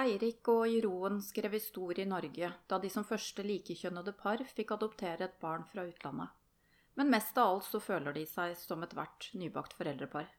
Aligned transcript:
Eirik 0.00 0.48
og 0.48 0.62
Jeroen 0.70 1.18
skrev 1.20 1.52
historie 1.58 2.06
i 2.06 2.08
Norge 2.08 2.48
da 2.70 2.78
de 2.80 2.88
som 2.92 3.04
første 3.04 3.42
likekjønnede 3.44 4.14
par 4.16 4.40
fikk 4.48 4.70
adoptere 4.76 5.26
et 5.26 5.40
barn 5.42 5.66
fra 5.68 5.84
utlandet. 5.84 6.30
Men 6.96 7.10
mest 7.12 7.36
av 7.38 7.50
alt 7.50 7.66
så 7.68 7.80
føler 7.84 8.14
de 8.16 8.22
seg 8.28 8.54
som 8.56 8.80
ethvert 8.86 9.28
nybakt 9.36 9.74
foreldrepar. 9.76 10.30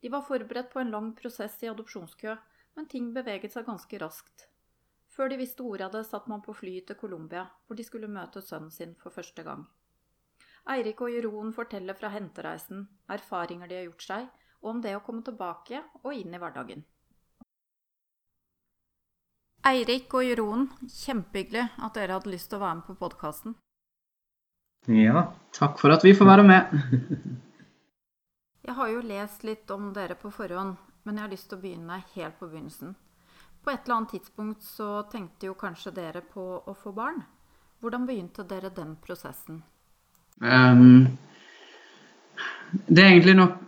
De 0.00 0.08
var 0.12 0.24
forberedt 0.24 0.70
på 0.72 0.80
en 0.80 0.92
lang 0.94 1.10
prosess 1.18 1.58
i 1.64 1.68
adopsjonskø, 1.68 2.36
men 2.78 2.88
ting 2.88 3.10
beveget 3.16 3.52
seg 3.52 3.66
ganske 3.68 4.00
raskt. 4.00 4.46
Før 5.12 5.28
de 5.28 5.40
visste 5.42 5.66
ordet 5.66 5.88
av 5.88 5.98
det, 5.98 6.06
satt 6.08 6.30
man 6.32 6.40
på 6.46 6.54
flyet 6.56 6.86
til 6.88 6.96
Colombia, 7.02 7.44
hvor 7.66 7.76
de 7.76 7.84
skulle 7.84 8.08
møte 8.08 8.40
sønnen 8.40 8.72
sin 8.72 8.94
for 9.02 9.12
første 9.12 9.44
gang. 9.44 9.66
Eirik 10.70 11.02
og 11.04 11.12
Jeroen 11.12 11.52
forteller 11.52 11.98
fra 11.98 12.12
hentereisen, 12.14 12.86
erfaringer 13.12 13.68
de 13.68 13.80
har 13.80 13.88
gjort 13.90 14.06
seg, 14.06 14.30
og 14.62 14.72
om 14.72 14.80
det 14.84 14.94
å 14.96 15.04
komme 15.04 15.26
tilbake 15.26 15.82
og 16.00 16.14
inn 16.14 16.32
i 16.32 16.40
hverdagen. 16.40 16.86
Eirik 19.60 20.14
og 20.16 20.24
Jeroen, 20.24 20.68
kjempehyggelig 20.88 21.66
at 21.84 21.96
dere 21.98 22.16
hadde 22.16 22.30
lyst 22.32 22.48
til 22.48 22.56
å 22.56 22.62
være 22.62 22.78
med 22.78 22.86
på 22.86 22.94
podkasten. 23.02 23.54
Ja, 24.88 25.26
takk 25.52 25.76
for 25.82 25.92
at 25.92 26.04
vi 26.06 26.14
får 26.16 26.30
være 26.30 26.46
med. 26.48 26.72
jeg 28.66 28.76
har 28.78 28.88
jo 28.88 29.02
lest 29.04 29.44
litt 29.44 29.68
om 29.74 29.90
dere 29.92 30.16
på 30.16 30.32
forhånd, 30.32 30.78
men 31.04 31.18
jeg 31.18 31.26
har 31.26 31.34
lyst 31.34 31.50
til 31.50 31.58
å 31.58 31.64
begynne 31.66 32.00
helt 32.14 32.38
på 32.40 32.48
begynnelsen. 32.48 32.94
På 33.60 33.74
et 33.74 33.84
eller 33.84 33.98
annet 33.98 34.14
tidspunkt 34.16 34.64
så 34.64 35.02
tenkte 35.12 35.50
jo 35.50 35.58
kanskje 35.60 35.92
dere 35.92 36.24
på 36.24 36.46
å 36.64 36.76
få 36.80 36.94
barn. 36.96 37.20
Hvordan 37.84 38.08
begynte 38.08 38.48
dere 38.48 38.72
den 38.72 38.96
prosessen? 39.04 39.60
Um, 40.40 41.18
det 42.86 43.02
er 43.02 43.12
egentlig 43.12 43.36
nok 43.40 43.60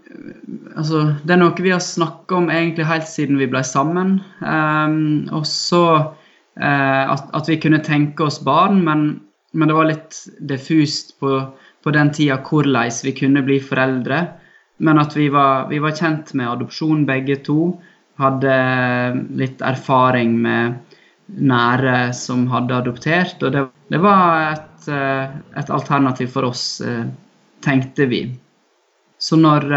altså, 0.77 1.05
det 1.25 1.35
er 1.35 1.41
noe 1.41 1.65
vi 1.65 1.73
har 1.73 1.83
snakka 1.83 2.39
om 2.39 2.51
egentlig 2.53 2.89
helt 2.89 3.09
siden 3.11 3.41
vi 3.41 3.49
ble 3.51 3.63
sammen. 3.67 4.19
Um, 4.41 5.29
og 5.35 5.47
så 5.49 5.85
uh, 5.99 7.05
at, 7.15 7.27
at, 7.35 7.51
vi 7.51 7.59
kunne 7.63 7.83
tenke 7.85 8.27
oss 8.27 8.41
barn, 8.45 8.83
men, 8.87 9.07
men 9.53 9.71
det 9.71 9.79
var 9.79 9.91
litt 9.91 10.23
diffust 10.51 11.17
på, 11.23 11.41
på 11.83 11.95
den 11.95 12.13
tida 12.15 12.41
hvordan 12.47 12.93
vi 13.07 13.17
kunne 13.19 13.45
bli 13.47 13.61
foreldre. 13.63 14.25
Men 14.83 14.99
at 14.99 15.17
vi 15.17 15.29
var, 15.31 15.69
vi 15.71 15.79
var, 15.83 15.95
kjent 15.95 16.33
med 16.39 16.51
adopsjon 16.51 17.07
begge 17.07 17.39
to. 17.47 17.75
Hadde 18.21 18.55
litt 19.39 19.63
erfaring 19.65 20.35
med 20.43 20.81
nære 21.33 22.11
som 22.17 22.49
hadde 22.51 22.81
adoptert. 22.83 23.43
Og 23.43 23.55
det, 23.55 23.67
det 23.93 24.01
var 24.03 24.53
et, 24.53 24.89
uh, 24.89 25.29
et, 25.57 25.71
alternativ 25.71 26.33
for 26.35 26.51
oss, 26.51 26.67
uh, 26.85 27.07
tenkte 27.65 28.09
vi. 28.11 28.27
Så 29.23 29.39
når 29.39 29.69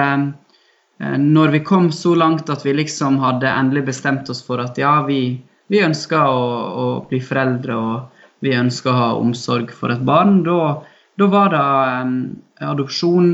Eh, 0.99 1.17
når 1.17 1.47
vi 1.47 1.59
kom 1.59 1.91
så 1.91 2.15
langt 2.15 2.49
at 2.49 2.65
vi 2.65 2.73
liksom 2.73 3.19
hadde 3.23 3.52
endelig 3.52 3.85
bestemt 3.91 4.29
oss 4.31 4.43
for 4.45 4.63
at 4.63 4.77
ja, 4.79 5.02
vi, 5.07 5.37
vi 5.71 5.83
ønsker 5.83 6.21
å, 6.23 6.43
å, 6.83 6.85
bli 7.09 7.19
foreldre 7.23 7.75
og 7.75 8.21
vi 8.45 8.55
ønsker 8.55 8.91
å 8.91 8.99
ha 8.99 9.09
omsorg 9.19 9.73
for 9.75 9.91
et 9.91 10.03
barn, 10.07 10.43
da, 10.45 10.77
var 11.17 11.52
det 11.52 11.65
um, 12.05 12.15
adopsjon 12.63 13.29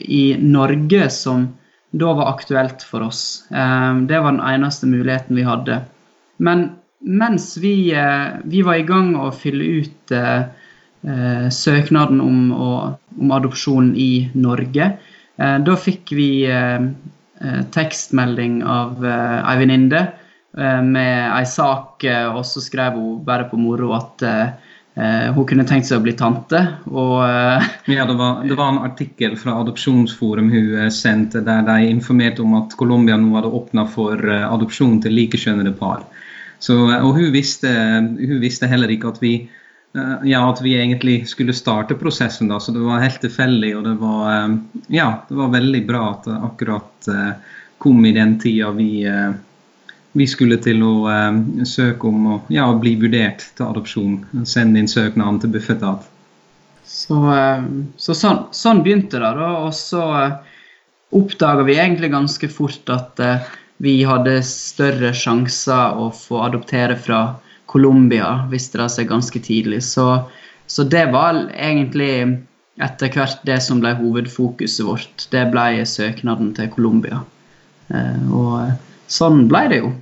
i 0.00 0.36
Norge 0.40 1.08
som 1.12 1.48
da 1.94 2.12
var 2.16 2.34
aktuelt 2.34 2.82
for 2.84 3.06
oss. 3.06 3.44
Um, 3.50 4.04
det 4.10 4.20
var 4.20 4.34
den 4.34 4.44
eneste 4.44 4.88
muligheten 4.90 5.38
vi 5.38 5.46
hadde. 5.46 5.80
Men 6.38 6.66
mens 7.00 7.54
vi, 7.60 7.74
uh, 7.96 8.40
vi 8.44 8.62
var 8.66 8.80
i 8.80 8.86
gang 8.86 9.14
å 9.16 9.32
fylle 9.34 9.80
ut 9.80 10.14
uh, 10.14 10.46
søknaden 11.52 12.20
om, 12.24 12.38
om 12.54 13.34
adopsjon 13.36 13.90
i 14.00 14.28
Norge, 14.36 14.92
Eh, 14.94 15.13
da 15.36 15.76
fikk 15.80 16.12
vi 16.14 16.28
eh, 16.46 16.84
eh, 17.40 17.62
tekstmelding 17.74 18.60
av 18.62 19.02
ei 19.04 19.56
venninne 19.58 20.04
med 20.54 21.32
ei 21.34 21.46
sak, 21.50 22.04
og 22.06 22.44
så 22.46 22.60
skrev 22.62 22.94
hun 22.94 23.24
bare 23.26 23.48
på 23.50 23.58
moro 23.58 23.88
at 23.96 24.22
hun 24.94 25.46
kunne 25.50 25.64
tenkt 25.66 25.88
seg 25.88 25.98
å 25.98 26.04
bli 26.04 26.12
tante. 26.14 26.60
Og, 26.86 27.24
ja, 27.90 28.04
det 28.06 28.14
var, 28.14 28.44
det 28.46 28.54
var, 28.54 28.68
en 28.70 28.86
artikkel 28.86 29.34
fra 29.34 29.56
Adopsjonsforum 29.64 30.52
hun 30.52 30.92
sendte, 30.94 31.42
der 31.42 31.66
de 31.66 31.88
informerte 31.88 32.46
om 32.46 32.54
at 32.60 32.78
Colombia 32.78 33.18
nå 33.18 33.34
hadde 33.34 33.50
åpna 33.50 33.82
for 33.90 34.22
adopsjon 34.30 35.00
til 35.02 35.18
likekjønnede 35.18 35.74
par. 35.80 36.06
Så, 36.62 36.78
og 37.00 37.18
hun 37.18 37.34
visste, 37.34 37.74
hun 38.22 38.38
visste 38.38 38.70
heller 38.70 38.94
ikke 38.94 39.10
at 39.10 39.18
vi 39.26 39.34
Eh, 39.42 39.63
ja, 40.24 40.50
at 40.50 40.60
vi 40.62 40.74
egentlig 40.74 41.28
skulle 41.28 41.54
starte 41.54 41.94
prosessen. 41.94 42.48
da, 42.48 42.60
så 42.60 42.72
Det 42.72 42.78
var 42.78 42.98
helt 42.98 43.20
tilfeldig. 43.20 43.76
Og 43.76 43.84
det 43.84 43.94
var, 43.94 44.32
eh, 44.32 44.56
ja, 44.88 45.22
det 45.28 45.34
var 45.34 45.48
veldig 45.48 45.86
bra 45.86 46.10
at 46.10 46.24
det 46.24 46.38
akkurat 46.48 47.08
eh, 47.08 47.30
kom 47.78 48.06
i 48.06 48.12
den 48.12 48.38
tida 48.40 48.70
vi, 48.70 49.04
vi 50.12 50.26
skulle 50.26 50.56
til 50.62 50.80
å 50.82 50.94
søke 51.68 52.08
om 52.08 52.26
å 52.32 52.36
ja, 52.48 52.64
bli 52.72 52.94
vurdert 52.96 53.44
til 53.58 53.66
adopsjon. 53.66 54.44
Sende 54.48 54.80
inn 54.80 54.88
søknaden 54.88 55.42
til 55.42 55.52
Bufetat. 55.52 56.06
Så, 56.84 57.18
så 57.96 58.16
sånn, 58.16 58.46
sånn, 58.56 58.80
begynte 58.86 59.20
det. 59.20 59.32
da, 59.36 59.50
Og 59.66 59.74
så 59.76 60.06
oppdaga 61.12 61.66
vi 61.66 61.76
egentlig 61.76 62.14
ganske 62.14 62.48
fort 62.48 62.88
at 62.94 63.20
vi 63.84 63.98
hadde 64.08 64.38
større 64.48 65.12
sjanser 65.12 65.98
å 66.00 66.08
få 66.14 66.40
adoptere 66.46 66.96
fra 66.96 67.34
Colombia, 67.74 68.46
visste 68.52 68.78
det 68.78 68.88
seg 68.94 69.10
ganske 69.10 69.40
tidlig. 69.42 69.82
Så, 69.82 70.06
så, 70.70 70.86
det 70.86 71.08
var 71.10 71.40
egentlig 71.50 72.44
etter 72.78 73.10
hvert 73.10 73.42
det 73.46 73.58
som 73.66 73.82
ble 73.82 73.96
hovedfokuset 73.98 74.86
vårt. 74.86 75.26
Det 75.34 75.42
ble 75.50 75.82
søknaden 75.88 76.52
til 76.54 76.70
Colombia. 76.70 77.24
Eh, 77.90 78.22
og 78.30 79.10
sånn 79.10 79.48
ble 79.50 79.66
det 79.72 79.82
jo. 79.82 79.92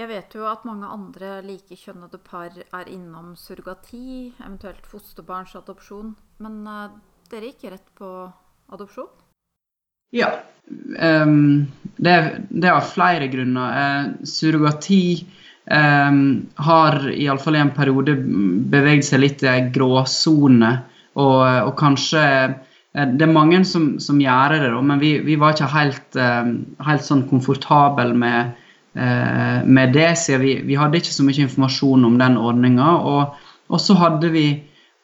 Jeg 0.00 0.08
vet 0.08 0.34
jo 0.34 0.46
at 0.48 0.62
mange 0.64 0.88
andre 0.88 1.42
likekjønnede 1.44 2.18
par 2.24 2.54
er 2.56 2.86
innom 2.88 3.34
surrogati, 3.36 4.30
eventuelt 4.40 4.86
fosterbarnsadopsjon. 4.88 6.14
Men 6.40 6.54
uh, 6.64 6.86
dere 7.28 7.50
gikk 7.50 7.66
rett 7.68 7.90
på 8.00 8.08
adopsjon? 8.72 9.10
Ja. 10.16 10.30
Um, 10.70 11.68
det, 12.00 12.16
det 12.48 12.70
er 12.72 12.88
flere 12.88 13.28
grunner. 13.28 13.76
Uh, 13.76 14.24
surrogati 14.24 15.02
um, 15.70 16.46
har 16.54 16.98
iallfall 17.12 17.56
i 17.56 17.62
en 17.62 17.74
periode 17.74 18.16
beveget 18.72 19.06
seg 19.10 19.22
litt 19.24 19.44
i 19.44 19.50
ei 19.50 19.68
gråsone. 19.74 20.72
Og, 21.18 21.42
og, 21.42 21.72
kanskje 21.78 22.22
eh, 22.22 23.06
Det 23.18 23.26
er 23.26 23.32
mange 23.32 23.64
som, 23.66 23.92
som 24.02 24.20
gjør 24.22 24.54
det, 24.62 24.70
men 24.86 25.02
vi, 25.02 25.16
vi 25.26 25.36
var 25.38 25.56
ikke 25.56 25.70
helt, 25.72 26.08
uh, 26.18 26.52
helt 26.86 27.06
sånn 27.06 27.24
komfortable 27.30 28.14
med, 28.14 28.54
uh, 28.98 29.60
med 29.66 29.94
det, 29.96 30.12
siden 30.22 30.44
vi, 30.44 30.56
vi, 30.68 30.78
hadde 30.78 31.00
ikke 31.00 31.14
så 31.14 31.26
mye 31.26 31.46
informasjon 31.46 32.06
om 32.06 32.18
den 32.20 32.38
ordninga. 32.38 32.96
Og, 33.10 33.38
og, 33.68 33.78
så 33.82 33.98
hadde 33.98 34.30
vi, 34.34 34.46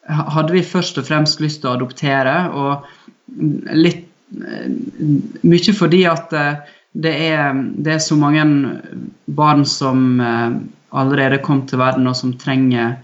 hadde 0.07 0.55
vi 0.55 0.67
først 0.67 0.99
og 1.03 1.09
fremst 1.11 1.43
lyst 1.43 1.63
til 1.63 1.73
å 1.73 1.79
adoptere, 1.79 2.39
og 2.55 2.87
litt 3.75 4.05
Mye 5.47 5.73
fordi 5.79 6.01
at 6.11 6.33
det 6.97 7.15
er, 7.29 7.57
det 7.77 7.97
er, 7.97 7.99
så 8.01 8.17
mange 8.17 8.45
barn 9.27 9.65
som 9.69 10.21
eh, 10.21 10.53
allerede 10.97 11.43
kom 11.45 11.67
til 11.69 11.81
verden, 11.81 12.07
og 12.09 12.17
som 12.17 12.37
trenger 12.41 12.95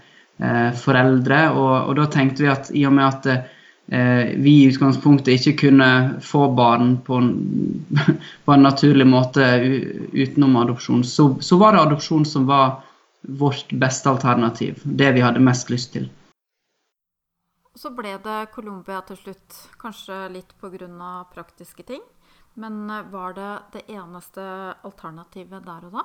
eh, 0.41 0.71
foreldre. 0.77 1.41
Og, 1.53 1.73
og, 1.89 1.91
da 1.99 2.07
tenkte 2.11 2.45
vi 2.45 2.53
at 2.53 2.71
i 2.73 2.85
og 2.89 2.95
med 2.97 3.05
at 3.05 3.29
eh, 3.33 4.33
vi 4.41 4.55
i 4.63 4.71
utgangspunktet 4.71 5.35
ikke 5.35 5.67
kunne 5.67 5.91
få 6.25 6.47
barn 6.57 6.95
på 7.05 7.21
en, 7.21 7.29
på 8.45 8.55
en 8.55 8.65
naturlig 8.65 9.07
måte 9.09 9.45
utenom 10.13 10.57
adopsjon, 10.63 11.05
så, 11.05 11.29
så, 11.41 11.61
var 11.61 11.77
det 11.77 11.85
adopsjon 11.85 12.25
som 12.25 12.49
var 12.49 12.81
vårt 13.21 13.71
beste 13.79 14.09
alternativ. 14.09 14.81
Det 14.83 15.13
vi 15.15 15.23
hadde 15.23 15.43
mest 15.43 15.69
lyst 15.71 15.93
til. 15.93 16.09
Så 17.77 17.89
ble 17.93 18.17
det 18.21 18.51
Colombia 18.53 18.99
til 19.05 19.17
slutt, 19.17 19.61
kanskje 19.81 20.27
litt 20.33 20.51
pga. 20.61 21.13
praktiske 21.33 21.85
ting. 21.85 22.03
Men 22.53 22.89
eh, 22.89 23.05
var 23.11 23.33
det 23.33 23.53
det 23.73 23.85
eneste 23.93 24.43
alternativet 24.83 25.65
der 25.65 25.87
og 25.87 25.97
da? 25.97 26.03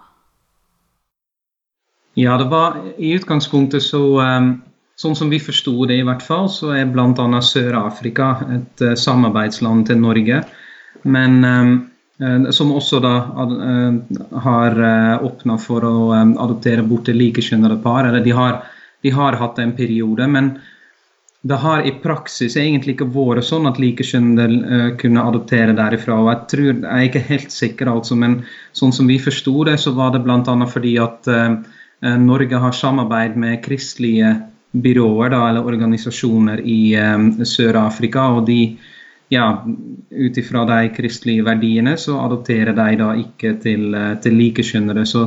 Ja, 2.18 2.38
det 2.40 2.48
var 2.50 2.80
i 2.98 3.12
utgangspunktet 3.14 3.84
så 3.84 4.02
um, 4.20 4.56
Sånn 4.98 5.14
som 5.14 5.28
vi 5.30 5.38
forsto 5.38 5.84
det, 5.86 6.00
i 6.00 6.02
hvert 6.02 6.24
fall, 6.26 6.48
så 6.50 6.72
er 6.74 6.88
bl.a. 6.90 7.26
Sør-Afrika 7.46 8.32
et 8.50 8.80
uh, 8.82 8.96
samarbeidsland 8.98 9.84
til 9.86 10.00
Norge. 10.02 10.40
Men 11.06 11.38
som 12.50 12.72
også 12.74 12.98
da 12.98 13.12
har 14.42 14.74
åpna 15.22 15.54
for 15.62 15.84
å 15.86 15.92
adoptere 16.18 16.82
bort 16.82 17.04
til 17.06 17.14
likekjønnede 17.14 17.76
par. 17.84 18.08
Eller 18.08 18.24
de 18.24 18.32
har, 18.34 18.56
de 19.06 19.12
har 19.14 19.38
hatt 19.38 19.60
en 19.62 19.76
periode. 19.78 20.26
men 20.26 20.50
det 21.42 21.54
har 21.54 21.86
i 21.86 21.92
praksis 22.02 22.56
egentlig 22.58 22.96
ikke 22.96 23.10
vært 23.14 23.46
sånn 23.46 23.68
at 23.70 23.78
likekjønnede 23.78 24.58
uh, 24.58 24.86
kunne 24.98 25.22
adoptere 25.22 25.76
derifra. 25.76 26.18
og 26.18 26.30
Jeg 26.32 26.40
tror, 26.50 26.70
jeg 26.72 26.90
er 26.90 27.06
ikke 27.06 27.26
helt 27.28 27.54
sikker, 27.54 27.90
altså, 27.92 28.18
men 28.18 28.40
sånn 28.74 28.94
som 28.94 29.06
vi 29.10 29.20
forsto 29.22 29.54
det, 29.68 29.76
så 29.78 29.94
var 29.94 30.14
det 30.14 30.24
bl.a. 30.26 30.56
fordi 30.66 30.96
at 31.02 31.30
uh, 31.30 31.58
Norge 32.18 32.62
har 32.62 32.74
samarbeid 32.74 33.36
med 33.38 33.62
kristelige 33.62 34.34
byråer 34.78 35.30
da, 35.32 35.44
eller 35.48 35.66
organisasjoner 35.66 36.60
i 36.60 36.80
um, 36.98 37.30
Sør-Afrika. 37.46 38.28
og 38.36 38.46
de 38.46 38.76
ja, 39.28 39.46
Ut 40.10 40.38
ifra 40.40 40.64
de 40.64 40.88
kristelige 40.96 41.44
verdiene 41.44 41.94
så 42.00 42.16
adopterer 42.22 42.72
de 42.72 42.96
da 42.96 43.12
ikke 43.20 43.54
til, 43.62 43.92
til 44.24 44.36
likekjønnede. 44.40 45.04
Så 45.06 45.26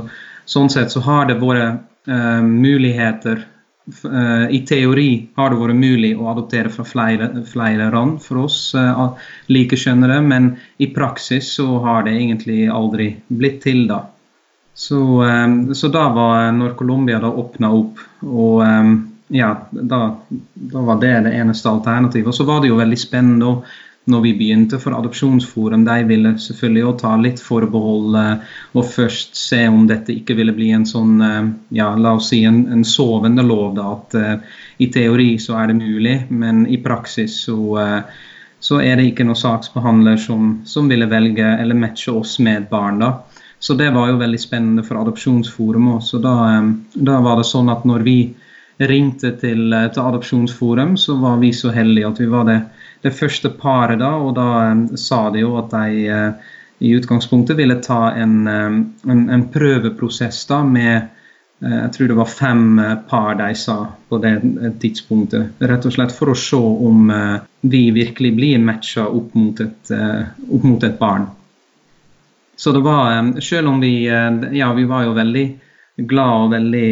sånn 0.49 0.71
sett 0.73 0.91
så 0.91 1.03
har 1.05 1.27
det 1.29 1.39
vært 1.41 1.83
uh, 2.09 2.41
muligheter 2.43 3.45
I 3.81 4.59
teori 4.69 5.07
har 5.35 5.49
det 5.49 5.57
vært 5.57 5.75
mulig 5.79 6.11
å 6.13 6.27
adoptere 6.29 6.69
fra 6.69 6.83
flere, 6.85 7.31
flere 7.49 7.87
land 7.89 8.19
for 8.21 8.43
oss 8.43 8.59
likekjønnere 8.77 9.15
likekjønnede, 9.49 10.19
men 10.21 10.51
i 10.77 10.91
praksis 10.93 11.49
så 11.57 11.79
har 11.81 12.05
det 12.05 12.13
egentlig 12.13 12.67
aldri 12.69 13.09
blitt 13.27 13.63
til, 13.65 13.87
da. 13.89 14.03
Så, 14.77 15.01
um, 15.25 15.73
så 15.75 15.89
da 15.91 16.05
var 16.13 16.51
når 16.55 16.77
Colombia 16.77 17.17
da 17.19 17.33
åpna 17.33 17.73
opp, 17.73 17.99
og 18.21 18.61
ja, 19.31 19.67
da, 19.71 20.15
da, 20.53 20.81
var 20.81 20.99
det 21.01 21.13
det 21.25 21.33
eneste 21.39 21.69
alternativet. 21.69 22.27
Og 22.27 22.35
så 22.35 22.43
var 22.47 22.61
det 22.61 22.71
jo 22.71 22.79
veldig 22.79 22.99
spennende 22.99 23.51
når 24.09 24.21
vi 24.21 24.31
begynte, 24.33 24.79
for 24.81 24.95
Adopsjonsforum 24.97 25.83
de 25.85 25.97
ville 26.09 26.31
selvfølgelig 26.41 26.85
også 26.87 27.01
ta 27.03 27.11
litt 27.21 27.41
forbehold 27.43 28.15
og 28.17 28.87
først 28.89 29.37
se 29.37 29.59
om 29.69 29.85
dette 29.89 30.15
ikke 30.15 30.35
ville 30.39 30.55
bli 30.57 30.71
en 30.73 30.87
sånn, 30.89 31.21
ja, 31.69 31.91
la 31.93 32.15
oss 32.17 32.31
si 32.31 32.41
en, 32.47 32.63
en 32.73 32.81
sovende 32.87 33.45
lov. 33.45 33.75
da, 33.77 33.91
At 33.93 34.17
uh, 34.17 34.57
i 34.81 34.89
teori 34.93 35.35
så 35.39 35.59
er 35.61 35.69
det 35.69 35.77
mulig, 35.77 36.15
men 36.29 36.65
i 36.65 36.79
praksis 36.81 37.43
så, 37.45 37.57
uh, 37.77 38.25
så 38.59 38.81
er 38.81 38.97
det 38.97 39.11
ikke 39.11 39.27
noen 39.27 39.37
saksbehandler 39.37 40.17
som, 40.21 40.59
som, 40.65 40.89
ville 40.89 41.09
velge 41.11 41.45
eller 41.61 41.77
matche 41.77 42.13
oss 42.13 42.39
med 42.39 42.69
barn. 42.73 42.99
da. 43.05 43.13
Så 43.61 43.77
det 43.77 43.91
var 43.93 44.09
jo 44.09 44.17
veldig 44.17 44.41
spennende 44.41 44.83
for 44.85 44.97
Adopsjonsforum 44.97 45.91
òg. 45.93 46.13
Da, 46.23 46.35
da, 46.97 47.19
var 47.21 47.37
det 47.37 47.49
sånn 47.49 47.69
at 47.69 47.85
når 47.85 48.07
vi 48.07 48.19
ringte 48.81 49.35
til, 49.37 49.67
til 49.69 50.01
Adopsjonsforum, 50.01 50.95
så 50.97 51.19
var 51.21 51.37
vi 51.43 51.51
så 51.53 51.69
heldige 51.69 52.09
at 52.09 52.21
vi 52.23 52.29
var 52.31 52.47
det 52.49 52.61
det 53.01 53.13
første 53.17 53.49
paret 53.57 53.99
da, 54.01 54.11
og 54.21 54.35
da 54.37 54.73
sa 54.99 55.29
de 55.33 55.43
jo 55.43 55.55
at 55.61 55.71
de 55.73 56.03
uh, 56.11 56.51
i 56.81 56.93
utgangspunktet 56.97 57.57
ville 57.59 57.77
ta 57.83 58.11
en, 58.17 58.47
en, 58.47 59.25
en 59.29 59.43
prøveprosess 59.53 60.45
da 60.49 60.61
med 60.65 61.07
uh, 61.65 61.75
jeg 61.75 61.91
tror 61.95 62.11
det 62.11 62.19
var 62.19 62.31
fem 62.31 62.63
uh, 62.79 62.95
par 63.09 63.35
de 63.41 63.51
sa 63.57 63.77
på 64.09 64.21
det 64.21 64.35
tidspunktet. 64.83 65.57
Rett 65.61 65.85
og 65.89 65.97
slett 65.97 66.15
for 66.15 66.33
å 66.33 66.37
se 66.37 66.61
om 66.61 67.11
vi 67.61 67.83
virkelig 67.95 68.33
blir 68.37 68.63
matcha 68.63 69.05
opp 69.07 69.35
opp 69.37 70.63
mot 70.65 70.83
et 70.83 70.99
barn. 70.99 71.29
Så 72.57 72.73
det 72.75 72.81
var, 72.85 73.39
selv 73.41 73.71
om 73.71 73.79
vi 73.81 74.05
Ja, 74.05 74.73
vi 74.73 74.83
var 74.85 75.05
jo 75.07 75.13
veldig 75.17 75.45
glad 75.97 76.45
og 76.45 76.53
veldig, 76.53 76.89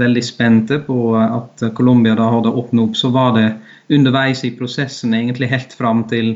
veldig 0.00 0.22
spente 0.24 0.78
på 0.86 0.96
at 1.18 1.62
Colombia 1.76 2.14
da 2.18 2.28
hadde 2.30 2.52
åpnet 2.54 2.84
opp, 2.84 2.96
så 2.96 3.10
var 3.14 3.34
det 3.36 3.46
underveis 3.90 4.44
i 4.44 4.52
prosessen, 4.56 5.14
egentlig 5.14 5.50
helt 5.50 5.74
fram 5.76 6.04
til, 6.10 6.34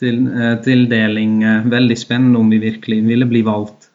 til 0.00 0.26
uh, 0.30 0.56
tildeling, 0.64 1.40
uh, 1.44 1.70
veldig 1.70 1.98
spennende 1.98 2.40
om 2.40 2.52
vi 2.52 2.60
virkelig 2.62 3.02
ville 3.08 3.28
bli 3.28 3.42
valgt. 3.46 3.88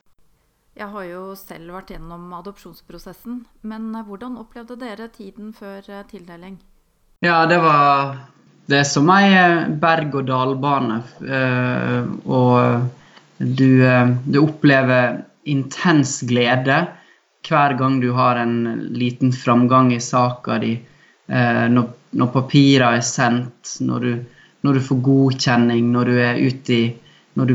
Jeg 0.78 0.92
har 0.94 1.06
jo 1.10 1.22
selv 1.40 1.74
vært 1.74 1.94
gjennom 1.96 2.34
adopsjonsprosessen, 2.38 3.40
men 3.66 3.88
eh, 3.96 4.04
hvordan 4.06 4.36
opplevde 4.38 4.76
dere 4.78 5.08
tiden 5.10 5.50
før 5.58 5.82
tildeling? 6.12 6.60
Ja, 7.26 7.46
det 7.50 7.58
var 7.64 8.20
Det 8.68 8.82
er 8.82 8.84
som 8.86 9.08
ei 9.10 9.32
berg-og-dal-bane. 9.80 10.98
Og 12.28 13.40
du, 13.40 13.70
du 14.28 14.38
opplever 14.42 15.22
intens 15.48 16.18
glede 16.28 16.82
hver 17.48 17.78
gang 17.80 18.02
du 18.04 18.12
har 18.16 18.40
en 18.42 18.58
liten 18.94 19.32
framgang 19.34 19.94
i 19.96 20.02
saka 20.04 20.60
di. 20.62 20.76
Når 21.28 21.88
når 22.18 22.30
papirene 22.34 22.98
er 22.98 23.06
sendt, 23.06 23.78
når 23.84 24.06
du, 24.06 24.14
når 24.66 24.78
du, 24.78 24.84
får 24.90 25.02
godkjenning, 25.06 25.92
når 25.92 26.10
du 26.10 26.22
er 26.22 26.40
ute 26.48 26.74
i 26.74 26.86
Når, 27.38 27.52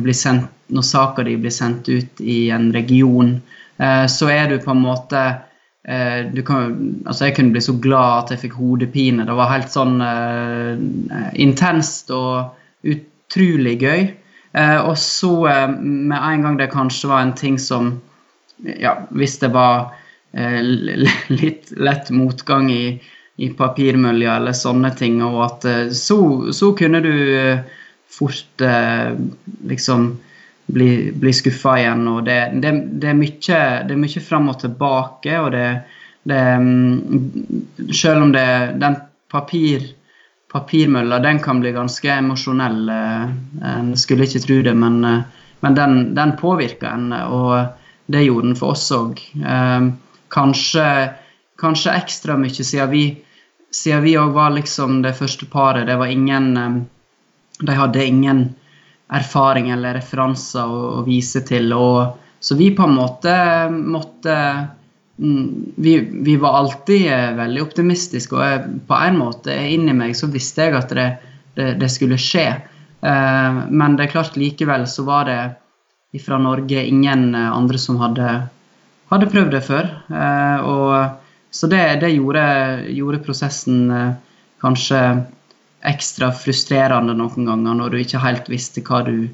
når 0.70 0.84
saka 0.86 1.24
di 1.26 1.32
blir 1.42 1.50
sendt 1.50 1.88
ut 1.90 2.20
i 2.22 2.52
en 2.54 2.68
region, 2.72 3.32
eh, 3.82 4.04
så 4.06 4.28
er 4.30 4.46
du 4.46 4.60
på 4.62 4.70
en 4.70 4.84
måte 4.84 5.22
eh, 5.82 6.30
kan, 6.46 6.76
altså 7.04 7.26
Jeg 7.26 7.34
kunne 7.34 7.50
bli 7.50 7.62
så 7.66 7.74
glad 7.82 8.18
at 8.20 8.30
jeg 8.30 8.42
fikk 8.44 8.54
hodepine. 8.60 9.26
Det 9.26 9.34
var 9.34 9.50
helt 9.50 9.74
sånn 9.74 9.98
uh, 9.98 10.78
intenst 11.34 12.14
og 12.14 12.54
utrolig 12.86 13.74
gøy. 13.82 14.06
Uh, 14.54 14.86
og 14.86 14.94
så, 15.02 15.32
uh, 15.50 15.74
med 15.82 16.14
en 16.20 16.46
gang 16.46 16.62
det 16.62 16.70
kanskje 16.70 17.10
var 17.10 17.26
en 17.26 17.34
ting 17.34 17.58
som 17.58 17.96
ja, 18.62 18.96
Hvis 19.10 19.38
det 19.42 19.52
var 19.54 19.94
eh, 20.32 20.60
litt 21.42 21.72
lett 21.76 22.10
motgang 22.10 22.70
i 22.72 23.00
i 23.36 23.48
papirmølja 23.56 24.36
eller 24.36 24.56
sånne 24.56 24.92
ting. 24.96 25.22
Og 25.24 25.38
at 25.46 25.64
eh, 25.68 25.86
så, 25.96 26.18
så 26.52 26.72
kunne 26.78 27.00
du 27.04 27.14
eh, 27.38 27.64
fort 28.12 28.62
liksom 29.68 30.10
bli, 30.72 30.90
bli 31.16 31.32
skuffa 31.32 31.78
igjen. 31.80 32.04
Og 32.12 32.22
det, 32.28 32.38
det, 32.62 32.74
det, 33.00 33.08
er 33.08 33.18
mye, 33.18 33.62
det 33.88 33.96
er 33.96 34.02
mye 34.02 34.22
fram 34.22 34.50
og 34.52 34.60
tilbake, 34.60 35.38
og 35.40 35.50
det, 35.56 35.66
det 36.28 36.42
mm, 36.60 37.88
Selv 37.88 38.28
om 38.28 38.34
det, 38.36 38.46
den 38.82 38.98
papir, 39.32 39.88
papirmølla 40.52 41.22
den 41.24 41.40
kan 41.42 41.62
bli 41.64 41.72
ganske 41.72 42.12
emosjonell. 42.20 42.84
En 42.92 43.94
skulle 43.96 44.28
ikke 44.28 44.44
tro 44.44 44.60
det, 44.68 44.76
men, 44.76 45.00
men 45.64 45.78
den, 45.78 46.02
den 46.14 46.36
påvirker 46.36 46.92
en, 46.92 47.16
og 47.16 47.56
det 48.06 48.24
gjorde 48.24 48.48
den 48.48 48.58
for 48.58 48.74
oss 48.74 48.88
òg. 48.94 49.20
Kanskje 50.32 50.86
kanskje 51.62 51.94
ekstra 51.94 52.36
mye 52.40 52.64
siden 52.64 54.02
vi 54.04 54.16
òg 54.18 54.34
var 54.34 54.56
liksom 54.56 55.00
det 55.04 55.14
første 55.18 55.46
paret. 55.46 55.86
Det 55.86 55.96
var 55.96 56.10
ingen 56.10 56.86
De 57.62 57.74
hadde 57.76 58.04
ingen 58.04 58.54
erfaring 59.12 59.70
eller 59.70 59.94
referanser 59.94 60.66
å, 60.66 60.78
å 60.98 61.02
vise 61.06 61.42
til. 61.46 61.72
Og, 61.76 62.16
så 62.40 62.56
vi 62.58 62.70
på 62.74 62.88
en 62.88 62.96
måte 62.96 63.34
måtte 63.70 64.34
mm, 65.20 65.74
vi, 65.76 65.92
vi, 66.26 66.36
var 66.40 66.56
alltid 66.58 67.06
eh, 67.12 67.28
veldig 67.36 67.62
optimistiske, 67.62 68.34
og 68.34 68.42
jeg, 68.42 68.80
på 68.88 68.98
en 68.98 69.20
måte 69.20 69.54
inni 69.54 69.94
meg 69.94 70.16
så 70.18 70.30
visste 70.32 70.66
jeg 70.66 70.78
at 70.80 70.96
det, 70.96 71.06
det, 71.54 71.68
det 71.78 71.90
skulle 71.92 72.18
skje. 72.18 72.48
Uh, 73.02 73.68
men 73.68 73.98
det 73.98 74.08
er 74.08 74.14
klart 74.16 74.38
likevel 74.38 74.88
så 74.90 75.04
var 75.06 75.28
det 75.28 75.38
fra 76.20 76.36
Norge 76.42 76.82
ingen 76.84 77.30
andre 77.34 77.78
som 77.80 77.96
hadde, 78.02 78.28
hadde 79.08 79.30
prøvd 79.32 79.54
det 79.56 79.62
før. 79.64 79.88
Uh, 80.12 80.58
og 80.68 81.22
så 81.52 81.66
det, 81.66 82.00
det 82.00 82.14
gjorde, 82.14 82.42
gjorde, 82.88 83.18
prosessen 83.26 83.90
eh, 83.92 84.12
kanskje 84.64 85.00
ekstra 85.84 86.30
frustrerende 86.32 87.12
noen 87.18 87.44
ganger, 87.44 87.74
når 87.76 87.92
du 87.92 87.98
ikke 88.00 88.22
helt 88.22 88.48
visste 88.48 88.80
hva 88.86 89.02
du, 89.04 89.26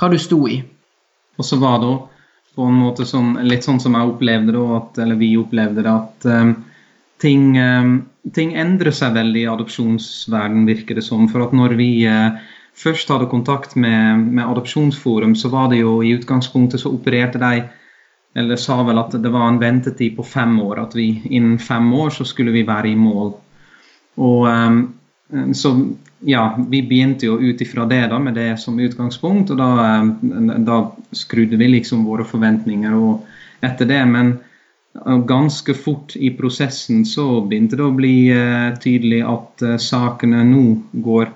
hva 0.00 0.08
du 0.08 0.16
sto 0.16 0.38
i. 0.48 0.62
Og 1.36 1.44
så 1.44 1.58
var 1.60 1.82
det 1.82 1.90
på 2.56 2.70
en 2.70 2.78
måte 2.80 3.04
sånn, 3.06 3.34
litt 3.44 3.68
sånn 3.68 3.82
som 3.84 3.98
jeg 3.98 4.14
opplevde 4.14 4.54
det, 4.56 4.62
at, 4.78 5.02
eller 5.04 5.20
vi 5.20 5.34
opplevde 5.36 5.84
det, 5.84 5.92
at 5.92 6.28
um, 6.32 6.54
ting, 7.20 7.52
um, 7.60 7.92
ting, 8.32 8.56
endrer 8.56 8.96
seg 8.96 9.12
veldig 9.18 9.44
i 9.44 9.52
adopsjonsverden, 9.52 10.64
virker 10.70 10.96
det 10.96 11.04
som. 11.04 11.28
For 11.28 11.44
at 11.44 11.52
når 11.52 11.76
vi 11.78 11.90
uh, 12.08 12.40
først 12.78 13.10
hadde 13.10 13.26
kontakt 13.30 13.74
med, 13.76 14.28
med 14.30 14.46
Adopsjonsforum, 14.46 15.34
så 15.34 15.50
var 15.52 15.68
det 15.72 15.82
jo 15.82 15.98
i 16.02 16.14
utgangspunktet 16.18 16.80
så 16.82 16.92
opererte 16.94 17.40
de 17.42 17.66
eller 18.38 18.56
sa 18.60 18.82
vel 18.86 19.00
at 19.00 19.16
det 19.22 19.30
var 19.32 19.48
en 19.48 19.58
ventetid 19.58 20.16
på 20.16 20.22
fem 20.22 20.58
år. 20.60 20.82
At 20.84 20.94
vi 20.96 21.08
innen 21.30 21.58
fem 21.58 21.92
år 21.94 22.10
så 22.14 22.26
skulle 22.28 22.54
vi 22.54 22.66
være 22.66 22.92
i 22.92 22.98
mål. 22.98 23.32
Og 24.18 24.46
um, 24.46 24.82
så 25.54 25.72
ja, 26.26 26.44
vi 26.70 26.82
begynte 26.82 27.28
jo 27.28 27.38
ut 27.38 27.60
ifra 27.62 27.86
det 27.86 28.04
da, 28.10 28.18
med 28.18 28.34
det 28.38 28.50
som 28.60 28.78
utgangspunkt, 28.80 29.52
og 29.54 29.60
da, 29.60 29.70
um, 30.02 30.52
da 30.66 30.78
skrudde 31.14 31.58
vi 31.58 31.70
liksom 31.76 32.06
våre 32.06 32.26
forventninger 32.26 32.94
og 32.94 33.26
etter 33.64 33.88
det. 33.90 34.04
Men 34.10 34.36
uh, 35.06 35.18
ganske 35.26 35.74
fort 35.74 36.14
i 36.16 36.30
prosessen 36.38 37.04
så 37.08 37.40
begynte 37.40 37.78
det 37.80 37.86
å 37.86 37.96
bli 37.96 38.16
uh, 38.34 38.70
tydelig 38.82 39.24
at 39.26 39.66
uh, 39.66 39.76
sakene 39.82 40.44
nå 40.46 40.64
går 40.92 41.34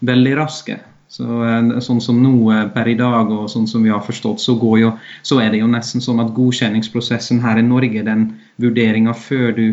veldig 0.00 0.36
raske. 0.38 0.80
Så, 1.10 1.26
eh, 1.26 1.78
sånn 1.82 2.00
som 2.02 2.20
nå 2.22 2.34
eh, 2.54 2.66
per 2.70 2.88
i 2.88 2.96
dag, 2.98 3.30
og 3.34 3.50
sånn 3.50 3.66
som 3.66 3.82
vi 3.82 3.90
har 3.90 4.02
forstått, 4.06 4.42
så, 4.42 4.54
jo, 4.78 4.92
så 5.26 5.40
er 5.42 5.50
det 5.50 5.62
jo 5.64 5.70
nesten 5.70 6.02
sånn 6.04 6.22
at 6.22 6.34
godkjenningsprosessen 6.36 7.40
her 7.42 7.58
i 7.58 7.66
Norge, 7.66 8.04
den 8.06 8.28
vurderinga 8.62 9.14
før 9.18 9.50
du, 9.56 9.64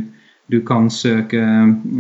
du, 0.49 0.61
kan 0.65 0.89
søke 0.89 1.43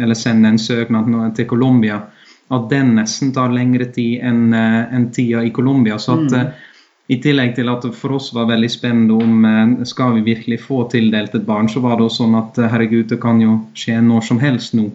eller 0.01 0.17
sende 0.17 0.49
en 0.49 0.57
søknad 0.57 1.35
til 1.37 1.45
Colombia, 1.45 2.01
at 2.49 2.65
den 2.71 2.95
nesten 2.97 3.29
tar 3.35 3.53
lengre 3.53 3.85
tid 3.93 4.25
enn 4.25 4.55
eh, 4.57 4.87
en 4.95 5.11
tida 5.13 5.45
i 5.45 5.53
Colombia. 5.53 5.99
Så 6.01 6.17
at 6.17 6.33
mm. 6.33 6.65
I 7.13 7.21
tillegg 7.23 7.53
til 7.55 7.69
at 7.71 7.85
det 7.85 7.93
for 7.95 8.17
oss 8.17 8.33
var 8.35 8.49
veldig 8.49 8.67
spennende 8.67 9.15
om 9.15 9.85
skal 9.87 10.17
vi 10.17 10.25
virkelig 10.25 10.57
få 10.65 10.81
tildelt 10.91 11.37
et 11.37 11.45
barn, 11.47 11.69
så 11.71 11.79
var 11.79 11.95
det 11.95 12.03
jo 12.09 12.15
sånn 12.17 12.33
at 12.35 12.57
herregud, 12.73 13.05
det 13.13 13.21
kan 13.23 13.39
jo 13.39 13.61
skje 13.77 14.01
når 14.03 14.25
som 14.27 14.41
helst 14.41 14.75
nå. 14.75 14.89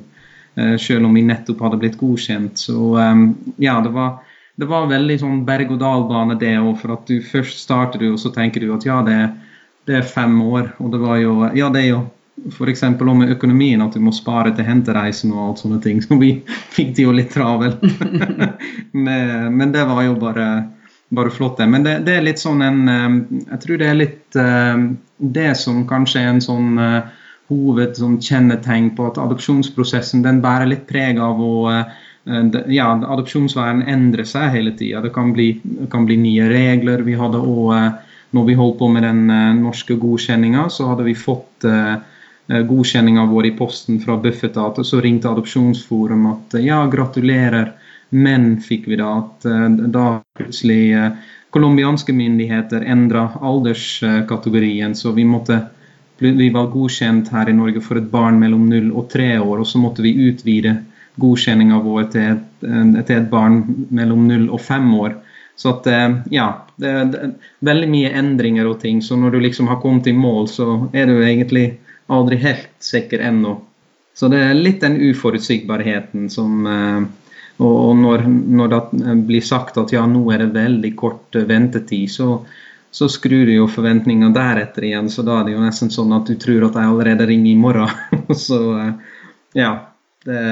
Selv 0.54 1.06
om 1.08 1.14
vi 1.16 1.22
nettopp 1.24 1.62
hadde 1.64 1.78
blitt 1.80 1.94
godkjent. 1.96 2.60
Så 2.60 2.76
ja, 3.56 3.78
det 3.80 3.92
var 3.94 4.18
det 4.60 4.68
var 4.68 4.90
veldig 4.90 5.16
sånn 5.20 5.44
berg-og-dal-bane, 5.48 6.36
det 6.40 6.56
òg. 6.60 6.74
For 6.82 6.96
at 6.96 7.06
du 7.08 7.22
først 7.24 7.62
starter 7.64 8.02
du, 8.02 8.10
og 8.12 8.20
så 8.20 8.32
tenker 8.34 8.62
du 8.62 8.72
at 8.74 8.84
ja, 8.86 9.00
det, 9.06 9.18
det 9.88 10.00
er 10.00 10.10
fem 10.10 10.36
år. 10.44 10.74
Og 10.82 10.92
det 10.92 11.00
var 11.02 11.22
jo 11.22 11.38
Ja, 11.56 11.70
det 11.72 11.86
er 11.86 11.88
jo 11.88 12.02
f.eks. 12.52 12.84
om 12.84 13.24
økonomien, 13.24 13.82
at 13.84 13.96
du 13.96 14.02
må 14.02 14.12
spare 14.14 14.52
til 14.56 14.66
hentereisen 14.68 15.32
og 15.32 15.42
alt 15.46 15.64
sånne 15.64 15.80
ting. 15.84 16.02
Så 16.04 16.20
vi 16.20 16.34
fikk 16.74 16.94
det 16.98 17.08
jo 17.08 17.16
litt 17.16 17.32
travelt. 17.32 17.80
men, 19.06 19.56
men, 19.56 19.74
det 19.74 19.88
var 19.88 20.04
jo 20.06 20.20
bare 20.20 20.52
bare 21.12 21.28
flott, 21.32 21.58
det. 21.58 21.66
Men 21.68 21.82
det, 21.84 21.98
det, 22.06 22.14
er 22.16 22.24
litt 22.24 22.40
sånn 22.40 22.62
en 22.64 22.86
Jeg 22.88 23.58
tror 23.64 23.80
det 23.80 23.88
er 23.88 23.98
litt 23.98 24.38
det 25.36 25.50
som 25.60 25.82
kanskje 25.88 26.22
er 26.22 26.30
en 26.30 26.40
sånn 26.40 26.70
hoved 27.52 27.98
sånn 27.98 28.18
på 28.96 29.08
at 29.08 29.18
adopsjonsprosessen 29.20 30.24
den 30.24 30.40
bærer 30.40 30.70
litt 30.70 30.86
preg 30.88 31.20
av 31.20 31.40
å 31.40 31.54
ja, 32.70 32.86
Adopsjonsverden 32.94 33.82
endrer 33.90 34.24
seg 34.24 34.52
hele 34.54 34.70
tida. 34.78 35.00
Det 35.02 35.10
kan 35.10 35.32
bli, 35.34 35.56
kan 35.90 36.04
bli, 36.06 36.16
nye 36.16 36.46
regler. 36.48 37.02
Vi 37.02 37.16
hadde 37.18 37.40
også, 37.42 37.80
når 38.30 38.44
vi 38.46 38.54
holdt 38.54 38.78
på 38.78 38.88
med 38.94 39.02
den 39.02 39.26
norske 39.58 39.96
godkjenninga, 39.98 40.68
så 40.70 40.92
hadde 40.92 41.08
vi 41.08 41.16
fått 41.18 41.66
godkjenninga 42.46 43.26
vår 43.26 43.48
i 43.50 43.52
posten 43.58 43.98
fra 44.04 44.14
Bufetat, 44.22 44.78
og 44.78 44.86
så 44.86 45.02
ringte 45.02 45.32
Adopsjonsforum 45.34 46.28
at 46.30 46.60
ja, 46.62 46.78
gratulerer 46.86 47.72
men 48.12 48.58
fikk 48.60 48.90
vi 48.92 48.98
da 49.00 49.12
at 49.22 49.46
eh, 49.48 49.68
da 49.92 50.06
plutselig 50.36 50.82
eh, 50.92 51.14
colombianske 51.52 52.12
myndigheter 52.16 52.84
endra 52.84 53.30
alderskategorien, 53.40 54.94
så 54.96 55.14
vi 55.16 55.24
måtte 55.28 55.62
vi 56.22 56.48
var 56.54 56.70
godkjent 56.72 57.28
her 57.34 57.50
i 57.50 57.56
Norge 57.56 57.82
for 57.84 58.00
et 58.00 58.08
barn 58.10 58.38
mellom 58.40 58.68
0 58.70 58.90
og 58.94 59.10
3 59.12 59.34
år, 59.40 59.62
og 59.62 59.68
så 59.68 59.80
måtte 59.82 60.04
vi 60.04 60.14
utvide 60.28 60.76
godkjenninga 61.20 61.78
vår 61.84 62.08
til 62.14 62.28
et, 62.30 62.46
til 62.62 63.16
et, 63.16 63.28
barn 63.30 63.62
mellom 63.90 64.24
0 64.30 64.48
og 64.50 64.60
5 64.62 64.94
år. 65.00 65.16
Så 65.56 65.74
at, 65.74 65.86
eh, 65.86 66.14
ja, 66.32 66.46
det 66.80 66.92
er 66.92 67.34
veldig 67.60 67.88
mye 67.92 68.12
endringer 68.18 68.70
og 68.70 68.80
ting. 68.80 69.02
Så 69.04 69.18
når 69.20 69.34
du 69.34 69.42
liksom 69.44 69.68
har 69.68 69.82
kommet 69.82 70.08
i 70.08 70.16
mål, 70.16 70.48
så 70.48 70.68
er 70.92 71.10
du 71.10 71.18
egentlig 71.20 71.66
aldri 72.08 72.38
helt 72.40 72.72
sikker 72.80 73.20
ennå. 73.20 73.58
Så 74.14 74.28
det 74.32 74.40
er 74.44 74.56
litt 74.56 74.80
den 74.80 74.96
uforutsigbarheten 75.00 76.28
som, 76.32 76.66
og 77.62 77.96
når, 77.96 78.24
når, 78.28 78.72
det 78.72 79.14
blir 79.28 79.44
sagt 79.44 79.78
at 79.80 79.92
ja, 79.94 80.04
nå 80.08 80.22
er 80.32 80.44
det 80.44 80.54
veldig 80.56 80.92
kort 80.98 81.36
eh, 81.38 81.46
ventetid, 81.48 82.10
så, 82.10 82.28
så 82.92 83.08
skrur 83.08 83.46
du 83.46 83.54
jo 83.54 83.66
forventningene 83.72 84.34
deretter 84.36 84.84
igjen. 84.84 85.08
Så 85.10 85.24
da 85.24 85.38
er 85.40 85.46
det 85.48 85.54
jo 85.54 85.62
nesten 85.64 85.88
sånn 85.90 86.12
at 86.12 86.28
du 86.28 86.36
tror 86.36 86.66
at 86.66 86.76
jeg 86.76 86.90
allerede 86.92 87.26
ringer 87.30 87.50
i 87.54 87.58
morgen. 87.58 87.92
så 88.46 88.58
eh, 88.76 89.14
ja. 89.56 89.70
Det, 90.22 90.42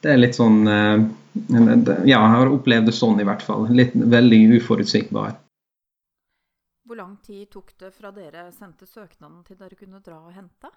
det, 0.00 0.12
er 0.14 0.20
litt 0.20 0.38
sånn 0.38 0.62
eh, 0.70 1.02
Ja, 1.52 1.98
jeg 2.06 2.20
har 2.36 2.48
opplevd 2.48 2.86
det 2.88 2.94
sånn 2.94 3.18
i 3.20 3.26
hvert 3.26 3.42
fall. 3.42 3.66
Litt 3.74 3.96
veldig 3.96 4.40
uforutsigbar. 4.60 5.34
Hvor 6.86 7.00
lang 7.00 7.18
tid 7.26 7.50
tok 7.50 7.74
det 7.82 7.90
fra 7.96 8.14
dere 8.14 8.46
sendte 8.54 8.86
søknaden 8.86 9.42
til 9.48 9.58
dere 9.58 9.78
kunne 9.78 9.98
dra 10.04 10.20
og 10.22 10.32
hente? 10.36 10.70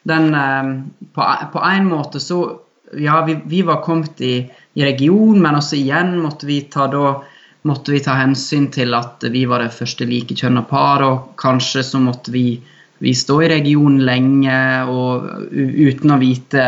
den 0.07 0.35
ehm, 0.35 0.77
på, 1.15 1.63
én 1.65 1.91
måte 1.91 2.23
så 2.23 2.61
Ja, 2.95 3.25
vi, 3.27 3.35
vi 3.51 3.65
var 3.67 3.81
kommet 3.83 4.21
i, 4.23 4.47
i 4.79 4.85
region, 4.87 5.41
men 5.43 5.57
også 5.59 5.75
igjen 5.75 6.13
måtte 6.23 6.47
vi 6.47 6.61
ta 6.71 6.85
da 6.87 7.17
måtte 7.67 7.91
vi 7.91 7.99
ta 7.99 8.15
hensyn 8.15 8.69
til 8.71 8.95
at 8.95 9.25
vi 9.35 9.43
var 9.51 9.65
det 9.65 9.75
første 9.75 10.07
likekjønna 10.07 10.63
par, 10.71 11.03
og 11.03 11.33
kanskje 11.43 11.83
så 11.83 11.99
måtte 11.99 12.31
vi, 12.31 12.61
vi 13.03 13.15
stå 13.15 13.41
i 13.43 13.51
regionen 13.51 14.05
lenge 14.07 14.61
og 14.87 15.27
uten 15.51 16.15
å 16.15 16.21
vite 16.23 16.63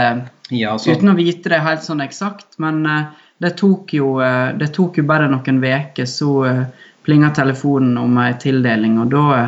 ja, 0.51 0.75
uten 0.75 1.13
å 1.13 1.17
vite 1.19 1.53
det 1.53 1.63
helt 1.65 1.85
sånn 1.85 2.03
eksakt. 2.05 2.57
Men 2.63 2.83
uh, 2.89 3.09
det, 3.39 3.55
tok 3.61 3.95
jo, 3.95 4.17
uh, 4.19 4.51
det 4.59 4.73
tok 4.75 5.01
jo 5.01 5.07
bare 5.09 5.29
noen 5.31 5.63
uker, 5.63 6.09
så 6.09 6.35
uh, 6.49 6.63
plinga 7.05 7.31
telefonen 7.37 7.99
om 8.01 8.19
ei 8.21 8.35
tildeling, 8.41 8.99
og 9.05 9.13
da, 9.13 9.43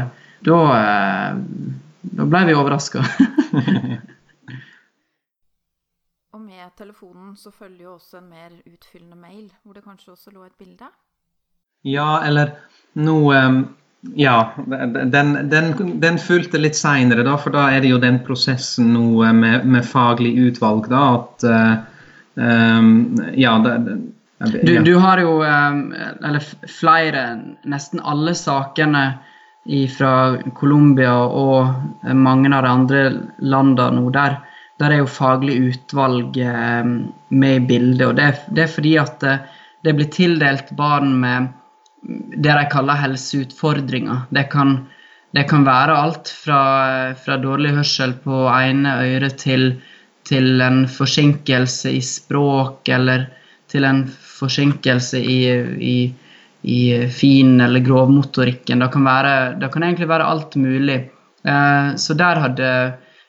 da 0.46 0.60
da 2.00 2.24
ble 2.24 2.44
vi 2.48 2.54
overraska. 2.56 3.02
og 6.34 6.40
med 6.40 6.70
telefonen 6.78 7.36
så 7.36 7.52
følger 7.52 7.84
jo 7.84 7.94
også 7.98 8.20
en 8.20 8.30
mer 8.30 8.50
utfyllende 8.64 9.18
mail, 9.20 9.50
hvor 9.62 9.76
det 9.76 9.84
kanskje 9.84 10.14
også 10.14 10.32
lå 10.34 10.46
et 10.46 10.56
bilde? 10.58 10.88
Ja, 11.84 12.20
eller 12.24 12.56
nå 13.00 13.18
um, 13.32 13.62
Ja, 14.16 14.52
den, 14.56 15.34
den, 15.52 15.74
den 16.00 16.18
fulgte 16.18 16.56
litt 16.60 16.76
seinere, 16.76 17.20
da, 17.26 17.36
for 17.36 17.52
da 17.52 17.66
er 17.68 17.82
det 17.84 17.90
jo 17.92 17.98
den 18.00 18.22
prosessen 18.24 18.94
nå 18.94 19.20
med, 19.36 19.66
med 19.68 19.84
faglig 19.84 20.32
utvalg, 20.40 20.88
da, 20.88 21.02
at 21.18 21.44
uh, 21.44 21.74
um, 22.40 23.20
Ja, 23.36 23.58
det, 23.64 23.76
du, 24.40 24.78
du, 24.84 24.94
har 24.96 25.20
jo, 25.20 25.42
eller 25.44 26.40
flere, 26.64 27.26
nesten 27.68 28.00
alle 28.00 28.32
sakene 28.32 29.02
fra 29.92 30.38
Colombia 30.56 31.12
og 31.26 32.06
mange 32.16 32.50
av 32.56 32.64
de 32.64 32.70
andre 32.70 33.02
landene 33.38 34.00
nå, 34.00 34.10
der, 34.14 34.38
der 34.80 34.94
er 34.94 35.02
jo 35.02 35.10
faglig 35.10 35.58
utvalg 35.68 36.36
eh, 36.40 36.84
med 37.28 37.56
i 37.56 37.66
bildet. 37.68 38.06
og 38.06 38.16
det, 38.16 38.30
det, 38.48 38.64
er 38.64 38.72
fordi 38.72 38.96
at 38.98 39.22
eh, 39.22 39.42
det 39.84 39.94
blir 39.96 40.08
tildelt 40.12 40.72
barn 40.76 41.12
med 41.20 41.50
det 42.00 42.54
de 42.56 42.64
kaller 42.72 42.96
helseutfordringer. 42.96 44.24
Det 44.30 44.46
kan, 44.52 44.86
det 45.36 45.44
kan 45.50 45.66
være 45.68 45.96
alt 45.96 46.32
fra, 46.32 46.62
fra, 47.14 47.36
dårlig 47.36 47.74
hørsel 47.76 48.16
på 48.24 48.46
ene 48.48 48.96
øret 49.04 49.36
til, 49.44 49.74
til 50.24 50.64
en 50.64 50.86
forsinkelse 50.88 51.92
i 51.92 52.00
språk, 52.00 52.88
eller 52.88 53.28
til 53.70 53.84
en 53.84 54.06
forsinkelse 54.08 55.20
i, 55.20 55.40
i 55.76 55.96
i 56.62 57.08
fin- 57.08 57.60
eller 57.60 57.80
grovmotorikken. 57.80 58.78
Det 58.78 58.88
kan, 58.92 59.04
være, 59.04 59.54
det 59.60 59.70
kan 59.72 59.82
egentlig 59.82 60.08
være 60.08 60.26
alt 60.28 60.56
mulig. 60.56 60.98
Eh, 61.44 61.96
så 61.96 62.14
der 62.14 62.36
hadde 62.36 62.68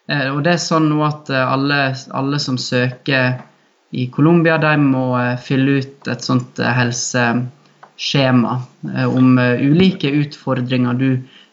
eh, 0.07 0.27
Og 0.33 0.43
det 0.43 0.57
er 0.57 0.59
sånn 0.59 0.89
nå 0.91 0.99
at 1.07 1.29
eh, 1.31 1.53
alle, 1.53 1.95
alle 2.11 2.39
som 2.43 2.57
søker 2.59 3.39
i 3.91 4.07
Colombia, 4.11 4.57
de 4.59 4.75
må 4.79 5.05
fylle 5.43 5.79
ut 5.81 6.07
et 6.07 6.23
sånt 6.23 6.59
helseskjema 6.63 8.53
om 9.11 9.33
ulike 9.35 10.07
utfordringer 10.15 10.95
du, 10.95 11.09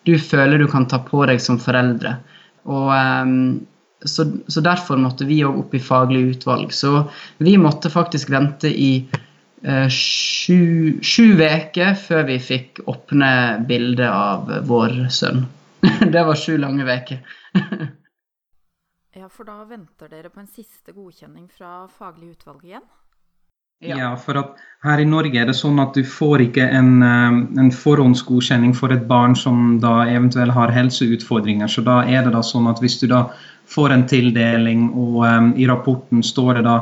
du, 0.06 0.12
føler 0.22 0.62
du 0.62 0.68
kan 0.70 0.86
ta 0.86 1.00
på 1.02 1.24
deg 1.26 1.42
som 1.42 1.58
foreldre. 1.58 2.14
Og 2.70 2.92
så, 4.06 4.28
så 4.46 4.62
derfor 4.62 5.02
måtte 5.02 5.26
vi 5.26 5.40
òg 5.42 5.64
opp 5.64 5.74
i 5.74 5.82
faglig 5.82 6.22
utvalg. 6.36 6.70
Så 6.70 7.08
vi 7.42 7.56
måtte 7.58 7.90
faktisk 7.90 8.30
vente 8.30 8.70
i 8.70 9.08
Eh, 9.62 9.88
sju 9.90 11.00
uker 11.02 11.94
før 11.98 12.26
vi 12.28 12.38
fikk 12.38 12.82
åpne 12.86 13.30
bildet 13.66 14.10
av 14.10 14.52
vår 14.68 15.08
sønn. 15.10 15.46
det 16.14 16.22
var 16.24 16.38
sju 16.38 16.56
lange 16.58 16.86
uker. 16.86 17.18
ja, 19.18 19.28
for 19.28 19.44
da 19.44 19.64
venter 19.64 20.08
dere 20.08 20.30
på 20.30 20.40
en 20.40 20.46
siste 20.50 20.94
godkjenning 20.94 21.48
fra 21.50 21.88
faglig 21.90 22.36
utvalg 22.36 22.64
igjen? 22.64 22.86
Ja, 23.78 24.16
for 24.18 24.34
at 24.34 24.56
her 24.82 24.98
i 24.98 25.06
Norge 25.06 25.38
er 25.38 25.46
det 25.46 25.54
sånn 25.54 25.78
at 25.78 25.94
du 25.94 26.02
får 26.02 26.42
ikke 26.48 26.64
en, 26.66 27.02
eh, 27.02 27.36
en 27.62 27.70
forhåndsgodkjenning 27.70 28.74
for 28.74 28.94
et 28.94 29.06
barn 29.10 29.36
som 29.38 29.78
da 29.82 30.02
eventuelt 30.06 30.54
har 30.54 30.74
helseutfordringer. 30.74 31.70
Så 31.70 31.84
da 31.86 32.00
er 32.02 32.26
det 32.26 32.34
da 32.34 32.42
sånn 32.42 32.66
at 32.70 32.82
hvis 32.82 32.98
du 33.02 33.06
da 33.10 33.28
får 33.68 33.94
en 33.94 34.06
tildeling, 34.08 34.88
og 34.96 35.22
um, 35.26 35.50
i 35.60 35.66
rapporten 35.68 36.22
står 36.24 36.58
det 36.58 36.64
da 36.66 36.78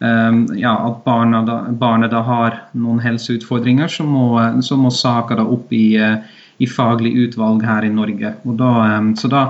ja, 0.00 0.72
at 0.88 1.04
barna 1.04 1.44
da, 1.46 1.56
barnet 1.78 2.10
da 2.10 2.24
har 2.26 2.56
noen 2.74 2.98
helseutfordringer, 3.04 3.86
så 3.86 4.02
må, 4.02 4.24
så 4.64 4.74
må 4.74 4.90
saka 4.90 5.36
da 5.38 5.44
opp 5.46 5.70
i, 5.70 5.94
i, 5.94 6.66
faglig 6.66 7.12
utvalg 7.26 7.62
her 7.62 7.86
i 7.86 7.92
Norge. 7.92 8.32
Da, 8.42 8.72
um, 8.98 9.12
så 9.14 9.30
da 9.30 9.44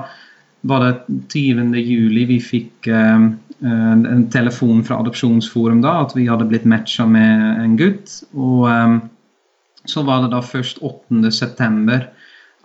var 0.69 0.85
det 0.85 1.23
20. 1.33 1.73
juli 1.81 2.27
vi 2.35 2.37
fikk 2.45 2.91
Eh, 3.65 3.93
en 3.93 4.31
telefon 4.31 4.85
fra 4.85 4.99
Adopsjonsforum 4.99 5.83
da, 5.83 6.01
at 6.03 6.17
vi 6.17 6.27
hadde 6.27 6.49
blitt 6.51 6.65
matcha 6.67 7.07
med 7.07 7.61
en 7.63 7.77
gutt. 7.79 8.23
Og 8.35 8.67
så 9.85 10.03
var 10.07 10.25
det 10.25 10.33
da 10.35 10.43
først 10.43 10.83
8. 10.83 11.31
september 11.35 12.09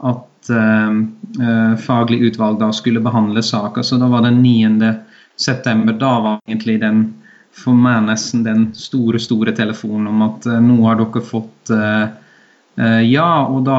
at 0.06 0.50
uh, 0.54 1.74
faglig 1.82 2.20
utvalg 2.30 2.60
da 2.62 2.70
skulle 2.74 3.02
behandle 3.02 3.42
saka. 3.42 3.82
Så 3.84 3.98
da 3.98 4.10
var 4.10 4.26
det 4.26 4.36
9. 4.38 4.92
september. 5.38 5.98
Da 5.98 6.12
var 6.22 6.40
egentlig 6.48 6.80
den 6.82 7.02
for 7.58 7.78
meg 7.78 8.06
nesten 8.08 8.46
den 8.46 8.70
store, 8.78 9.20
store 9.22 9.54
telefonen 9.58 10.12
om 10.12 10.26
at 10.30 10.48
uh, 10.50 10.58
nå 10.64 10.80
har 10.86 11.00
dere 11.02 11.24
fått 11.26 11.74
uh, 11.74 12.08
ja, 12.78 13.30
og 13.50 13.64
da, 13.66 13.78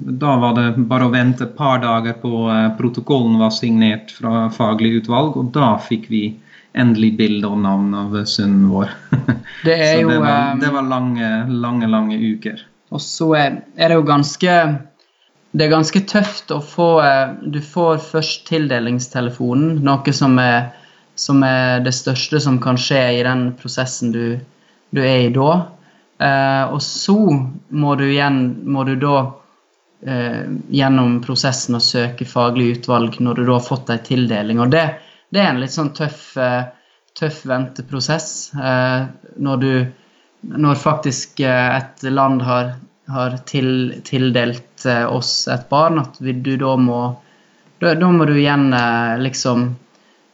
da, 0.00 0.34
var 0.40 0.54
det 0.56 0.86
bare 0.88 1.10
å 1.10 1.12
vente 1.12 1.44
et 1.44 1.58
par 1.58 1.82
dager 1.82 2.14
på 2.22 2.46
protokollen 2.78 3.34
var 3.36 3.52
signert 3.52 4.14
fra 4.16 4.46
faglig 4.54 4.94
utvalg, 5.02 5.36
og 5.36 5.50
da 5.52 5.74
fikk 5.84 6.06
vi 6.08 6.22
endelig 6.72 7.16
bilde 7.18 7.48
og 7.50 7.58
navn 7.64 7.94
av 7.98 8.14
sønnen 8.28 8.68
vår. 8.70 8.92
Det 9.64 9.76
jo 10.00 10.08
det 10.08 10.20
var, 10.22 10.54
det 10.60 10.70
var, 10.72 10.86
lange, 10.88 11.30
lange, 11.50 11.88
lange 11.90 12.16
uker. 12.16 12.62
Og 12.90 13.02
så 13.02 13.26
er, 13.36 13.58
er, 13.76 13.90
det 13.90 13.98
jo 13.98 14.06
ganske 14.06 14.54
Det 15.52 15.66
er 15.66 15.72
ganske 15.72 16.00
tøft 16.08 16.50
å 16.50 16.58
få 16.64 16.88
eh, 17.04 17.34
Du 17.52 17.60
får 17.62 18.00
først 18.08 18.46
tildelingstelefonen, 18.48 19.82
noe 19.86 20.14
som 20.16 20.38
er, 20.42 20.70
som 21.20 21.42
er 21.44 21.82
det 21.84 21.92
største 21.92 22.40
som 22.40 22.56
kan 22.62 22.78
skje 22.80 23.00
i 23.18 23.20
den 23.26 23.50
prosessen 23.60 24.12
du, 24.14 24.24
du 24.90 25.02
er 25.04 25.26
i 25.26 25.34
da. 25.34 25.50
Eh, 26.20 26.64
og 26.72 26.80
så 26.84 27.16
må 27.68 27.94
du 28.00 28.06
igjen 28.08 28.40
må 28.72 28.84
du 28.88 28.94
da 29.00 29.16
eh, 30.06 30.48
gjennom 30.72 31.18
prosessen 31.24 31.76
å 31.76 31.84
søke 31.84 32.28
faglig 32.28 32.70
utvalg 32.78 33.20
når 33.20 33.40
du 33.40 33.46
da 33.46 33.56
har 33.58 33.66
fått 33.66 33.92
ei 33.92 34.00
tildeling. 34.06 34.62
Og 34.64 34.72
det, 34.72 34.84
det 35.32 35.42
er 35.42 35.52
en 35.52 35.60
litt 35.62 35.76
sånn 35.76 35.92
tøff, 35.96 36.30
eh, 36.40 36.62
tøff 37.20 37.44
venteprosess. 37.48 38.30
Eh, 38.56 39.00
når 39.36 39.64
du 39.64 39.72
Når 40.40 40.78
faktisk 40.80 41.40
eh, 41.44 41.76
et 41.76 42.02
land 42.08 42.40
har, 42.40 42.70
har 43.12 43.34
til, 43.44 44.00
tildelt 44.08 44.86
oss 45.12 45.48
et 45.52 45.66
barn, 45.68 45.98
at 46.00 46.16
du 46.16 46.54
da 46.56 46.76
må 46.80 47.00
da, 47.80 47.92
da 47.92 48.08
må 48.08 48.24
du 48.24 48.32
igjen 48.38 48.72
liksom 49.20 49.66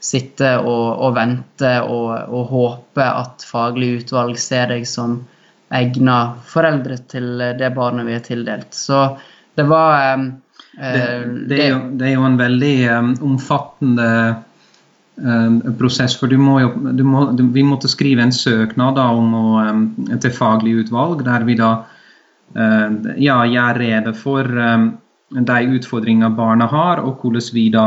sitte 0.07 0.53
og, 0.63 0.85
og 1.03 1.15
vente 1.17 1.73
og, 1.83 2.11
og, 2.31 2.43
håpe 2.53 3.07
at 3.07 3.47
faglig 3.47 3.97
utvalg 4.01 4.39
ser 4.39 4.71
deg 4.71 4.87
som 4.87 5.19
egna 5.75 6.37
foreldre 6.47 7.01
til 7.11 7.43
det 7.59 7.73
barnet 7.75 8.07
vi 8.07 8.15
har 8.15 8.23
tildelt. 8.23 8.71
Så 8.77 9.01
det 9.59 9.67
var 9.67 9.97
eh, 10.15 10.27
det, 10.77 11.07
det, 11.51 11.63
er 11.65 11.73
jo, 11.73 11.81
det, 11.99 12.11
er 12.11 12.15
jo, 12.15 12.27
en 12.29 12.39
veldig 12.39 12.77
um, 12.93 13.15
omfattende 13.33 14.11
Eh, 15.17 15.73
prosess. 15.79 16.19
For 16.21 16.29
du 16.29 16.37
må 16.37 16.59
jo, 16.61 16.73
du 16.93 17.01
må, 17.05 17.25
du, 17.33 17.47
vi 17.53 17.63
måtte 17.65 17.89
skrive 17.89 18.21
en 18.27 18.35
søknad 18.37 18.99
da, 18.99 19.07
å, 19.17 19.45
um, 19.65 19.87
til 20.21 20.33
faglig 20.35 20.75
utvalg, 20.83 21.23
der 21.25 21.47
vi 21.49 21.57
da 21.57 21.71
uh, 22.53 22.91
ja, 23.17 23.39
gjør 23.49 23.81
rede 23.81 24.13
for 24.17 24.45
um, 24.45 24.91
de 25.33 25.79
utfordringer 25.79 26.35
barna 26.37 26.69
har, 26.69 27.01
og 27.01 27.25
hvordan 27.25 27.49
vi 27.57 27.71
da 27.73 27.87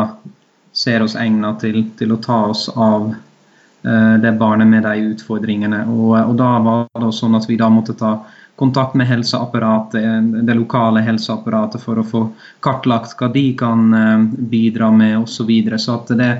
ser 0.74 1.04
oss 1.04 1.16
egnet 1.20 1.60
til, 1.64 1.84
til 1.98 2.14
å 2.14 2.20
ta 2.24 2.40
oss 2.52 2.68
av 2.76 3.10
uh, 3.12 4.16
det 4.22 4.34
barnet 4.40 4.68
med 4.70 4.86
de 4.86 5.12
utfordringene. 5.14 5.84
Og, 5.90 6.14
og, 6.22 6.36
da 6.40 6.52
var 6.66 6.88
det 7.02 7.14
sånn 7.18 7.38
at 7.40 7.50
vi 7.50 7.58
da 7.60 7.70
måtte 7.74 7.98
ta 8.00 8.18
kontakt 8.60 8.96
med 9.00 9.08
helseapparatet, 9.08 10.44
det 10.46 10.56
lokale 10.58 11.04
helseapparatet 11.06 11.80
for 11.82 12.02
å 12.02 12.08
få 12.08 12.26
kartlagt 12.66 13.16
hva 13.20 13.32
de 13.34 13.46
kan 13.60 13.86
uh, 13.94 14.26
bidra 14.26 14.92
med 14.92 15.22
osv. 15.22 15.36
Så, 15.40 15.48
videre. 15.50 15.80
så 15.80 16.00
at 16.00 16.18
det 16.20 16.34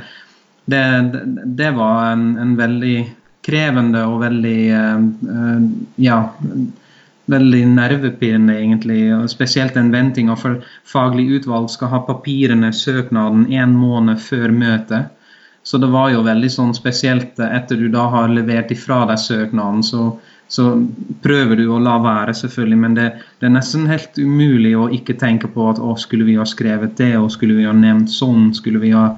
det, 0.70 0.82
det 1.50 1.72
var 1.74 2.12
en, 2.12 2.36
en, 2.38 2.52
veldig 2.54 2.98
krevende 3.42 4.04
og 4.06 4.20
veldig 4.22 4.60
ja, 5.98 6.18
veldig 7.30 7.62
nervepirrende, 7.76 8.56
egentlig. 8.58 9.30
Spesielt 9.32 9.78
den 9.78 9.92
ventinga, 9.94 10.36
for 10.40 10.60
faglig 10.88 11.30
utvalg 11.40 11.70
skal 11.72 11.94
ha 11.94 12.02
papirene, 12.08 12.74
søknaden, 12.74 13.48
en 13.54 13.76
måned 13.78 14.22
før 14.24 14.54
møtet. 14.56 15.14
Så 15.64 15.78
det 15.78 15.92
var 15.94 16.10
jo 16.10 16.26
veldig 16.26 16.50
sånn 16.50 16.74
spesielt 16.74 17.40
etter 17.44 17.78
du 17.78 17.90
da 17.94 18.08
har 18.10 18.32
levert 18.32 18.72
ifra 18.74 19.04
deg 19.10 19.20
søknaden, 19.22 19.84
så, 19.86 20.14
så 20.50 20.72
prøver 21.22 21.60
du 21.60 21.66
å 21.70 21.82
la 21.84 21.98
være, 22.02 22.34
selvfølgelig. 22.34 22.80
Men 22.86 22.96
det, 22.98 23.08
det, 23.38 23.50
er 23.50 23.54
nesten 23.58 23.90
helt 23.92 24.18
umulig 24.18 24.74
å 24.80 24.88
ikke 24.96 25.20
tenke 25.20 25.52
på 25.52 25.68
at 25.70 25.82
å, 25.84 25.94
skulle 26.00 26.26
vi 26.26 26.40
ha 26.40 26.48
skrevet 26.48 26.96
det, 26.98 27.12
og 27.20 27.30
skulle 27.36 27.60
vi 27.60 27.68
ha 27.70 27.76
nevnt 27.76 28.10
sånn, 28.14 28.50
skulle 28.58 28.82
vi 28.82 28.96
ha 28.96 29.12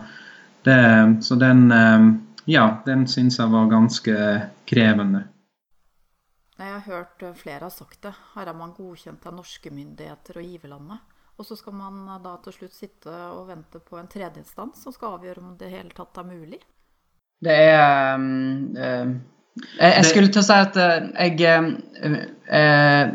det, 0.68 0.82
så 1.26 1.40
den 1.42 1.72
eh, 1.74 2.12
Ja, 2.50 2.66
den 2.88 3.06
syns 3.08 3.38
jeg 3.38 3.52
var 3.54 3.70
ganske 3.70 4.14
krevende. 4.68 5.22
Jeg 6.62 6.74
har 6.74 6.84
hørt 6.86 7.24
eh, 7.24 7.34
flere 7.38 7.66
har 7.66 7.74
sagt 7.74 8.04
det. 8.06 8.14
Her 8.36 8.52
er 8.52 8.58
man 8.58 8.76
godkjent 8.78 9.26
av 9.26 9.36
norske 9.40 9.72
myndigheter 9.74 10.38
og 10.42 10.46
giverlandet. 10.46 11.18
Og 11.40 11.48
så 11.48 11.58
skal 11.58 11.74
man 11.80 12.04
eh, 12.06 12.22
da 12.22 12.36
til 12.46 12.58
slutt 12.60 12.78
sitte 12.78 13.16
og 13.34 13.48
vente 13.50 13.82
på 13.82 13.98
en 13.98 14.10
tredjeinstans 14.12 14.84
som 14.86 14.96
skal 14.96 15.18
avgjøre 15.18 15.42
om 15.42 15.58
det 15.58 15.72
hele 15.74 15.94
tatt 15.98 16.22
er 16.22 16.30
mulig. 16.30 16.62
Det 17.42 17.58
er 17.58 18.20
um, 18.22 18.76
uh, 18.78 19.10
jeg, 19.80 19.94
jeg, 19.96 20.06
skulle 20.12 20.30
til 20.30 20.44
å 20.44 20.46
si 20.46 20.58
at 20.62 20.76
jeg 20.78 21.64
uh, 22.54 23.08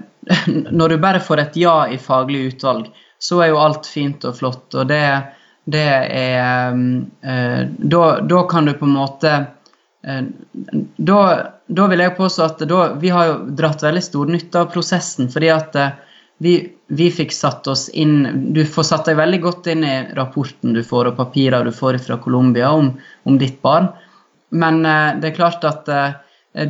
Når 0.81 0.91
du 0.91 0.97
bare 0.99 1.23
får 1.23 1.45
et 1.45 1.59
ja 1.63 1.77
i 1.87 2.01
faglig 2.03 2.49
utvalg, 2.49 2.91
så 3.23 3.39
er 3.45 3.53
jo 3.53 3.61
alt 3.63 3.87
fint 3.87 4.27
og 4.27 4.35
flott. 4.41 4.75
Og 4.75 4.89
det, 4.91 5.03
det 5.67 5.85
er 5.85 6.75
eh, 7.23 7.63
da, 7.67 8.03
da, 8.21 8.43
kan 8.51 8.69
du 8.69 8.75
på 8.79 8.87
en 8.87 8.97
måte 8.97 9.33
eh, 9.33 9.47
da, 10.07 11.21
da, 11.67 11.87
vil 11.91 12.03
jeg 12.05 12.15
påstå 12.17 12.45
at 12.45 12.61
da, 12.71 12.83
vi 13.01 13.11
har 13.11 13.27
jo 13.27 13.37
dratt 13.59 13.83
veldig 13.83 14.03
stor 14.05 14.31
nytte 14.31 14.61
av 14.61 14.69
prosessen. 14.71 15.31
fordi 15.33 15.51
at 15.51 15.79
eh, 15.81 15.97
vi, 16.39 16.53
vi, 16.87 17.09
fikk 17.11 17.33
satt 17.33 17.67
oss 17.73 17.89
inn 17.89 18.53
Du 18.55 18.61
får 18.69 18.85
satt 18.91 19.09
deg 19.09 19.17
veldig 19.17 19.41
godt 19.41 19.71
inn 19.73 19.85
i 19.89 19.97
rapporten 20.15 20.77
du 20.77 20.83
får, 20.85 21.11
og 21.11 21.19
papirer 21.19 21.65
du 21.65 21.73
får 21.73 21.99
fra 22.05 22.21
Colombia 22.23 22.71
om, 22.71 22.93
om, 23.25 23.39
ditt 23.41 23.59
barn. 23.63 23.89
Men 24.51 24.83
det 24.85 25.31
er 25.31 25.35
klart 25.35 25.65
at 25.67 25.89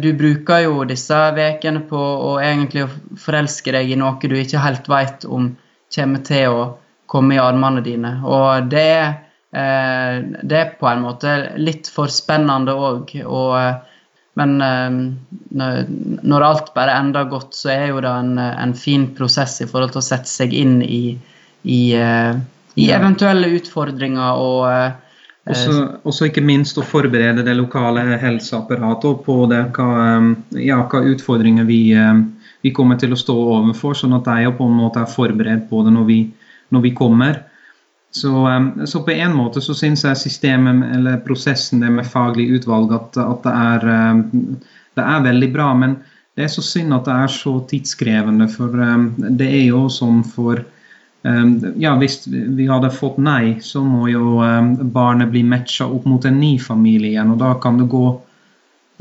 du 0.01 0.07
bruker 0.16 0.62
jo 0.64 0.87
disse 0.88 1.18
ukene 1.37 1.83
på 1.90 1.99
å 1.99 2.38
egentlig 2.40 2.87
forelske 3.20 3.75
deg 3.75 3.90
i 3.92 3.99
noe 4.01 4.16
du 4.22 4.38
ikke 4.38 4.62
helt 4.62 4.88
vet 4.88 5.27
om 5.29 5.51
kommer 5.94 6.25
til 6.25 6.49
å 6.51 6.64
komme 7.07 7.37
i 7.37 7.42
armene 7.42 7.83
dine. 7.85 8.20
Og 8.25 8.68
det, 8.70 8.90
eh, 8.99 9.14
det 9.57 10.57
er 10.59 10.73
på 10.77 10.88
en 10.90 11.05
måte 11.07 11.31
litt 11.57 11.88
for 11.88 12.12
spennende 12.12 12.75
òg. 12.77 13.14
Eh, 13.16 13.97
men 14.37 14.61
eh, 14.61 15.87
når 16.23 16.45
alt 16.45 16.75
bare 16.77 16.99
ender 17.01 17.29
godt, 17.31 17.55
så 17.57 17.73
er 17.73 17.87
jo 17.88 18.03
det 18.05 18.12
en, 18.12 18.37
en, 18.38 18.75
fin 18.77 19.09
prosess 19.16 19.62
i 19.64 19.69
forhold 19.71 19.95
til 19.95 20.03
å 20.03 20.05
sette 20.11 20.29
seg 20.29 20.53
inn 20.53 20.83
i, 20.85 21.16
i, 21.64 21.81
eh, 21.97 22.37
i 22.77 22.90
eventuelle 22.92 23.49
utfordringer 23.57 24.42
og 24.42 24.66
eh, 24.69 25.03
også, 25.47 25.79
også, 26.03 26.29
ikke 26.29 26.45
minst 26.45 26.77
å 26.77 26.85
forberede 26.85 27.47
det 27.47 27.55
lokale 27.57 28.03
helseapparatet 28.21 29.25
på 29.25 29.38
det, 29.49 29.62
hva, 29.79 30.19
ja, 30.59 30.81
hva 30.90 31.03
utfordringer 31.07 31.64
vi, 31.69 31.81
vi, 32.66 32.73
kommer 32.75 32.99
til 32.99 33.14
å 33.14 33.21
stå 33.21 33.37
overfor, 33.55 33.95
sånn 33.95 34.19
at 34.19 34.27
de 34.27 34.51
på 34.59 34.66
en 34.66 34.81
måte 34.83 35.05
er 35.05 35.12
forberedt 35.12 35.69
på 35.71 35.85
det 35.87 35.95
når 35.95 36.09
vi, 36.11 36.19
når 36.75 36.85
vi 36.88 36.92
kommer. 36.99 37.38
Så, 38.16 38.33
um, 38.46 38.87
så, 38.87 39.02
på 39.05 39.12
en 39.12 39.35
måte 39.37 39.61
så 39.64 39.74
syns 39.76 40.05
jeg 40.07 40.20
systemet, 40.20 40.85
eller 40.96 41.20
prosessen 41.26 41.83
det 41.85 41.90
med 41.92 42.09
faglig 42.09 42.48
utvalg, 42.57 42.94
at, 42.96 43.18
at 43.20 43.42
det, 43.44 43.55
er, 43.72 43.88
um, 44.12 44.22
det, 44.96 45.05
er, 45.05 45.26
veldig 45.26 45.50
bra. 45.52 45.72
Men 45.76 45.98
det 46.37 46.46
er 46.46 46.55
så 46.55 46.64
synd 46.64 46.96
at 46.96 47.09
det 47.09 47.16
er 47.16 47.35
så 47.35 47.59
tidskrevende, 47.68 48.48
for 48.52 48.72
um, 48.72 49.11
det 49.18 49.50
er 49.50 49.68
jo 49.68 49.87
sånn 49.92 50.24
for 50.26 50.64
ja, 51.26 51.90
Hvis 51.98 52.20
vi 52.31 52.68
hadde 52.70 52.87
fått 52.94 53.16
nei, 53.18 53.57
så 53.59 53.81
må 53.83 54.05
jo 54.07 54.37
barnet 54.94 55.33
bli 55.33 55.40
matcha 55.42 55.88
opp 55.90 56.05
mot 56.07 56.22
en 56.29 56.37
ny 56.38 56.52
familie 56.62 57.16
igjen. 57.16 57.33
Og 57.35 57.40
da 57.40 57.48
kan 57.59 57.81
det 57.81 57.88
gå 57.90 58.05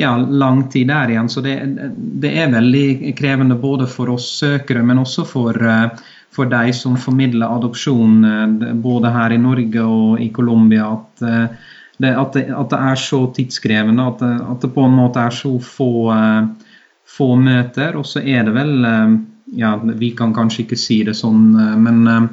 ja, 0.01 0.15
lang 0.17 0.65
tid 0.69 0.89
der 0.91 1.13
igjen. 1.13 1.29
Så 1.31 1.41
det, 1.45 1.55
det 1.95 2.33
er 2.41 2.51
veldig 2.53 3.13
krevende 3.17 3.55
både 3.59 3.87
for 3.87 4.11
oss 4.15 4.27
søkere, 4.41 4.83
men 4.83 4.99
også 5.03 5.25
for 5.29 5.59
uh, 5.61 6.05
for 6.35 6.51
de 6.51 6.73
som 6.73 6.97
formidler 6.99 7.47
adopsjon 7.47 8.25
eh, 8.25 8.73
både 8.83 9.11
her 9.13 9.35
i 9.35 9.41
Norge 9.41 9.83
og 9.87 10.21
i 10.21 10.29
Colombia, 10.35 10.89
at, 10.97 11.23
eh, 11.23 11.73
det, 11.97 12.11
at, 12.11 12.35
det, 12.35 12.45
at 12.51 12.71
det, 12.73 12.79
er 12.91 12.99
så 12.99 13.21
tidskrevende. 13.35 14.07
At 14.11 14.23
at 14.25 14.65
det, 14.65 14.73
på 14.75 14.83
en 14.83 14.97
måte 14.97 15.23
er 15.23 15.35
så 15.35 15.53
få, 15.63 15.91
eh, 16.15 16.73
få 17.17 17.29
møter. 17.39 17.95
Og 17.95 18.07
så 18.09 18.23
er 18.23 18.43
det 18.47 18.57
vel 18.57 18.91
eh, 18.91 19.15
Ja, 19.55 19.75
vi 19.77 20.09
kan 20.17 20.31
kanskje 20.33 20.63
ikke 20.63 20.77
si 20.79 21.03
det 21.05 21.13
sånn, 21.15 21.51
eh, 21.53 21.75
men 21.77 22.07
eh, 22.09 22.23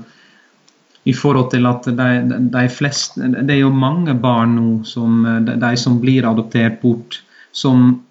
i 1.05 1.13
forhold 1.13 1.51
til 1.53 1.67
at 1.67 1.85
de, 1.85 2.39
de 2.55 2.63
fleste 2.71 3.27
Det 3.35 3.51
er 3.51 3.65
jo 3.65 3.73
mange 3.75 4.15
barn 4.15 4.55
nå, 4.55 4.69
som, 4.87 5.21
de, 5.45 5.57
de 5.61 5.71
som 5.77 5.99
blir 6.01 6.25
adoptert 6.25 6.81
bort, 6.81 7.19
som, 7.53 8.03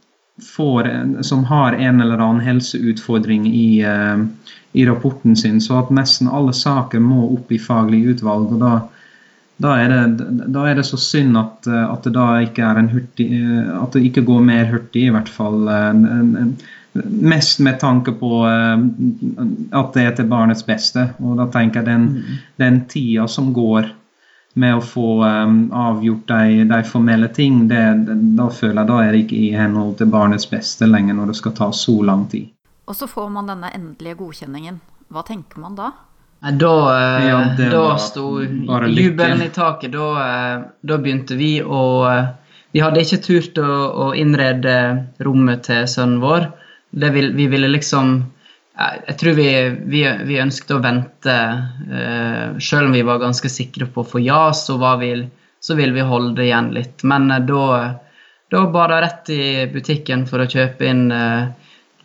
får, 0.56 0.90
som 1.24 1.44
har 1.50 1.74
en 1.74 2.02
eller 2.02 2.18
annen 2.18 2.46
helseutfordring 2.46 3.48
i, 3.48 3.86
i 4.72 4.86
rapporten 4.86 5.36
sin. 5.36 5.62
Så 5.62 5.80
at 5.80 5.94
nesten 5.94 6.30
alle 6.30 6.54
saker 6.54 7.04
må 7.04 7.28
opp 7.34 7.52
i 7.52 7.60
faglig 7.60 8.06
utvalg. 8.16 8.54
og 8.56 8.64
da 8.64 8.74
da 9.62 9.76
er, 9.78 9.92
det, 9.92 10.26
da 10.54 10.66
er 10.70 10.78
det, 10.80 10.86
så 10.88 10.98
synd 10.98 11.38
at, 11.38 11.68
at, 11.70 12.06
det 12.06 12.16
da 12.16 12.28
ikke 12.42 12.66
er 12.66 12.80
en 12.80 12.92
hurtig 12.92 13.28
At 13.78 13.94
det 13.94 14.06
ikke 14.08 14.26
går 14.26 14.46
mer 14.48 14.70
hurtig, 14.72 15.08
i 15.08 15.14
hvert 15.14 15.30
fall. 15.30 15.70
Mest 16.94 17.62
med 17.64 17.80
tanke 17.84 18.16
på 18.20 18.42
at 18.48 19.94
det 19.96 20.06
er 20.06 20.16
til 20.18 20.30
barnets 20.32 20.66
beste. 20.68 21.12
Og 21.22 21.38
da 21.40 21.48
tenker 21.54 21.82
jeg 21.82 21.92
den, 21.92 22.08
mm. 22.18 22.40
den 22.64 22.80
tida 22.92 23.28
som 23.32 23.52
går 23.56 23.92
med 24.60 24.76
å 24.76 24.82
få 24.84 25.24
avgjort 25.24 26.28
de, 26.28 26.64
de 26.68 26.80
formelle 26.84 27.30
ting, 27.32 27.68
det, 27.70 27.82
da 28.36 28.50
føler 28.52 28.82
jeg 28.82 28.90
da 28.90 28.98
er 29.04 29.12
det 29.14 29.22
ikke 29.24 29.38
i 29.40 29.52
henhold 29.56 29.94
til 30.02 30.10
barnets 30.12 30.50
beste 30.52 30.90
lenger 30.90 31.16
når 31.16 31.32
det 31.32 31.38
skal 31.40 31.56
ta 31.56 31.70
så 31.76 31.96
lang 32.04 32.26
tid. 32.32 32.50
Og 32.92 32.98
så 32.98 33.08
får 33.08 33.30
man 33.32 33.48
denne 33.48 33.70
endelige 33.72 34.18
godkjenningen. 34.20 34.82
Hva 35.12 35.24
tenker 35.28 35.62
man 35.64 35.78
da? 35.78 35.92
Da, 36.42 36.76
eh, 36.98 37.28
ja, 37.28 37.70
da 37.72 37.98
sto 38.02 38.42
jubelen 38.42 39.42
i 39.46 39.50
taket. 39.54 39.92
Da, 39.94 40.08
eh, 40.26 40.62
da, 40.82 40.98
begynte 40.98 41.38
vi 41.38 41.62
å 41.62 41.84
eh, 42.10 42.30
Vi 42.72 42.80
hadde 42.80 43.02
ikke 43.04 43.20
turt 43.20 43.58
å, 43.60 43.68
å 43.68 44.06
innrede 44.16 44.74
rommet 45.20 45.66
til 45.68 45.84
sønnen 45.92 46.22
vår. 46.24 46.46
Vil, 46.92 47.34
vi 47.36 47.48
ville 47.52 47.68
liksom 47.68 48.14
Jeg 49.08 49.18
tror 49.22 49.38
vi, 49.38 49.50
vi, 49.94 50.02
vi 50.28 50.40
ønsket 50.42 50.76
å 50.76 50.82
vente. 50.84 51.38
Selv 52.62 52.90
om 52.90 52.96
vi 52.96 53.04
var 53.08 53.22
ganske 53.22 53.50
sikre 53.52 53.88
på 53.92 54.04
å 54.04 54.10
få 54.14 54.22
ja, 54.24 54.50
så, 54.58 54.78
vi, 55.02 55.12
så 55.60 55.78
ville 55.80 55.96
vi 55.98 56.06
holde 56.08 56.38
det 56.40 56.50
igjen 56.50 56.72
litt. 56.76 57.06
Men 57.08 57.30
da, 57.48 57.66
da 58.54 58.64
bar 58.74 58.94
det 58.94 59.02
rett 59.06 59.34
i 59.36 59.44
butikken 59.74 60.28
for 60.30 60.44
å 60.44 60.50
kjøpe 60.50 60.90
inn 60.90 61.08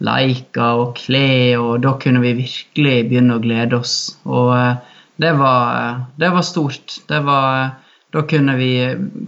leika 0.04 0.72
og 0.76 0.96
klær, 0.98 1.56
og 1.62 1.80
da 1.84 1.94
kunne 2.00 2.22
vi 2.24 2.34
virkelig 2.42 2.96
begynne 3.08 3.36
å 3.36 3.42
glede 3.42 3.80
oss. 3.80 3.96
Og 4.28 4.52
uh, 4.52 4.96
det 5.22 5.32
var, 5.38 6.02
det 6.20 6.30
var 6.34 6.44
stort. 6.44 6.98
Det 7.08 7.20
var, 7.24 7.76
da 8.12 8.24
kunne 8.28 8.56
vi, 8.60 8.72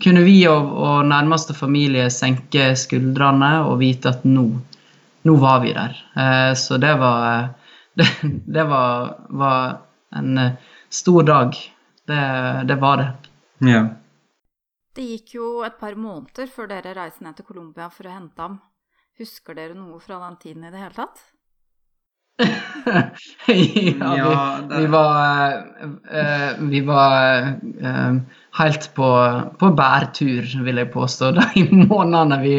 kunne 0.04 0.24
vi 0.26 0.40
og, 0.50 0.72
og, 0.76 1.06
nærmeste 1.08 1.56
familie 1.56 2.08
senke 2.12 2.72
skuldrene 2.76 3.54
og 3.68 3.80
vite 3.82 4.12
at 4.12 4.26
nå, 4.28 4.50
nå 5.26 5.34
var 5.42 5.62
vi 5.64 5.72
der. 5.76 5.96
Eh, 6.16 6.52
så 6.54 6.78
det 6.78 6.94
var 7.00 7.48
Det, 7.98 8.06
det 8.46 8.64
var, 8.64 9.16
var, 9.28 9.78
en 10.14 10.38
eh, 10.38 10.52
stor 10.88 11.22
dag. 11.22 11.56
Det, 12.06 12.20
det 12.68 12.74
var 12.74 12.96
det. 12.96 13.08
Ja. 13.72 13.80
Det 14.94 15.02
gikk 15.02 15.34
jo 15.34 15.48
et 15.66 15.80
par 15.80 15.96
måneder 15.98 16.46
før 16.46 16.70
dere 16.70 16.94
reiste 16.94 17.26
ned 17.26 17.34
til 17.38 17.48
Colombia 17.48 17.88
for 17.90 18.06
å 18.06 18.14
hente 18.14 18.44
ham. 18.44 18.60
Husker 19.18 19.58
dere 19.58 19.74
noe 19.74 19.98
fra 19.98 20.20
den 20.22 20.38
tiden 20.38 20.68
i 20.68 20.70
det 20.70 20.78
hele 20.78 20.94
tatt? 20.94 21.24
ja, 22.38 23.16
vi, 23.46 24.76
vi, 24.76 24.86
var, 24.86 25.56
uh, 26.06 26.52
vi 26.70 26.80
var 26.86 27.48
uh, 27.82 28.20
helt 28.60 28.90
på, 28.94 29.08
på 29.58 29.70
bærtur, 29.74 30.46
vil 30.62 30.82
jeg 30.84 30.92
påstå, 30.94 31.32
de 31.40 31.64
månedene 31.72 32.38
vi 32.44 32.54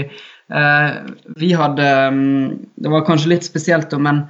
Vi 0.49 1.49
hadde 1.53 1.87
um, 2.09 2.53
Det 2.73 2.89
var 2.89 3.03
kanskje 3.05 3.35
litt 3.35 3.45
spesielt, 3.45 3.91
men 4.01 4.23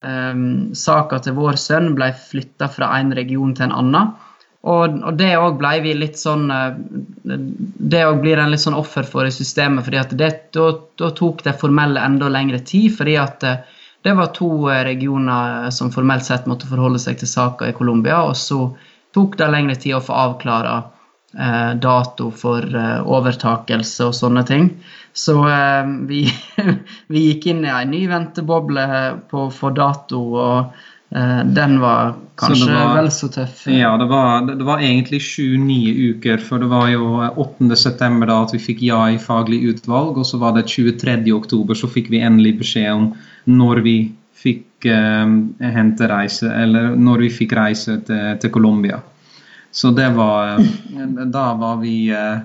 um, 0.00 0.70
saka 0.72 1.18
til 1.20 1.36
vår 1.36 1.58
sønn 1.60 1.90
ble 1.98 2.08
flytta 2.16 2.70
fra 2.72 2.88
en 2.96 3.12
region 3.18 3.52
til 3.52 3.68
en 3.68 3.76
annen. 3.82 4.14
Og, 4.66 4.98
det 5.14 5.30
òg 5.38 5.58
ble 5.60 5.76
vi 5.84 5.92
litt 5.94 6.18
sånn 6.18 6.48
eh, 6.50 6.78
Det 7.22 8.00
òg 8.04 8.18
blir 8.24 8.40
en 8.42 8.50
litt 8.50 8.64
sånn 8.64 8.76
offer 8.76 9.06
for 9.06 9.28
i 9.28 9.30
systemet, 9.30 9.86
fordi 9.86 10.18
da, 10.58 11.10
tok 11.14 11.44
det 11.46 11.54
formelle 11.60 12.02
enda 12.02 12.28
lengre 12.28 12.58
tid. 12.58 12.90
fordi 12.96 13.16
at 13.22 13.46
eh, 13.46 13.60
det 14.02 14.14
var 14.18 14.32
to 14.34 14.68
eh, 14.70 14.82
regioner 14.84 15.70
som 15.70 15.92
formelt 15.94 16.26
sett 16.26 16.46
måtte 16.46 16.66
forholde 16.66 16.98
seg 16.98 17.18
til 17.18 17.30
saka 17.30 17.68
i 17.68 17.76
Colombia, 17.76 18.22
og 18.22 18.36
så 18.36 18.72
tok 19.14 19.38
det 19.38 19.50
lengre 19.50 19.78
tid 19.78 19.94
å 19.94 20.04
få 20.04 20.18
avklara 20.26 20.76
eh, 20.78 20.90
dato 21.32 22.30
for 22.32 22.64
eh, 22.64 23.00
overtakelse 23.04 24.08
og 24.08 24.14
sånne 24.16 24.44
ting. 24.48 24.70
Så 25.12 25.36
eh, 25.48 25.90
vi, 26.08 26.22
vi, 27.12 27.24
gikk 27.30 27.50
inn 27.52 27.66
i 27.66 27.72
ei 27.72 27.88
ny 27.88 28.04
venteboble 28.10 28.86
på 29.30 29.48
få 29.54 29.74
dato. 29.76 30.22
og 30.38 30.86
Eh, 31.10 31.44
den 31.44 31.80
var 31.80 32.14
kanskje 32.36 32.68
var, 32.68 32.90
vel 32.98 33.10
så 33.12 33.30
tøff. 33.32 33.62
Ja, 33.72 33.94
det 33.96 34.10
var, 34.10 34.42
det 34.44 34.64
var 34.64 34.82
egentlig 34.84 35.22
sju-ni 35.24 35.80
uker. 36.10 36.42
For 36.44 36.60
det 36.60 36.68
var 36.68 36.90
jo 36.92 37.22
8.9. 37.30 38.26
da 38.28 38.42
at 38.42 38.52
vi 38.52 38.60
fikk 38.60 38.84
ja 38.84 39.00
i 39.08 39.20
faglig 39.22 39.62
utvalg, 39.72 40.18
og 40.20 40.28
så 40.28 40.40
var 40.42 40.56
det 40.58 40.66
23.10 40.68 41.74
så 41.80 41.92
fikk 41.92 42.12
vi 42.12 42.22
endelig 42.24 42.58
beskjed 42.60 42.90
om 42.92 43.12
når 43.48 43.82
vi 43.86 43.98
fikk 44.38 44.88
eh, 44.92 45.36
hente 45.78 46.10
reise, 46.10 46.50
eller 46.52 46.92
når 46.96 47.24
vi 47.26 47.36
fikk 47.40 47.56
reise 47.56 48.00
til, 48.06 48.34
til 48.42 48.52
Colombia. 48.54 49.00
Så 49.70 49.90
det 49.90 50.08
var 50.08 50.48
eh, 50.48 51.26
Da 51.26 51.54
var 51.54 51.76
vi 51.76 52.10
eh, 52.10 52.38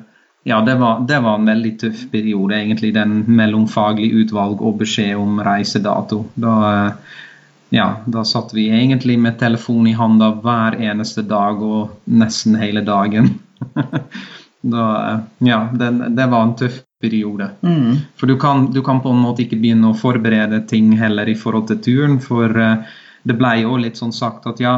ja, 0.44 0.62
det 0.62 0.76
var, 0.76 1.00
det 1.08 1.20
var, 1.20 1.36
en 1.36 1.46
veldig 1.46 1.80
tøff 1.80 2.00
periode, 2.12 2.56
egentlig, 2.58 2.94
den 2.94 3.22
mellomfaglige 3.32 4.26
utvalg 4.26 4.60
og 4.60 4.82
beskjed 4.82 5.16
om 5.16 5.38
reisedato. 5.40 6.26
Da, 6.36 6.56
eh, 6.72 7.14
ja, 7.78 7.86
da 8.06 8.26
satt 8.28 8.52
vi 8.54 8.68
egentlig 8.68 9.16
med 9.24 9.40
telefon 9.40 9.88
i 9.88 9.96
hånda 9.96 10.34
hver 10.44 10.76
eneste 10.84 11.24
dag 11.24 11.64
og 11.64 11.96
nesten 12.12 12.60
hele 12.60 12.84
dagen. 12.84 13.38
da, 14.76 14.88
ja, 15.40 15.62
det, 15.72 15.94
det, 16.12 16.28
var 16.28 16.44
en 16.44 16.58
tøff 16.60 16.82
periode. 17.00 17.48
Mm. 17.64 18.04
For 18.20 18.28
du 18.28 18.36
kan, 18.40 18.68
du 18.76 18.82
kan, 18.84 19.00
på 19.00 19.16
en 19.16 19.24
måte 19.24 19.46
ikke 19.46 19.62
begynne 19.64 19.94
å 19.94 19.98
forberede 19.98 20.60
ting 20.68 20.92
heller 21.00 21.32
i 21.32 21.40
forhold 21.40 21.72
til 21.72 21.80
turen, 21.88 22.20
for 22.20 22.52
det 22.52 23.40
ble 23.40 23.56
jo 23.64 23.80
litt 23.80 23.96
sånn 24.00 24.12
sagt 24.12 24.52
at 24.52 24.60
ja, 24.60 24.76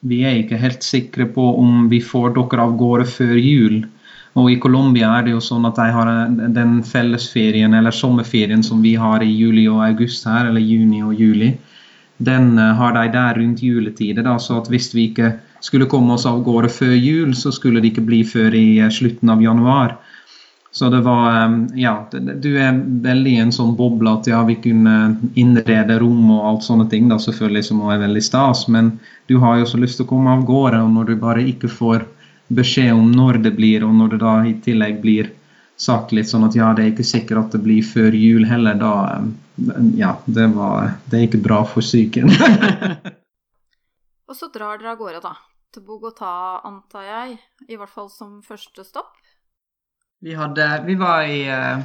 vi 0.00 0.22
er 0.24 0.38
ikke 0.38 0.60
helt 0.60 0.84
sikre 0.86 1.26
på 1.34 1.44
om 1.58 1.88
vi 1.90 2.00
får 2.00 2.34
dere 2.36 2.66
av 2.66 2.76
gårde 2.78 3.06
før 3.10 3.34
jul. 3.36 3.80
Og 4.38 4.52
i 4.52 4.58
Colombia 4.62 5.10
er 5.16 5.24
det 5.26 5.32
jo 5.34 5.40
sånn 5.42 5.66
at 5.66 5.78
de 5.80 5.88
har 5.90 6.10
den 6.54 6.78
fellesferien 6.86 7.74
eller 7.74 7.94
sommerferien 7.94 8.62
som 8.62 8.82
vi 8.84 8.94
har 8.94 9.24
i 9.24 9.32
juli 9.32 9.66
og 9.66 9.82
august 9.88 10.28
her, 10.28 10.46
eller 10.46 10.62
juni 10.62 11.02
og 11.02 11.18
juli 11.18 11.56
den 12.18 12.58
eh, 12.58 12.74
har 12.74 12.92
de 12.92 13.06
der 13.12 13.38
rundt 13.38 13.62
juletider. 13.62 14.22
Da, 14.22 14.38
så 14.38 14.58
at 14.60 14.68
hvis 14.70 14.92
vi 14.94 15.08
ikke 15.10 15.32
skulle 15.64 15.88
komme 15.90 16.14
oss 16.14 16.26
av 16.26 16.42
gårde 16.46 16.70
før 16.72 16.94
jul, 16.94 17.34
så 17.34 17.52
skulle 17.54 17.82
det 17.82 17.92
ikke 17.92 18.06
bli 18.08 18.22
før 18.26 18.54
i 18.54 18.78
eh, 18.82 18.92
slutten 18.92 19.30
av 19.30 19.42
januar. 19.42 19.96
Så 20.70 20.90
det 20.92 21.00
var 21.00 21.54
Ja, 21.74 21.94
du 22.12 22.50
er 22.60 22.76
veldig 23.04 23.30
i 23.32 23.40
en 23.42 23.52
sånn 23.54 23.74
boble 23.76 24.12
at 24.18 24.28
ja, 24.28 24.42
vi 24.44 24.58
kunne 24.60 25.16
innrede 25.34 25.98
rom 26.02 26.30
og 26.34 26.44
alt 26.50 26.66
sånne 26.66 26.88
ting, 26.92 27.08
da 27.08 27.18
selvfølgelig 27.22 27.64
som 27.70 27.80
er 27.88 28.02
veldig 28.04 28.22
stas, 28.22 28.66
men 28.68 28.92
du 29.26 29.38
har 29.42 29.58
jo 29.58 29.66
så 29.70 29.80
lyst 29.80 29.98
til 29.98 30.06
å 30.06 30.12
komme 30.12 30.36
av 30.36 30.44
gårde, 30.48 30.82
og 30.84 30.92
når 30.92 31.10
du 31.10 31.16
bare 31.22 31.46
ikke 31.48 31.72
får 31.72 32.04
beskjed 32.48 32.92
om 32.92 33.10
når 33.12 33.42
det 33.44 33.56
blir, 33.56 33.84
og 33.84 33.96
når 33.96 34.14
det 34.14 34.20
da 34.22 34.34
i 34.48 34.54
tillegg 34.64 35.00
blir 35.02 35.32
sagt 35.78 36.12
litt 36.16 36.28
sånn 36.28 36.46
at 36.48 36.56
ja, 36.58 36.72
det 36.74 36.84
er 36.84 36.92
ikke 36.92 37.06
sikkert 37.06 37.46
at 37.46 37.56
det 37.56 37.62
blir 37.64 37.84
før 37.86 38.16
jul 38.16 38.46
heller, 38.48 38.78
da 38.78 38.94
Ja, 39.98 40.16
det 40.26 40.46
var 40.54 40.98
Det 41.10 41.18
er 41.18 41.26
ikke 41.26 41.42
bra 41.42 41.64
for 41.66 41.82
psyken. 41.82 42.30
og 44.28 44.36
så 44.36 44.50
drar 44.54 44.78
dere 44.78 44.94
av 44.94 45.00
gårde, 45.00 45.22
da. 45.24 45.34
Til 45.74 45.82
Bogotá, 45.84 46.60
antar 46.64 47.04
jeg. 47.04 47.38
I 47.68 47.76
hvert 47.76 47.92
fall 47.92 48.08
som 48.10 48.38
første 48.42 48.86
stopp. 48.86 49.17
Vi 50.20 50.34
hadde 50.34 50.66
Vi 50.86 50.94
var 50.98 51.22
i 51.30 51.44
uh, 51.46 51.82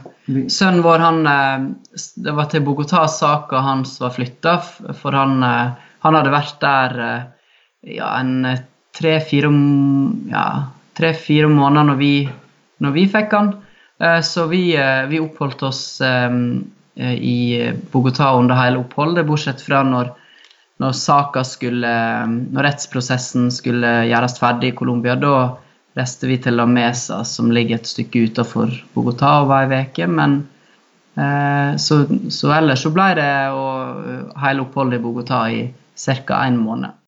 Sønnen 0.50 0.82
vår, 0.82 1.00
han 1.00 1.28
uh, 1.28 1.68
Det 2.16 2.34
var 2.34 2.50
til 2.50 2.64
Bogotá 2.66 3.06
saka 3.08 3.62
hans 3.62 4.00
var 4.02 4.16
flytta, 4.16 4.58
for 4.98 5.14
han, 5.14 5.38
uh, 5.44 5.76
han 6.06 6.18
hadde 6.18 6.34
vært 6.34 6.58
der 6.64 6.96
ja, 7.84 8.08
en 8.20 8.48
tre-fire 8.96 9.52
ja, 10.32 10.46
tre-fire 10.98 11.50
måneder 11.50 11.90
når 11.92 12.00
vi, 12.00 12.14
når 12.84 12.96
vi 12.96 13.06
fikk 13.12 13.36
han. 13.38 13.54
Eh, 14.04 14.20
så 14.26 14.48
vi, 14.52 14.64
eh, 14.78 15.06
vi 15.10 15.22
oppholdt 15.22 15.64
oss 15.64 16.02
eh, 16.02 16.30
i 17.14 17.72
Bogotá 17.92 18.34
under 18.38 18.58
hele 18.60 18.84
oppholdet, 18.84 19.26
bortsett 19.26 19.62
fra 19.66 19.82
når, 19.84 20.12
når 20.82 20.94
skulle 21.44 21.94
Når 22.28 22.64
rettsprosessen 22.64 23.50
skulle 23.52 24.06
gjøres 24.10 24.38
ferdig 24.40 24.74
i 24.74 24.76
Colombia. 24.76 25.16
Da 25.16 25.58
reiste 25.98 26.28
vi 26.30 26.40
til 26.42 26.58
La 26.58 26.66
Mesa, 26.70 27.22
som 27.28 27.52
ligger 27.54 27.80
et 27.80 27.90
stykke 27.90 28.26
utenfor 28.30 28.74
Bogotá, 28.96 29.40
og 29.42 29.52
var 29.52 29.72
ei 29.72 29.86
uke. 29.86 30.08
Men 30.10 30.42
så, 31.78 32.00
så, 32.34 32.50
ellers 32.56 32.82
så 32.82 32.90
ble 32.94 33.12
det 33.20 33.30
hele 34.42 34.66
oppholdet 34.66 34.98
i 34.98 35.04
Bogotá 35.04 35.44
i 35.54 35.68
ca. 35.96 36.44
en 36.48 36.58
måned. 36.58 37.00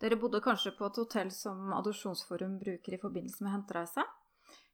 Dere 0.00 0.16
bodde 0.20 0.40
kanskje 0.44 0.74
på 0.76 0.88
et 0.88 0.96
hotell 1.00 1.30
som 1.32 1.72
Adopsjonsforum 1.72 2.58
bruker 2.60 2.96
i 2.96 3.00
forbindelse 3.00 3.44
med 3.44 3.52
hentereise? 3.52 4.04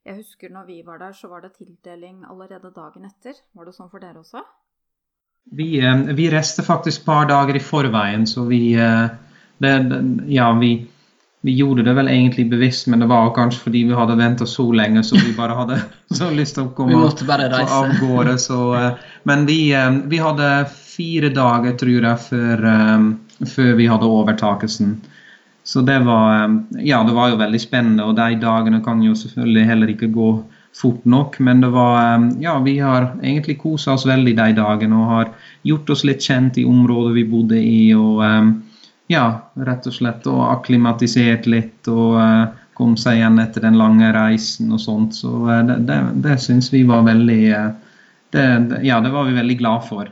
Jeg 0.03 0.19
husker 0.19 0.51
når 0.51 0.65
vi 0.67 0.81
var 0.83 0.99
der, 0.99 1.13
så 1.15 1.29
var 1.31 1.41
det 1.41 1.53
tildeling 1.55 2.25
allerede 2.27 2.73
dagen 2.75 3.07
etter. 3.07 3.37
Var 3.55 3.65
det 3.65 3.75
sånn 3.75 3.91
for 3.91 4.03
dere 4.03 4.19
også? 4.19 4.43
Vi, 5.55 5.69
vi 6.15 6.25
reiste 6.31 6.63
faktisk 6.63 7.01
et 7.01 7.05
par 7.07 7.27
dager 7.27 7.55
i 7.55 7.63
forveien, 7.63 8.27
så 8.27 8.43
vi 8.47 8.75
det, 8.75 9.73
Ja, 10.27 10.51
vi, 10.59 10.73
vi 11.43 11.55
gjorde 11.59 11.83
det 11.83 11.93
vel 11.97 12.07
egentlig 12.07 12.45
bevisst, 12.51 12.87
men 12.87 13.03
det 13.03 13.09
var 13.11 13.33
kanskje 13.35 13.65
fordi 13.65 13.83
vi 13.89 13.97
hadde 13.97 14.15
venta 14.19 14.45
så 14.47 14.65
lenge, 14.71 15.03
så 15.03 15.19
vi 15.19 15.33
bare 15.35 15.57
hadde 15.57 15.79
så 16.19 16.29
lyst 16.31 16.55
til 16.55 16.69
å 16.69 16.73
komme 16.77 17.01
av 17.03 17.95
gårde. 17.99 18.37
Så, 18.39 18.59
men 19.27 19.43
vi, 19.49 19.59
vi, 20.07 20.21
hadde 20.23 20.51
fire 20.71 21.33
dager, 21.35 21.75
tror 21.81 22.07
jeg, 22.07 22.21
før, 22.29 22.63
før 23.55 23.75
vi 23.81 23.89
hadde 23.91 24.13
overtakelsen. 24.19 24.95
Så 25.63 25.81
det 25.81 25.99
var, 25.99 26.43
eh, 26.43 26.55
ja, 26.83 27.03
det 27.03 27.13
var 27.13 27.29
jo 27.29 27.39
veldig 27.39 27.61
spennende, 27.61 28.03
og 28.03 28.17
de 28.17 28.35
dagene 28.39 28.81
kan 28.83 29.01
jo 29.03 29.15
selvfølgelig 29.15 29.69
heller 29.69 29.93
ikke 29.93 30.11
gå 30.11 30.31
fort 30.75 31.05
nok. 31.05 31.39
Men 31.39 31.61
det 31.61 31.71
var 31.71 31.99
eh, 32.03 32.27
Ja, 32.43 32.57
vi 32.59 32.77
har 32.79 33.13
egentlig 33.21 33.61
kosa 33.61 33.93
oss 33.93 34.05
veldig 34.05 34.35
de 34.35 34.51
dagene 34.59 34.99
og 34.99 35.11
har 35.11 35.31
gjort 35.63 35.89
oss 35.89 36.03
litt 36.03 36.21
kjent 36.21 36.59
i 36.59 36.67
området 36.67 37.15
vi 37.15 37.23
bodde 37.23 37.61
i. 37.61 37.93
og 37.95 38.23
eh, 38.27 38.51
ja, 39.11 39.25
rett 39.67 39.87
og 39.89 39.95
slett 39.95 40.27
og 40.31 40.41
akklimatisert 40.47 41.47
litt 41.49 41.87
og 41.91 42.19
kom 42.77 42.95
seg 42.97 43.19
igjen 43.19 43.41
etter 43.43 43.65
den 43.65 43.77
lange 43.77 44.09
reisen 44.15 44.71
og 44.73 44.81
sånt. 44.81 45.15
Så 45.17 45.43
det, 45.67 45.79
det, 45.87 45.99
det 46.25 46.37
syns 46.41 46.71
vi 46.73 46.83
var 46.89 47.05
veldig 47.05 47.43
det, 48.33 48.45
Ja, 48.87 48.99
det 49.03 49.11
var 49.13 49.27
vi 49.29 49.35
veldig 49.37 49.57
glad 49.59 49.87
for. 49.89 50.09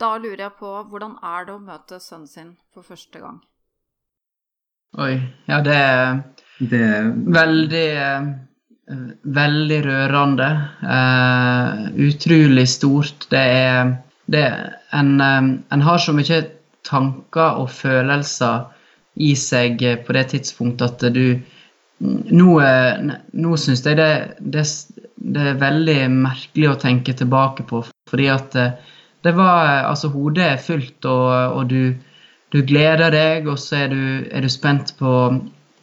Da 0.00 0.16
lurer 0.18 0.46
jeg 0.46 0.56
på, 0.58 0.70
hvordan 0.90 1.18
er 1.22 1.44
det 1.46 1.54
å 1.54 1.60
møte 1.62 2.00
sønnen 2.02 2.30
sin 2.30 2.54
for 2.74 2.86
første 2.86 3.20
gang? 3.20 3.42
Oi. 4.98 5.18
Ja, 5.50 5.60
det 5.64 5.76
er, 5.76 6.18
det 6.58 6.82
er 6.88 7.12
veldig 7.12 7.86
Veldig 9.24 9.78
rørende. 9.86 10.46
Uh, 10.84 11.86
utrolig 12.04 12.66
stort. 12.68 13.24
Det 13.30 13.40
er, 13.40 13.94
det 14.28 14.42
en, 14.92 15.14
en, 15.22 15.84
har 15.86 16.02
så 16.04 16.12
mye 16.12 16.42
tanker 16.86 17.60
og 17.62 17.70
følelser 17.72 18.70
i 19.24 19.34
seg 19.38 19.82
på 20.06 20.16
det 20.16 20.28
tidspunktet 20.34 20.90
at 20.90 21.14
du 21.14 21.26
Nå, 22.04 22.48
nå 22.58 23.56
syns 23.56 23.84
jeg 23.86 23.96
det, 23.96 24.08
det, 24.42 24.64
det, 25.14 25.44
er 25.52 25.60
veldig 25.60 26.00
merkelig 26.10 26.66
å 26.72 26.80
tenke 26.82 27.14
tilbake 27.16 27.62
på, 27.68 27.84
fordi 28.10 28.26
at 28.32 28.56
det 29.24 29.32
var 29.38 29.86
Altså, 29.86 30.10
hodet 30.12 30.42
er 30.44 30.58
fullt, 30.60 31.06
og, 31.06 31.54
og 31.54 31.70
du 31.70 31.94
du 32.54 32.62
gleder 32.62 33.10
deg, 33.10 33.48
og 33.50 33.58
så 33.58 33.82
er 33.82 33.88
du, 33.90 34.02
er 34.30 34.44
du 34.44 34.50
spent 34.52 34.94
på 35.00 35.12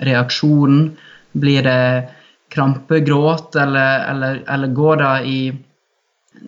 reaksjonen. 0.08 0.94
Blir 1.36 1.66
det 1.68 2.12
krampegråt, 2.52 3.58
eller, 3.60 4.06
eller, 4.12 4.40
eller 4.52 4.72
går 4.76 5.02
det 5.02 5.12
i, 5.28 5.40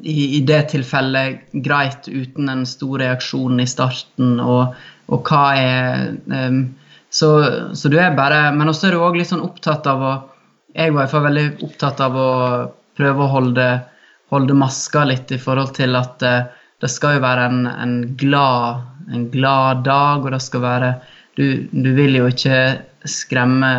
i, 0.02 0.38
i, 0.38 0.40
det 0.46 0.62
tilfellet 0.74 1.54
greit 1.66 2.08
uten 2.08 2.50
en 2.50 2.66
stor 2.68 3.00
reaksjon 3.02 3.62
i 3.62 3.68
starten, 3.70 4.40
og, 4.42 4.74
og 5.12 5.30
hva 5.30 5.44
er 5.60 6.16
um, 6.32 6.64
så, 7.14 7.30
så, 7.78 7.92
du 7.94 8.00
er 8.02 8.16
bare 8.18 8.48
Men 8.58 8.72
også 8.72 8.88
er 8.88 8.96
du 8.96 9.04
òg 9.06 9.20
litt 9.20 9.30
sånn 9.30 9.44
opptatt 9.46 9.86
av 9.86 10.02
å 10.02 10.14
Jeg 10.74 10.96
var 10.96 11.06
i 11.06 11.12
hvert 11.12 11.28
veldig 11.28 11.46
opptatt 11.68 12.02
av 12.02 12.18
å 12.18 12.30
prøve 12.98 13.26
å 13.26 13.30
holde, 13.30 13.68
holde 14.34 14.56
maska 14.58 15.04
litt 15.06 15.30
i 15.34 15.42
forhold 15.42 15.76
til 15.78 15.94
at 16.00 16.26
uh, 16.26 16.50
det 16.82 16.90
skal 16.90 17.18
jo 17.18 17.24
være 17.24 17.46
en, 17.52 17.68
en 17.70 17.96
glad 18.18 18.90
en 19.12 19.28
glad 19.32 19.84
dag, 19.84 20.24
og 20.24 20.32
det 20.34 20.42
skal 20.44 20.64
være 20.64 20.94
Du, 21.34 21.66
du 21.72 21.90
vil 21.98 22.14
jo 22.20 22.28
ikke 22.30 22.58
skremme 23.10 23.70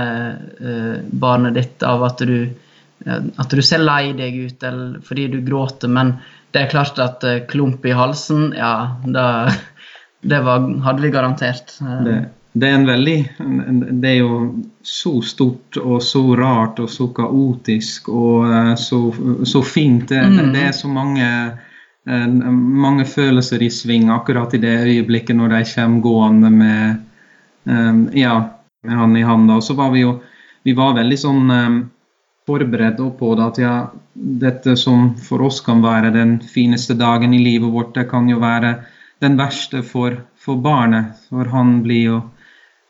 uh, 0.58 0.96
barnet 1.22 1.54
ditt 1.54 1.84
av 1.86 2.02
at 2.02 2.22
du, 2.26 2.50
at 3.04 3.50
du 3.50 3.62
ser 3.62 3.82
lei 3.84 4.12
deg 4.16 4.36
ut 4.46 4.62
eller 4.64 5.00
fordi 5.04 5.26
du 5.34 5.40
gråter, 5.44 5.90
men 5.92 6.14
det 6.54 6.62
er 6.62 6.70
klart 6.72 7.00
at 7.02 7.24
uh, 7.26 7.42
klump 7.50 7.84
i 7.86 7.92
halsen, 7.96 8.52
ja, 8.56 8.96
da, 9.04 9.26
det 10.32 10.40
var, 10.46 10.64
hadde 10.86 11.04
vi 11.04 11.12
garantert. 11.12 11.76
Det, 11.80 12.16
det, 12.52 12.68
er 12.68 12.78
en 12.78 12.88
veldig 12.88 13.18
Det 13.90 14.10
er 14.12 14.18
jo 14.20 14.38
så 14.86 15.18
stort 15.26 15.76
og 15.82 15.98
så 16.06 16.24
rart 16.38 16.80
og 16.80 16.88
så 16.90 17.10
kaotisk 17.16 18.08
og 18.08 18.78
så, 18.80 19.00
så 19.44 19.62
fint. 19.66 20.08
Det, 20.08 20.22
mm. 20.22 20.52
det, 20.54 20.66
er 20.70 20.76
så 20.76 20.88
mange 20.88 21.28
Eh, 22.08 22.28
mange 22.28 23.04
følelser 23.04 23.62
i 23.62 23.70
sving 23.72 24.10
akkurat 24.12 24.54
i 24.54 24.60
det 24.60 24.74
øyeblikket 24.84 25.36
når 25.36 25.54
de 25.54 25.60
kommer 25.70 26.00
gående 26.04 26.50
med, 26.50 26.96
ja, 28.12 28.34
med 28.84 28.98
han 28.98 29.16
i 29.16 29.22
handa. 29.24 29.56
Og 29.56 29.64
så 29.64 29.74
var 29.74 29.90
vi 29.90 30.04
jo 30.04 30.18
vi 30.64 30.72
var 30.72 30.96
veldig 30.96 31.16
sånn 31.20 31.50
forberedt 32.46 33.00
på 33.18 33.34
det 33.34 33.44
at 33.44 33.58
ja, 33.62 33.74
dette 34.14 34.76
som 34.76 35.14
for 35.16 35.42
oss 35.46 35.60
kan 35.64 35.82
være 35.84 36.12
den 36.14 36.36
fineste 36.40 36.94
dagen 36.94 37.34
i 37.34 37.40
livet 37.42 37.72
vårt, 37.72 37.94
det 37.94 38.08
kan 38.10 38.28
jo 38.28 38.38
være 38.42 38.76
den 39.24 39.38
verste 39.40 39.82
for, 39.86 40.18
for 40.36 40.60
barnet. 40.60 41.16
For 41.30 41.48
han 41.50 41.78
blir 41.84 42.02
jo 42.04 42.20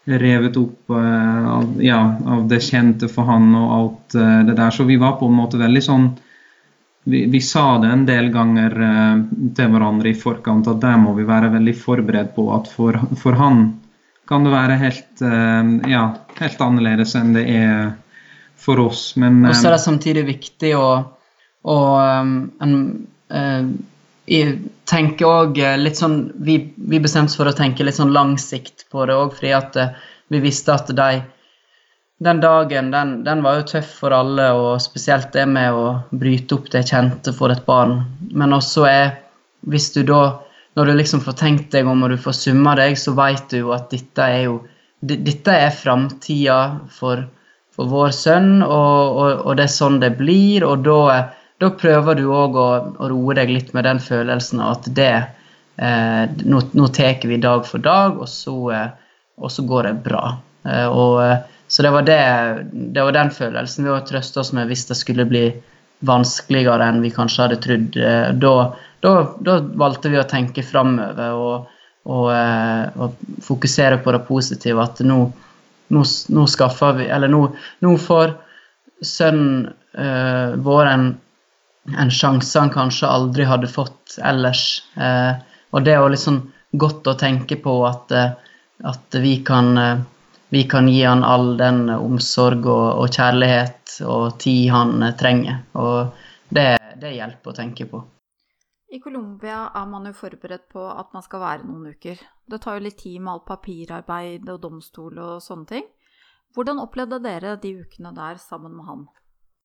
revet 0.04 0.56
opp 0.60 0.90
uh, 0.90 1.48
av, 1.54 1.82
ja, 1.82 2.00
av, 2.26 2.44
det 2.48 2.60
kjente 2.66 3.08
for 3.08 3.30
han 3.30 3.54
og 3.56 3.74
alt 3.78 4.16
uh, 4.18 4.42
det 4.44 4.58
der. 4.58 4.74
Så 4.74 4.84
vi 4.84 4.98
var 5.00 5.16
på 5.20 5.30
en 5.30 5.38
måte 5.38 5.60
veldig 5.60 5.84
sånn 5.84 6.10
vi, 7.04 7.26
vi, 7.28 7.40
sa 7.44 7.78
det 7.82 7.90
en 7.92 8.04
del 8.08 8.30
ganger 8.32 8.76
uh, 8.80 9.22
til 9.56 9.72
hverandre 9.72 10.10
i 10.10 10.18
forkant 10.18 10.68
at 10.72 10.82
der 10.82 11.00
må 11.00 11.14
vi 11.16 11.26
være 11.28 11.52
veldig 11.54 11.76
forberedt 11.78 12.34
på 12.36 12.48
at 12.56 12.68
for, 12.72 13.00
for 13.20 13.36
han 13.40 13.66
kan 14.28 14.44
det 14.44 14.54
være 14.54 14.76
helt, 14.80 15.20
ja, 15.84 16.04
helt 16.38 16.62
annerledes 16.64 17.10
enn 17.18 17.34
det 17.36 17.42
er 17.44 17.90
for 18.56 18.80
oss. 18.86 19.12
Men 19.20 19.42
Og 19.46 19.56
så 19.56 19.68
er 19.68 19.74
det 19.74 19.80
eh, 19.80 19.86
samtidig 19.88 20.24
viktig 20.28 20.72
å, 20.78 20.88
å 21.70 21.78
en, 22.00 22.78
jeg 24.24 24.56
tenke 24.88 25.26
òg 25.28 25.58
litt 25.80 25.98
sånn 26.00 26.18
vi, 26.46 26.58
vi 26.76 27.00
bestemte 27.02 27.32
oss 27.32 27.38
for 27.40 27.50
å 27.50 27.56
tenke 27.56 27.84
litt 27.84 27.98
sånn 27.98 28.14
lang 28.14 28.36
sikt 28.40 28.86
på 28.92 29.04
det 29.08 29.16
òg, 29.18 29.34
fordi 29.36 29.52
at 29.56 29.78
vi 30.32 30.40
visste 30.44 30.72
at 30.72 30.92
de 30.96 31.22
den 32.24 32.40
dagen 32.40 32.90
den, 32.90 33.24
den, 33.24 33.42
var 33.42 33.58
jo 33.58 33.66
tøff 33.74 33.90
for 34.00 34.14
alle, 34.14 34.46
og 34.54 34.82
spesielt 34.82 35.32
det 35.34 35.44
med 35.50 35.74
å 35.74 35.86
bryte 36.14 36.56
opp 36.56 36.70
det 36.72 36.86
kjente 36.88 37.34
for 37.34 37.52
et 37.52 37.64
barn. 37.66 37.98
Men 38.30 38.54
også 38.54 38.86
er 38.88 39.20
Hvis 39.64 39.92
du 39.94 40.02
da 40.04 40.40
Når 40.76 40.86
du 40.86 40.92
liksom 40.92 41.20
får 41.22 41.36
tenkt 41.38 41.70
deg 41.72 41.86
om 41.86 42.02
og 42.02 42.10
du 42.10 42.16
får 42.18 42.34
summa 42.34 42.74
deg, 42.76 42.96
så 42.98 43.14
vet 43.14 43.44
du 43.50 43.58
jo 43.60 43.72
at 43.72 43.90
dette 43.90 44.22
er 44.22 44.42
jo 44.48 44.56
Dette 45.00 45.52
er 45.52 45.70
framtida 45.70 46.80
for, 46.90 47.26
for, 47.74 47.88
vår 47.90 48.12
sønn, 48.16 48.62
og, 48.62 49.18
og, 49.18 49.30
og, 49.44 49.54
det 49.58 49.66
er 49.66 49.72
sånn 49.74 50.00
det 50.02 50.14
blir. 50.18 50.66
Og 50.66 50.84
da, 50.86 51.22
da 51.62 51.72
prøver 51.80 52.20
du 52.20 52.26
òg 52.32 52.58
å, 52.58 52.68
å, 52.98 53.10
roe 53.12 53.38
deg 53.38 53.52
litt 53.52 53.74
med 53.76 53.88
den 53.88 54.02
følelsen 54.02 54.62
av 54.64 54.78
at 54.78 54.92
det 54.96 55.14
eh, 55.14 56.22
Nå, 56.46 56.62
nå 56.72 56.88
tar 56.94 57.24
vi 57.26 57.40
dag 57.42 57.66
for 57.66 57.82
dag, 57.82 58.20
og 58.20 58.30
så, 58.30 58.56
eh, 58.74 58.88
og 59.42 59.50
så 59.50 59.66
går 59.66 59.90
det 59.90 59.94
bra. 60.06 60.24
Eh, 60.68 60.86
og 60.88 61.20
eh, 61.24 61.38
så 61.66 61.82
det 61.82 61.90
var, 61.90 62.02
det, 62.02 62.18
det 62.72 63.02
var 63.02 63.14
den 63.16 63.30
følelsen 63.34 63.86
vi 63.86 63.90
å 63.90 64.02
trøste 64.06 64.42
oss 64.42 64.52
med 64.54 64.68
hvis 64.70 64.84
det 64.90 64.98
skulle 64.98 65.26
bli 65.26 65.48
vanskeligere 66.06 66.86
enn 66.86 67.00
vi 67.02 67.12
kanskje 67.14 67.46
hadde 67.46 67.60
trodd. 67.64 67.96
Eh, 67.96 68.28
da, 68.38 68.54
da, 69.04 69.14
da 69.46 69.56
valgte 69.80 70.12
vi 70.12 70.20
å 70.20 70.28
tenke 70.28 70.64
framover 70.66 71.38
og, 71.40 71.72
og, 72.04 72.28
eh, 72.34 73.08
fokusere 73.42 73.98
på 74.04 74.14
det 74.14 74.22
positive. 74.28 74.84
At 74.84 75.00
nå, 75.06 75.18
nå, 75.92 76.04
nå 76.28 76.46
skaffer 76.50 76.96
vi 76.98 77.08
Eller 77.12 77.28
nå, 77.28 77.42
nå 77.84 77.96
får 78.00 78.34
sønnen 79.04 79.68
uh, 79.98 80.54
vår 80.64 80.90
en, 80.90 81.06
en 81.98 82.12
sjanse 82.12 82.58
han 82.58 82.72
kanskje 82.72 83.10
aldri 83.10 83.44
hadde 83.48 83.68
fått 83.68 84.16
ellers. 84.24 84.84
Uh, 84.96 85.36
og 85.74 85.84
det 85.84 85.96
er 85.96 86.00
jo 86.00 86.20
sånn 86.20 86.40
godt 86.72 87.10
å 87.10 87.16
tenke 87.18 87.58
på 87.60 87.76
at, 87.88 88.14
uh, 88.14 88.32
at 88.88 89.20
vi 89.20 89.36
kan 89.46 89.74
vi 90.54 90.62
kan 90.70 90.86
gi 90.86 91.02
han 91.02 91.24
all 91.26 91.56
den 91.58 91.88
omsorg 91.90 92.66
og, 92.70 92.86
og 93.02 93.08
kjærlighet 93.10 93.96
og 94.06 94.36
tid 94.38 94.70
han 94.70 95.02
trenger. 95.18 95.64
Og 95.74 96.14
det, 96.54 96.76
det 97.00 97.16
hjelper 97.16 97.50
å 97.50 97.56
tenke 97.56 97.88
på. 97.90 98.04
I 98.92 99.00
Colombia 99.00 99.70
er 99.74 99.86
man 99.90 100.06
jo 100.06 100.12
forberedt 100.16 100.68
på 100.72 100.84
at 100.86 101.12
man 101.16 101.24
skal 101.24 101.42
være 101.42 101.66
noen 101.66 101.94
uker. 101.94 102.20
Det 102.46 102.60
tar 102.62 102.78
jo 102.78 102.84
litt 102.84 102.98
tid 103.00 103.20
med 103.20 103.32
alt 103.32 103.46
papirarbeid 103.48 104.48
og 104.52 104.60
domstol 104.62 105.18
og 105.18 105.42
sånne 105.42 105.70
ting. 105.70 105.86
Hvordan 106.54 106.82
opplevde 106.82 107.18
dere 107.24 107.56
de 107.60 107.72
ukene 107.82 108.12
der 108.14 108.38
sammen 108.38 108.76
med 108.76 108.86
han? 108.86 109.06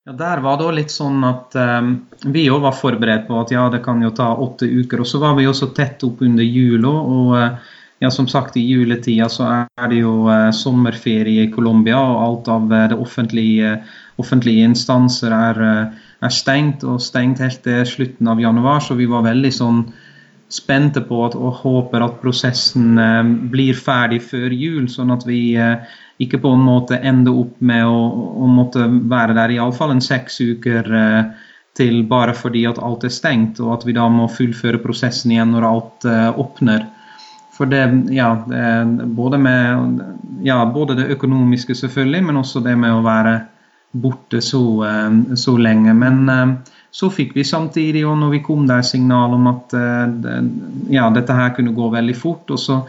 Ja, 0.07 0.13
Der 0.17 0.41
var 0.41 0.57
det 0.57 0.69
litt 0.77 0.93
sånn 0.93 1.21
at 1.27 1.53
um, 1.59 1.91
vi 2.33 2.47
òg 2.49 2.63
var 2.63 2.73
forberedt 2.73 3.27
på 3.27 3.37
at 3.41 3.51
ja, 3.53 3.67
det 3.69 3.83
kan 3.85 4.01
jo 4.01 4.09
ta 4.15 4.31
åtte 4.33 4.65
uker. 4.65 5.03
Og 5.03 5.11
så 5.11 5.21
var 5.21 5.35
vi 5.37 5.45
jo 5.45 5.51
også 5.53 5.73
tett 5.77 6.03
opp 6.07 6.23
under 6.25 6.43
jula. 6.47 6.89
og 6.89 7.35
uh, 7.35 7.75
ja, 7.99 8.11
som 8.11 8.27
sagt, 8.27 8.57
i 8.57 8.63
juletida 8.63 9.27
så 9.29 9.47
er 9.51 9.89
det 9.91 9.99
jo 9.99 10.23
uh, 10.29 10.49
sommerferie 10.55 11.45
i 11.45 11.51
Colombia, 11.51 11.99
og 11.99 12.21
alt 12.23 12.51
av 12.53 12.69
uh, 12.71 12.83
det 12.93 12.97
offentlige, 12.97 13.73
offentlige 14.19 14.67
instanser 14.67 15.35
er, 15.35 15.59
eh, 15.63 16.05
er, 16.19 16.33
stengt, 16.33 16.83
og 16.83 17.01
stengt 17.03 17.41
helt 17.43 17.63
til 17.63 17.81
slutten 17.87 18.29
av 18.31 18.41
januar. 18.41 18.83
Så 18.83 18.97
vi 18.99 19.07
var 19.09 19.27
veldig 19.27 19.51
sånn 19.55 19.83
spente 20.49 21.01
på 21.05 21.21
at, 21.27 21.35
og 21.37 21.61
håper 21.61 22.03
at 22.03 22.21
prosessen 22.23 22.97
eh, 22.97 23.23
blir 23.53 23.77
ferdig 23.77 24.21
før 24.25 24.53
jul, 24.53 24.87
sånn 24.89 25.13
at 25.13 25.25
vi 25.29 25.53
eh, 25.61 25.77
ikke 26.19 26.41
på 26.41 26.51
en 26.55 26.65
måte 26.65 26.97
ender 26.97 27.37
opp 27.45 27.59
med 27.61 27.85
å, 27.85 27.99
å 28.43 28.49
måtte 28.49 28.87
være 28.89 29.37
der 29.37 29.53
iallfall 29.55 29.93
en 29.93 30.03
seks 30.03 30.41
uker 30.41 30.89
eh, 30.89 31.21
til 31.77 32.01
bare 32.09 32.33
fordi 32.35 32.65
at 32.67 32.81
alt 32.83 33.05
er 33.07 33.13
stengt, 33.13 33.61
og 33.63 33.77
at 33.77 33.85
vi 33.87 33.95
da 33.95 34.07
må 34.11 34.25
fullføre 34.31 34.81
prosessen 34.83 35.31
igjen 35.31 35.53
når 35.53 35.67
alt 35.67 36.07
uh, 36.09 36.39
åpner. 36.41 36.81
For 37.55 37.69
det, 37.69 37.85
ja, 38.11 38.33
både, 39.15 39.37
med, 39.39 40.01
ja, 40.43 40.57
både 40.73 40.97
det 40.97 41.05
økonomiske, 41.15 41.77
selvfølgelig, 41.77 42.23
men 42.25 42.41
også 42.41 42.63
det 42.65 42.73
med 42.79 42.97
å 42.97 43.05
være 43.05 43.37
borte 43.91 44.41
så, 44.45 44.63
uh, 44.85 45.35
så 45.35 45.57
lenge. 45.57 45.93
Men 45.97 46.23
uh, 46.29 46.55
så 46.91 47.11
fikk 47.13 47.35
vi 47.37 47.45
samtidig, 47.45 48.05
og 48.07 48.17
når 48.21 48.33
vi 48.37 48.43
kom 48.45 48.65
der, 48.69 48.81
signal 48.85 49.35
om 49.37 49.45
at 49.51 49.75
ja, 50.89 51.03
dette 51.13 51.35
her 51.37 51.51
kunne 51.53 51.75
gå 51.77 51.89
veldig 51.93 52.15
fort. 52.17 52.49
og 52.49 52.57
så 52.59 52.79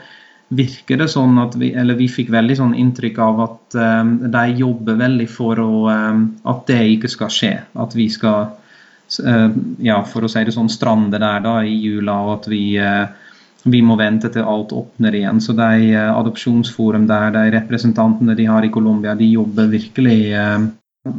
virker 0.50 0.98
det 0.98 1.10
sånn 1.12 1.38
at 1.38 1.54
vi, 1.58 1.70
eller 1.78 1.98
vi 1.98 2.08
fikk 2.10 2.32
veldig 2.34 2.56
sånn 2.58 2.74
inntrykk 2.78 3.18
av 3.22 3.42
at 3.44 3.76
um, 3.78 4.16
de 4.32 4.44
jobber 4.58 4.98
veldig 4.98 5.28
for 5.30 5.60
å, 5.62 5.70
um, 5.86 6.24
at 6.50 6.64
det 6.66 6.80
ikke 6.96 7.10
skal 7.12 7.30
skje. 7.30 7.52
At 7.78 7.94
vi 7.94 8.08
skal 8.10 8.50
uh, 8.50 9.48
ja, 9.78 10.00
for 10.10 10.26
å 10.26 10.30
si 10.30 10.42
det 10.46 10.54
sånn, 10.56 10.72
strande 10.72 11.22
der 11.22 11.44
da 11.46 11.60
i 11.62 11.76
jula, 11.78 12.18
og 12.26 12.32
at 12.40 12.50
vi, 12.50 12.64
uh, 12.82 13.06
vi 13.70 13.82
må 13.86 13.94
vente 14.00 14.32
til 14.34 14.42
alt 14.42 14.74
åpner 14.74 15.20
igjen. 15.20 15.38
Så 15.44 15.54
de 15.54 15.92
uh, 15.94 16.10
adopsjonsforum 16.16 17.06
der, 17.10 17.30
de 17.36 17.46
representantene 17.54 18.34
de 18.38 18.50
har 18.50 18.66
i 18.66 18.74
Colombia, 18.74 19.14
de 19.14 19.30
jobber 19.30 19.70
virkelig 19.70 20.18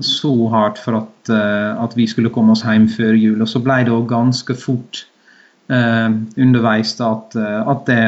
så 0.05 0.31
hardt 0.53 0.77
for 0.77 0.99
at, 0.99 1.31
at, 1.31 1.95
vi 1.97 2.05
skulle 2.07 2.29
komme 2.33 2.53
oss 2.53 2.61
hjem 2.67 2.85
før 2.91 3.15
jul. 3.17 3.39
Og 3.41 3.49
så 3.49 3.61
ble 3.63 3.79
det 3.87 3.95
ganske 4.11 4.53
fort 4.53 4.99
uh, 5.73 6.13
underveis 6.37 6.93
at, 7.01 7.33
at 7.35 7.81
det 7.89 8.03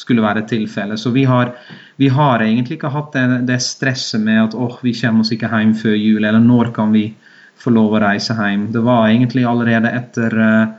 skulle 0.00 0.24
være 0.24 0.46
tilfellet. 0.48 1.00
Så 1.00 1.12
vi 1.12 1.26
har, 1.28 1.52
vi 2.00 2.08
har, 2.08 2.40
egentlig 2.40 2.78
ikke 2.78 2.94
hatt 2.94 3.12
det, 3.12 3.42
det 3.50 3.60
stresset 3.60 4.24
med 4.24 4.40
at 4.46 4.56
åh, 4.56 4.78
vi 4.80 4.96
kommer 4.96 5.26
oss 5.26 5.34
ikke 5.36 5.52
hjem 5.52 5.76
før 5.76 5.98
jul, 6.00 6.24
eller 6.24 6.40
når 6.40 6.72
kan 6.78 6.96
vi 6.96 7.10
få 7.58 7.72
lov 7.74 7.96
å 7.96 8.02
reise 8.02 8.36
hjem. 8.38 8.68
Det 8.74 8.82
var 8.86 9.08
egentlig 9.08 9.46
allerede 9.48 9.92
etter 10.00 10.38
eh, 10.44 10.76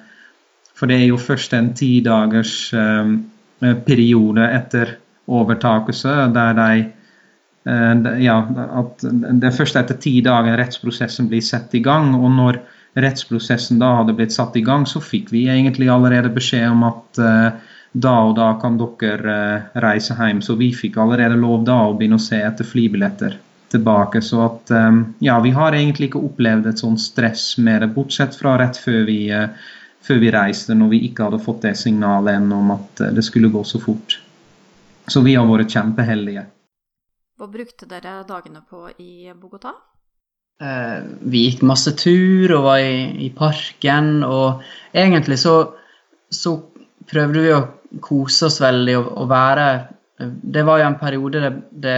For 0.80 0.88
det 0.88 1.02
er 1.02 1.10
jo 1.10 1.20
først 1.20 1.54
en 1.58 1.74
ti 1.76 2.00
dagers 2.06 2.72
eh, 2.74 3.10
periode 3.84 4.46
etter 4.48 4.96
overtakelse 5.28 6.14
der 6.36 6.56
de 6.56 6.70
eh, 6.80 6.88
ja, 8.24 8.36
at 8.82 9.04
Det 9.04 9.48
er 9.48 9.56
først 9.56 9.78
etter 9.80 9.98
ti 10.02 10.20
dager 10.26 10.58
rettsprosessen 10.58 11.28
blir 11.30 11.44
satt 11.46 11.76
i 11.78 11.84
gang. 11.86 12.16
og 12.16 12.32
når 12.36 12.62
rettsprosessen 13.00 13.80
da 13.80 13.92
hadde 14.00 14.16
blitt 14.18 14.34
satt 14.34 14.56
i 14.58 14.64
gang, 14.66 14.86
så 14.90 15.02
fikk 15.04 15.30
vi 15.32 15.48
egentlig 15.48 15.90
allerede 15.90 16.32
beskjed 16.34 16.72
om 16.72 16.88
at 16.88 17.20
da 17.92 18.16
og 18.26 18.36
da 18.38 18.54
kan 18.62 18.78
dere 18.78 19.36
reise 19.76 20.18
hjem. 20.18 20.42
Så 20.42 20.56
vi 20.58 20.72
fikk 20.74 20.98
allerede 20.98 21.38
lov 21.38 21.64
da 21.68 21.78
å 21.86 21.94
begynne 21.94 22.18
å 22.18 22.24
se 22.24 22.42
etter 22.42 22.66
flybilletter 22.66 23.38
tilbake. 23.70 24.22
Så 24.22 24.42
at 24.46 24.74
ja, 25.20 25.40
vi 25.40 25.54
har 25.56 25.78
egentlig 25.78 26.10
ikke 26.10 26.24
opplevd 26.26 26.70
et 26.70 26.82
sånt 26.82 27.02
stress 27.02 27.58
med 27.58 27.84
det, 27.84 27.92
bortsett 27.94 28.38
fra 28.38 28.58
rett 28.60 28.78
før 28.78 29.04
vi, 29.08 29.20
eh, 29.32 29.50
før 30.06 30.22
vi 30.24 30.32
reiste, 30.34 30.76
når 30.76 30.94
vi 30.94 31.04
ikke 31.10 31.28
hadde 31.28 31.44
fått 31.44 31.66
det 31.68 31.76
signalet 31.78 32.40
ennå 32.40 32.62
om 32.64 32.72
at 32.78 33.04
eh, 33.04 33.14
det 33.16 33.26
skulle 33.28 33.52
gå 33.54 33.64
så 33.68 33.82
fort. 33.82 34.20
Så 35.10 35.24
vi 35.26 35.36
har 35.36 35.48
vært 35.50 35.74
kjempeheldige. 35.74 36.46
Hva 37.40 37.48
brukte 37.48 37.88
dere 37.88 38.20
dagene 38.28 38.62
på 38.68 38.90
i 39.00 39.32
Bogotá? 39.32 39.72
Eh, 40.60 40.98
vi 41.32 41.46
gikk 41.46 41.62
masse 41.64 41.94
tur 41.96 42.52
og 42.58 42.66
var 42.68 42.84
i, 42.84 43.06
i 43.26 43.30
parken. 43.32 44.26
Og 44.28 44.60
egentlig 44.92 45.40
så, 45.40 45.56
så, 46.28 46.58
prøvde 47.10 47.42
vi 47.42 47.54
å 47.56 47.62
kose 48.06 48.50
oss 48.50 48.60
veldig 48.62 48.98
og, 49.00 49.08
og 49.24 49.32
være 49.32 49.70
det 50.20 50.66
var 50.68 50.82
jo 50.82 50.88
en 50.90 51.00
periode 51.00 51.42
det, 51.42 51.52
det 51.72 51.96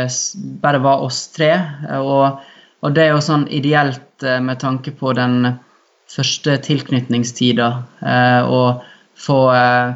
bare 0.61 0.81
var 0.83 1.01
oss 1.05 1.25
tre. 1.33 1.51
Og, 1.97 2.41
og, 2.81 2.93
det 2.93 3.05
er 3.05 3.15
jo 3.15 3.25
sånn 3.25 3.47
ideelt 3.49 4.25
eh, 4.25 4.39
med 4.43 4.61
tanke 4.61 4.93
på 4.97 5.13
den 5.17 5.55
første 6.11 6.57
tilknytningstida. 6.67 7.71
Eh, 7.97 8.41
og 8.45 8.85
få 9.17 9.39
eh, 9.55 9.95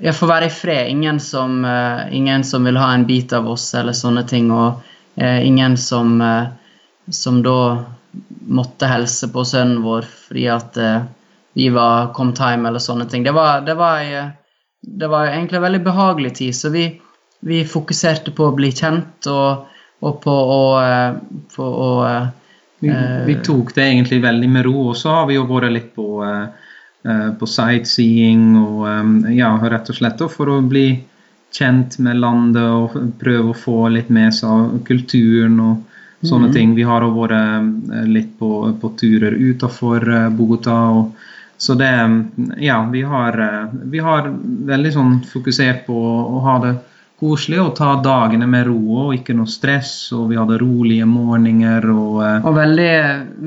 ja, 0.00 0.12
får 0.12 0.26
være 0.26 0.46
i 0.46 0.54
fred. 0.54 0.90
Ingen 0.90 1.20
som, 1.20 1.64
uh, 1.64 2.14
ingen 2.14 2.44
som, 2.44 2.64
vil 2.64 2.76
ha 2.76 2.92
en 2.94 3.06
bit 3.06 3.32
av 3.32 3.48
oss 3.50 3.74
eller 3.74 3.96
sånne 3.96 4.24
ting. 4.28 4.50
Og 4.54 4.80
uh, 5.20 5.40
ingen 5.46 5.76
som, 5.76 6.20
uh, 6.20 6.52
som 7.10 7.42
da 7.42 7.84
måtte 8.48 8.90
helse 8.90 9.28
på 9.32 9.44
sønnen 9.48 9.80
vår 9.84 10.04
fordi 10.04 10.42
at 10.52 10.76
vi 11.56 11.68
var 11.72 12.10
kommet 12.16 12.36
time 12.36 12.68
eller 12.68 12.82
sånne 12.82 13.06
ting. 13.08 13.24
Det 13.24 13.32
var, 13.32 13.62
det 13.64 13.74
var, 13.78 14.02
det 14.80 15.08
var 15.08 15.30
egentlig 15.30 15.60
en 15.60 15.64
veldig 15.64 15.80
behagelig 15.84 16.34
tid. 16.40 16.56
Så 16.56 16.72
vi, 16.74 16.86
vi 17.40 17.62
fokuserte 17.68 18.34
på 18.36 18.48
å 18.48 18.56
bli 18.56 18.72
kjent 18.72 19.28
og, 19.32 19.64
og 20.04 20.20
på 20.24 20.34
å, 20.56 20.62
på 21.56 21.70
å 21.86 21.90
vi, 22.82 22.90
vi, 23.26 23.34
tok 23.44 23.74
det 23.76 23.84
egentlig 23.86 24.18
veldig 24.24 24.48
med 24.50 24.64
ro, 24.66 24.88
og 24.90 24.96
så 24.98 25.12
har 25.14 25.26
vi 25.28 25.36
jo 25.36 25.44
vært 25.46 25.70
litt 25.70 25.92
på, 25.94 26.06
eh, 26.26 26.71
på 27.02 27.46
sightseeing 27.50 28.52
og 28.60 29.32
ja, 29.34 29.48
rett 29.58 29.88
og 29.90 29.96
slett 29.96 30.20
for 30.30 30.52
å 30.52 30.60
bli 30.62 30.86
kjent 31.52 31.98
med 31.98 32.20
landet 32.22 32.62
og 32.62 32.94
prøve 33.20 33.50
å 33.50 33.58
få 33.58 33.88
litt 33.92 34.12
med 34.14 34.30
seg 34.36 34.78
kulturen 34.86 35.58
og 35.60 35.82
sånne 36.22 36.52
mm. 36.52 36.54
ting. 36.54 36.76
Vi 36.78 36.86
har 36.86 37.04
òg 37.04 37.18
vært 37.18 38.06
litt 38.08 38.36
på, 38.38 38.52
på 38.80 38.92
turer 39.00 39.34
utenfor 39.34 40.06
Bogotá. 40.38 40.78
så 41.58 41.74
det 41.74 41.90
Ja, 42.62 42.78
vi 42.92 43.02
har, 43.02 43.42
vi 43.84 43.98
har 43.98 44.30
veldig 44.70 44.92
sånn 44.94 45.20
fokusert 45.32 45.86
på 45.86 45.98
å 46.22 46.46
ha 46.46 46.58
det 46.62 46.76
koselig 47.22 47.60
og 47.62 47.74
ta 47.78 47.94
dagene 48.02 48.48
med 48.50 48.66
ro 48.66 48.78
og 49.06 49.12
ikke 49.14 49.36
noe 49.38 49.50
stress. 49.50 49.94
Og 50.16 50.30
vi 50.32 50.38
hadde 50.40 50.58
rolige 50.62 51.06
morgener. 51.06 51.86
Og, 51.92 52.22
og 52.42 52.56
veldig, 52.56 52.94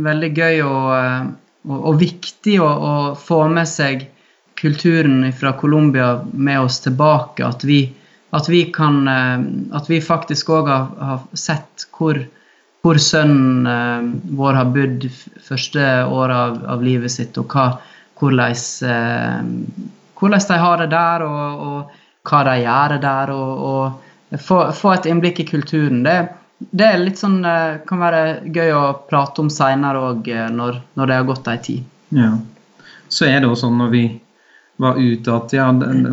veldig, 0.05 0.31
gøy 0.35 0.61
uh, 0.63 1.25
og, 1.67 1.80
og 1.91 1.99
viktig 2.01 2.60
å, 2.62 2.67
å, 2.67 2.93
få 3.19 3.45
med 3.51 3.69
seg 3.69 4.08
kulturen 4.60 5.25
fra 5.36 5.54
Colombia 5.60 6.13
med 6.32 6.62
oss 6.67 6.80
tilbake. 6.86 7.45
At 7.45 7.65
vi, 7.67 7.82
at 8.36 8.49
vi, 8.51 8.63
kan, 8.75 9.04
uh, 9.10 9.43
at 9.78 9.89
vi 9.91 9.99
faktisk 10.04 10.54
òg 10.56 10.71
har, 10.71 10.88
har, 11.10 11.28
sett 11.34 11.88
hvor, 11.97 12.21
hvor 12.86 13.01
sønnen 13.01 14.15
vår 14.38 14.62
har 14.62 14.71
bodd 14.71 15.10
første 15.43 15.91
året 16.06 16.38
av, 16.38 16.63
av, 16.75 16.86
livet 16.86 17.12
sitt, 17.12 17.38
og 17.41 17.51
hva, 17.51 17.67
hvordan, 18.21 18.56
hvordan 20.15 20.49
de 20.49 20.63
har 20.65 20.84
det 20.84 20.91
der. 20.93 21.30
og, 21.30 21.69
og 21.69 22.01
hva 22.25 22.41
de 22.47 22.56
gjør 22.63 22.97
der, 23.01 23.32
og, 23.34 23.63
og 23.69 24.39
få, 24.41 24.60
få, 24.75 24.95
et 24.95 25.08
innblikk 25.10 25.41
i 25.43 25.47
kulturen. 25.49 26.04
Det, 26.06 26.17
det 26.57 26.87
er 26.87 27.01
litt 27.01 27.19
sånn, 27.19 27.41
eh, 27.45 27.81
kan 27.87 27.99
være 27.99 28.21
gøy 28.53 28.71
å 28.75 28.83
prate 29.09 29.43
om 29.43 29.49
seinere 29.51 30.03
òg, 30.11 30.27
eh, 30.31 30.47
når, 30.51 30.79
når, 30.95 31.07
det 31.07 31.17
har 31.19 31.27
gått 31.27 31.49
ei 31.51 31.57
tid. 31.63 31.83
Ja. 32.15 32.31
Så 33.11 33.27
er 33.27 33.41
det 33.41 33.49
jo 33.49 33.57
sånn 33.59 33.77
når 33.79 33.91
vi 33.91 34.05
var 34.81 34.99
ute, 34.99 35.35
at 35.35 35.53
ja, 35.55 35.67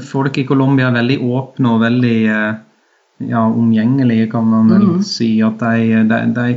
folk 0.07 0.39
i 0.39 0.47
Colombia 0.47 0.91
er 0.91 0.99
veldig 0.99 1.19
åpne 1.23 1.75
og 1.75 1.83
veldig 1.83 2.19
eh, 2.27 2.61
ja, 3.31 3.43
omgjengelige, 3.47 4.29
kan 4.35 4.47
man 4.51 4.71
vel 4.71 4.87
mm. 4.97 5.03
si. 5.07 5.35
At 5.47 5.63
de, 5.63 6.03
de, 6.11 6.21
de, 6.35 6.49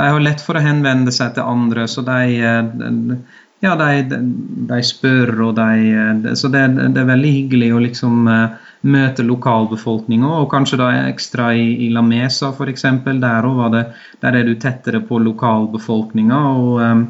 de, 0.00 0.08
har 0.08 0.24
lett 0.24 0.44
for 0.44 0.56
å 0.56 0.64
henvende 0.64 1.12
seg 1.14 1.36
til 1.36 1.48
andre, 1.48 1.84
så 1.88 2.04
de, 2.06 3.20
ja, 3.64 3.74
de, 3.74 4.80
spør 4.86 5.32
og 5.48 5.56
de 5.58 6.34
Så 6.38 6.50
det, 6.52 6.62
det, 6.78 7.00
er 7.00 7.08
veldig 7.08 7.32
hyggelig 7.34 7.72
å 7.74 7.82
liksom 7.82 8.28
møte 8.86 9.24
lokalbefolkninga, 9.26 10.30
og 10.42 10.50
kanskje 10.52 10.78
da 10.78 10.92
ekstra 11.08 11.50
i, 11.58 11.72
i 11.86 11.88
La 11.90 12.02
Mesa 12.06 12.52
f.eks. 12.52 12.86
Der, 13.08 13.48
der 14.22 14.38
er 14.38 14.46
du 14.46 14.54
tettere 14.54 15.02
på 15.02 15.18
lokalbefolkninga. 15.24 16.42
og 16.54 16.82
um, 16.82 17.06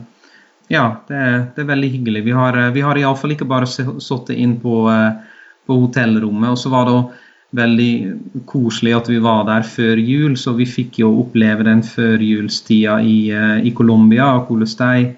ja, 0.69 0.85
det 1.09 1.17
er, 1.17 1.39
det 1.55 1.63
er, 1.63 1.71
veldig 1.71 1.91
hyggelig. 1.91 2.25
Vi 2.27 2.35
har, 2.37 2.59
vi 2.73 2.85
har 2.85 2.99
iallfall 3.01 3.33
ikke 3.33 3.49
bare 3.49 3.69
sittet 3.69 4.35
inn 4.37 4.59
på, 4.61 4.83
på 5.65 5.79
hotellrommet. 5.85 6.53
Og 6.53 6.59
så 6.61 6.73
var 6.73 6.89
det 6.89 6.99
veldig 7.57 7.93
koselig 8.49 8.93
at 8.93 9.09
vi 9.09 9.21
var 9.25 9.47
der 9.49 9.65
før 9.65 9.97
jul, 9.97 10.37
så 10.37 10.53
vi 10.59 10.67
fikk 10.69 11.01
jo 11.01 11.15
oppleve 11.23 11.65
den 11.65 11.81
førjulstida 11.85 12.99
i, 13.01 13.17
i 13.65 13.73
Colombia. 13.73 14.35
og 14.37 14.53
hvordan 14.53 14.77
de 14.83 15.15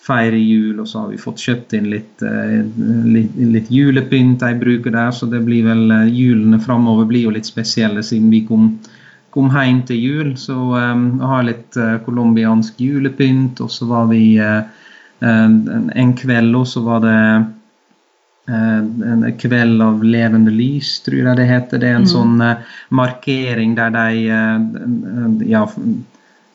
feire 0.00 0.38
jul, 0.38 0.80
og 0.80 0.88
så 0.88 1.02
har 1.02 1.10
vi 1.12 1.20
fått 1.20 1.42
kjøpt 1.44 1.74
inn 1.76 1.90
litt, 1.92 2.22
eh, 2.24 2.60
litt, 3.14 3.36
litt 3.36 3.68
julepynt 3.72 4.42
jeg 4.44 4.60
bruker 4.62 4.94
der, 4.94 5.12
så 5.12 5.28
det 5.28 5.42
blir 5.44 5.66
vel 5.68 5.92
eh, 5.92 6.08
julene 6.08 6.60
framover 6.62 7.08
blir 7.10 7.28
jo 7.28 7.34
litt 7.36 7.48
spesielle 7.48 8.02
siden 8.06 8.32
vi 8.32 8.42
kom, 8.48 8.72
kom 9.34 9.52
hjem 9.52 9.84
til 9.88 10.00
jul. 10.00 10.32
Så 10.40 10.56
um, 10.56 11.06
jeg 11.20 11.32
har 11.34 11.46
litt 11.46 11.78
uh, 11.78 11.98
colombiansk 12.06 12.80
julepynt, 12.80 13.60
og 13.60 13.70
så 13.72 13.88
var 13.90 14.08
vi 14.10 14.24
uh, 14.40 14.62
en, 15.20 15.90
en, 15.92 16.14
kveld, 16.16 16.54
og 16.56 16.68
så 16.68 16.84
var 16.86 17.04
det 17.04 17.16
en 18.50 19.20
kveld 19.38 19.82
av 19.84 20.00
levende 20.02 20.50
lys, 20.50 20.96
tror 21.04 21.20
jeg 21.20 21.38
det 21.38 21.44
heter. 21.46 21.78
Det 21.78 21.86
er 21.86 21.98
en 22.00 22.06
mm. 22.08 22.10
sånn 22.10 22.40
markering 22.98 23.76
der 23.78 23.92
de 23.94 25.44
ja, 25.46 25.60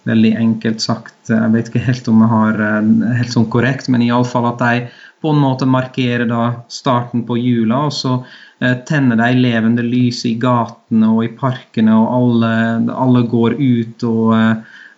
veldig 0.05 0.31
enkelt 0.37 0.83
sagt. 0.83 1.15
Jeg 1.29 1.51
vet 1.53 1.69
ikke 1.69 1.83
helt 1.87 2.07
om 2.11 2.21
jeg 2.23 2.31
har 2.31 2.63
eh, 2.67 2.93
helt 3.19 3.33
sånn 3.33 3.49
korrekt, 3.51 3.89
men 3.91 4.05
iallfall 4.05 4.51
at 4.51 4.61
de 4.61 4.87
på 5.23 5.31
en 5.33 5.41
måte 5.41 5.65
markerer 5.65 6.27
da 6.29 6.47
starten 6.69 7.25
på 7.25 7.39
jula. 7.41 7.85
Og 7.89 7.95
så 7.95 8.15
eh, 8.61 8.77
tenner 8.87 9.19
de 9.21 9.31
levende 9.39 9.85
lys 9.85 10.23
i 10.29 10.35
gatene 10.41 11.11
og 11.11 11.25
i 11.25 11.33
parkene, 11.39 11.97
og 11.97 12.17
alle, 12.19 12.55
alle 12.93 13.25
går 13.31 13.59
ut 13.59 14.09
og, 14.09 14.33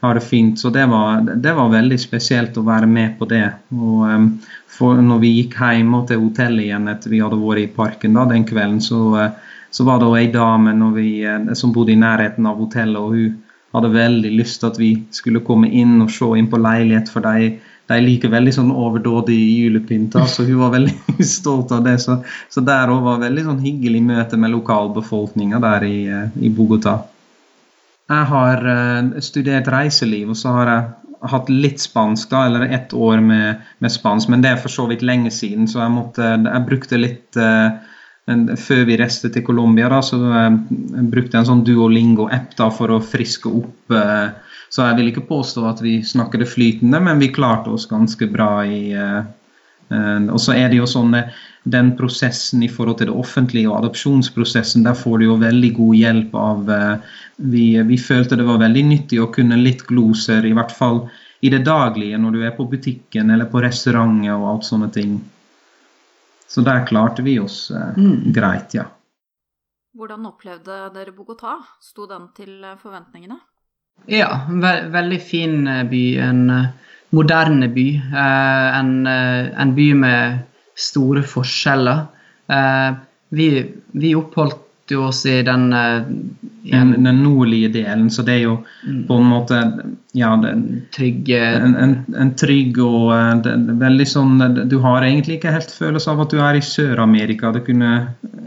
har 0.06 0.14
det 0.14 0.28
fint. 0.28 0.60
Så 0.62 0.70
det 0.70 0.84
var, 0.92 1.24
det 1.26 1.52
var, 1.58 1.72
veldig 1.74 1.98
spesielt 1.98 2.58
å 2.62 2.68
være 2.68 2.86
med 2.86 3.16
på 3.18 3.26
det. 3.32 3.48
Og 3.74 4.28
for 4.70 5.00
når 5.02 5.24
vi 5.24 5.32
gikk 5.40 5.56
hjem 5.58 5.96
til 6.06 6.22
hotellet 6.22 6.68
igjen 6.68 6.86
etter 6.92 7.16
vi 7.16 7.22
hadde 7.24 7.40
vært 7.42 7.64
i 7.64 7.72
parken 7.80 8.14
da, 8.14 8.28
den 8.30 8.46
kvelden, 8.46 8.78
så, 8.78 9.32
så 9.74 9.88
var 9.88 10.04
det 10.04 10.12
ei 10.20 10.30
dame 10.30 10.76
vi, 10.94 11.10
som 11.58 11.74
bodde 11.74 11.96
i 11.96 11.98
nærheten 11.98 12.46
av 12.46 12.62
hotellet, 12.62 13.02
og 13.02 13.18
hun 13.18 13.42
hadde 13.76 13.94
veldig 13.94 14.32
lyst 14.38 14.62
til 14.62 14.72
at 14.72 14.78
vi 14.80 14.92
skulle 15.16 15.44
komme 15.46 15.70
inn 15.70 16.00
og 16.04 16.12
se 16.14 16.30
inn 16.40 16.50
på 16.52 16.60
leilighet, 16.62 17.10
for 17.12 17.26
de, 17.26 17.58
de 17.92 17.98
liker 18.04 18.32
veldig 18.32 18.54
sånn 18.56 18.72
overdådige 18.74 19.66
julepynta, 19.66 20.24
så 20.30 20.46
hun 20.48 20.62
var 20.64 20.76
veldig 20.78 21.26
stolt 21.38 21.74
av 21.76 21.84
det. 21.88 21.98
Så, 22.04 22.20
så 22.54 22.64
der 22.66 22.94
òg 22.94 23.04
var 23.06 23.24
veldig 23.26 23.48
sånn 23.50 23.66
hyggelig 23.66 24.04
møte 24.08 24.40
med 24.40 24.54
lokalbefolkninga 24.56 25.62
der 25.64 25.88
i, 25.88 25.98
uh, 26.12 26.30
i 26.40 26.52
Bogotá. 26.54 27.00
Jeg 28.08 28.30
har 28.32 28.64
uh, 28.64 29.20
studert 29.24 29.68
reiseliv, 29.72 30.32
og 30.32 30.40
så 30.40 30.56
har 30.56 30.74
jeg 30.74 30.88
hatt 31.28 31.50
litt 31.52 31.82
spansk, 31.82 32.30
da, 32.32 32.46
eller 32.48 32.70
ett 32.72 32.94
år 32.94 33.20
med, 33.24 33.68
med, 33.84 33.92
spansk, 33.92 34.30
men 34.32 34.44
det 34.44 34.54
er 34.54 34.60
for 34.62 34.72
så 34.72 34.86
vidt 34.88 35.04
lenge 35.06 35.32
siden, 35.34 35.68
så 35.68 35.82
jeg, 35.82 35.94
måtte, 35.96 36.36
jeg 36.38 36.66
brukte 36.70 37.00
litt 37.02 37.40
uh, 37.42 37.76
Før 38.28 38.84
vi 38.90 38.98
reiste 39.00 39.30
til 39.32 39.46
Colombia, 39.48 39.88
da, 39.88 40.02
så 40.04 40.18
uh, 40.20 40.58
jeg 41.32 41.40
en 41.40 41.48
sånn 41.48 41.64
Duolingo-app 41.68 42.58
da, 42.60 42.68
for 42.76 42.92
å 42.92 43.00
friske 43.00 43.48
opp. 43.48 43.96
så 44.68 44.84
jeg 44.90 44.98
vil 44.98 45.12
ikke 45.14 45.28
påstå 45.30 45.64
at 45.70 45.82
vi 45.84 46.02
snakket 46.04 46.44
det 46.44 46.50
flytende, 46.52 47.00
men 47.00 47.22
vi 47.24 47.32
klarte 47.32 47.72
oss 47.72 47.88
ganske 47.88 48.28
bra 48.28 48.66
i 48.68 48.92
Og 48.98 50.40
så 50.44 50.52
er 50.60 50.68
det 50.68 50.82
jo 50.82 50.88
sånn 50.92 51.16
den 51.64 51.94
prosessen 51.96 52.66
i 52.66 52.68
forhold 52.68 52.98
til 53.00 53.08
det 53.08 53.16
offentlige 53.16 53.70
og 53.70 53.78
adopsjonsprosessen, 53.78 54.84
der 54.84 54.98
får 55.00 55.22
du 55.22 55.30
jo 55.30 55.38
veldig 55.40 55.70
god 55.78 55.96
hjelp 55.96 56.36
av 56.36 56.74
vi, 57.38 57.66
vi, 57.88 57.98
følte 57.98 58.36
det 58.36 58.48
var 58.50 58.60
veldig 58.60 58.84
nyttig 58.90 59.22
å 59.24 59.30
kunne 59.32 59.60
litt 59.62 59.86
gloser, 59.88 60.44
i 60.46 60.52
hvert 60.58 60.76
fall 60.76 61.06
i 61.46 61.52
det 61.54 61.64
daglige 61.68 62.18
når 62.18 62.36
du 62.36 62.44
er 62.46 62.54
på 62.58 62.66
butikken 62.70 63.32
eller 63.34 63.50
på 63.52 63.62
restauranter 63.64 64.34
og 64.36 64.48
alt 64.52 64.68
sånne 64.68 64.90
ting. 64.94 65.18
Så 66.48 66.64
der 66.64 66.86
klarte 66.88 67.24
vi 67.24 67.40
oss 67.40 67.72
eh, 67.72 67.98
mm. 67.98 68.32
greit, 68.34 68.74
ja. 68.74 68.88
Hvordan 69.98 70.28
opplevde 70.30 70.88
dere 70.94 71.12
Bogotá? 71.12 71.58
Sto 71.84 72.08
den 72.08 72.30
til 72.38 72.64
eh, 72.64 72.78
forventningene? 72.80 73.40
Ja, 74.08 74.46
ve 74.48 74.74
veldig 74.94 75.20
fin 75.22 75.68
eh, 75.68 75.84
by. 75.90 76.04
En 76.24 76.44
uh, 76.54 76.68
moderne 77.18 77.68
by. 77.74 77.88
Uh, 78.14 78.78
en, 78.78 78.94
uh, 79.10 79.50
en, 79.60 79.74
by 79.76 79.90
med 79.98 80.38
store 80.78 81.24
forskjeller. 81.26 82.06
vi, 83.30 83.48
vi 83.92 84.14
oppholdt 84.16 84.62
jo 84.96 85.06
år 85.08 85.16
i 85.30 85.36
den, 85.46 85.68
uh, 85.74 86.08
den, 86.72 86.94
den 87.04 87.22
nordlige 87.24 87.70
delen, 87.76 88.10
så 88.14 88.26
det 88.28 88.38
er 88.38 88.44
jo 88.44 88.56
mm. 88.84 89.04
på 89.10 89.18
en 89.20 89.30
måte 89.32 89.62
ja, 90.18 90.32
den, 90.42 90.64
trygg 90.96 91.30
en, 91.36 91.76
en, 91.76 91.96
en, 92.18 92.34
trygg 92.40 92.80
og 92.84 93.12
uh, 93.14 93.34
det, 93.44 93.56
veldig 93.82 94.08
sånn 94.10 94.46
Du 94.70 94.80
har 94.84 95.06
egentlig 95.06 95.40
ikke 95.40 95.56
helt 95.56 95.74
følelse 95.74 96.14
av 96.14 96.26
at 96.26 96.36
du 96.36 96.42
er 96.44 96.60
i 96.60 96.64
Sør-Amerika. 96.66 97.52
Det 97.56 97.66
kunne 97.68 97.94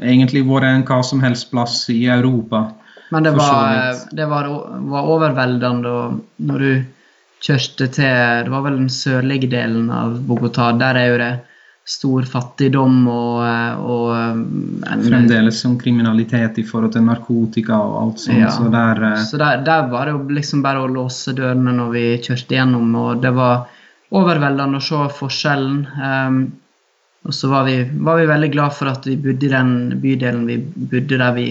egentlig 0.01 0.47
vært 0.49 0.71
en 0.71 0.87
hva 0.89 1.03
som 1.07 1.23
helst 1.25 1.51
plass 1.53 1.83
i 1.93 2.05
Europa. 2.11 2.69
Men 3.11 3.27
det 3.27 3.35
var, 3.35 3.95
det 4.15 4.27
var, 4.31 4.49
var 4.93 5.13
overveldende 5.17 5.95
når 6.47 6.65
du 6.65 6.73
kjørte 7.41 7.89
til 7.97 8.45
Det 8.45 8.53
var 8.53 8.67
vel 8.67 8.83
den 8.83 8.93
sørlige 8.93 9.49
delen 9.51 9.89
av 9.91 10.19
Bogotá. 10.29 10.71
Der 10.79 10.99
er 11.01 11.09
jo 11.11 11.21
det 11.21 11.33
stor 11.89 12.27
fattigdom 12.29 13.09
og, 13.11 13.41
og 13.91 14.11
en, 14.15 15.03
Fremdeles 15.03 15.59
som 15.65 15.75
kriminalitet 15.81 16.61
i 16.63 16.65
forhold 16.67 16.95
til 16.95 17.07
narkotika 17.07 17.79
og 17.81 17.97
alt 18.03 18.23
sånt. 18.23 18.43
Ja. 18.45 18.53
Så, 18.55 18.69
der, 18.71 19.03
eh, 19.09 19.25
så 19.27 19.41
der, 19.41 19.65
der, 19.67 19.89
var 19.91 20.07
det 20.07 20.15
jo 20.15 20.23
liksom 20.39 20.63
bare 20.67 20.85
å 20.85 20.91
låse 20.91 21.35
dørene 21.37 21.75
når 21.81 21.93
vi 21.97 22.05
kjørte 22.23 22.59
gjennom, 22.59 22.95
og 23.01 23.25
det 23.25 23.35
var 23.37 23.67
overveldende 24.15 24.79
å 24.81 24.85
se 24.85 25.03
forskjellen. 25.19 25.83
Um, 25.99 26.41
og 27.27 27.37
så 27.37 27.51
var 27.51 27.67
vi, 27.69 27.77
var 28.01 28.17
vi, 28.21 28.29
veldig 28.31 28.51
glad 28.55 28.75
for 28.77 28.91
at 28.91 29.07
vi 29.07 29.19
bodde 29.21 29.47
i 29.47 29.53
den 29.53 29.75
bydelen 30.01 30.47
vi 30.49 30.57
bodde, 30.63 31.19
der 31.21 31.35
vi 31.37 31.49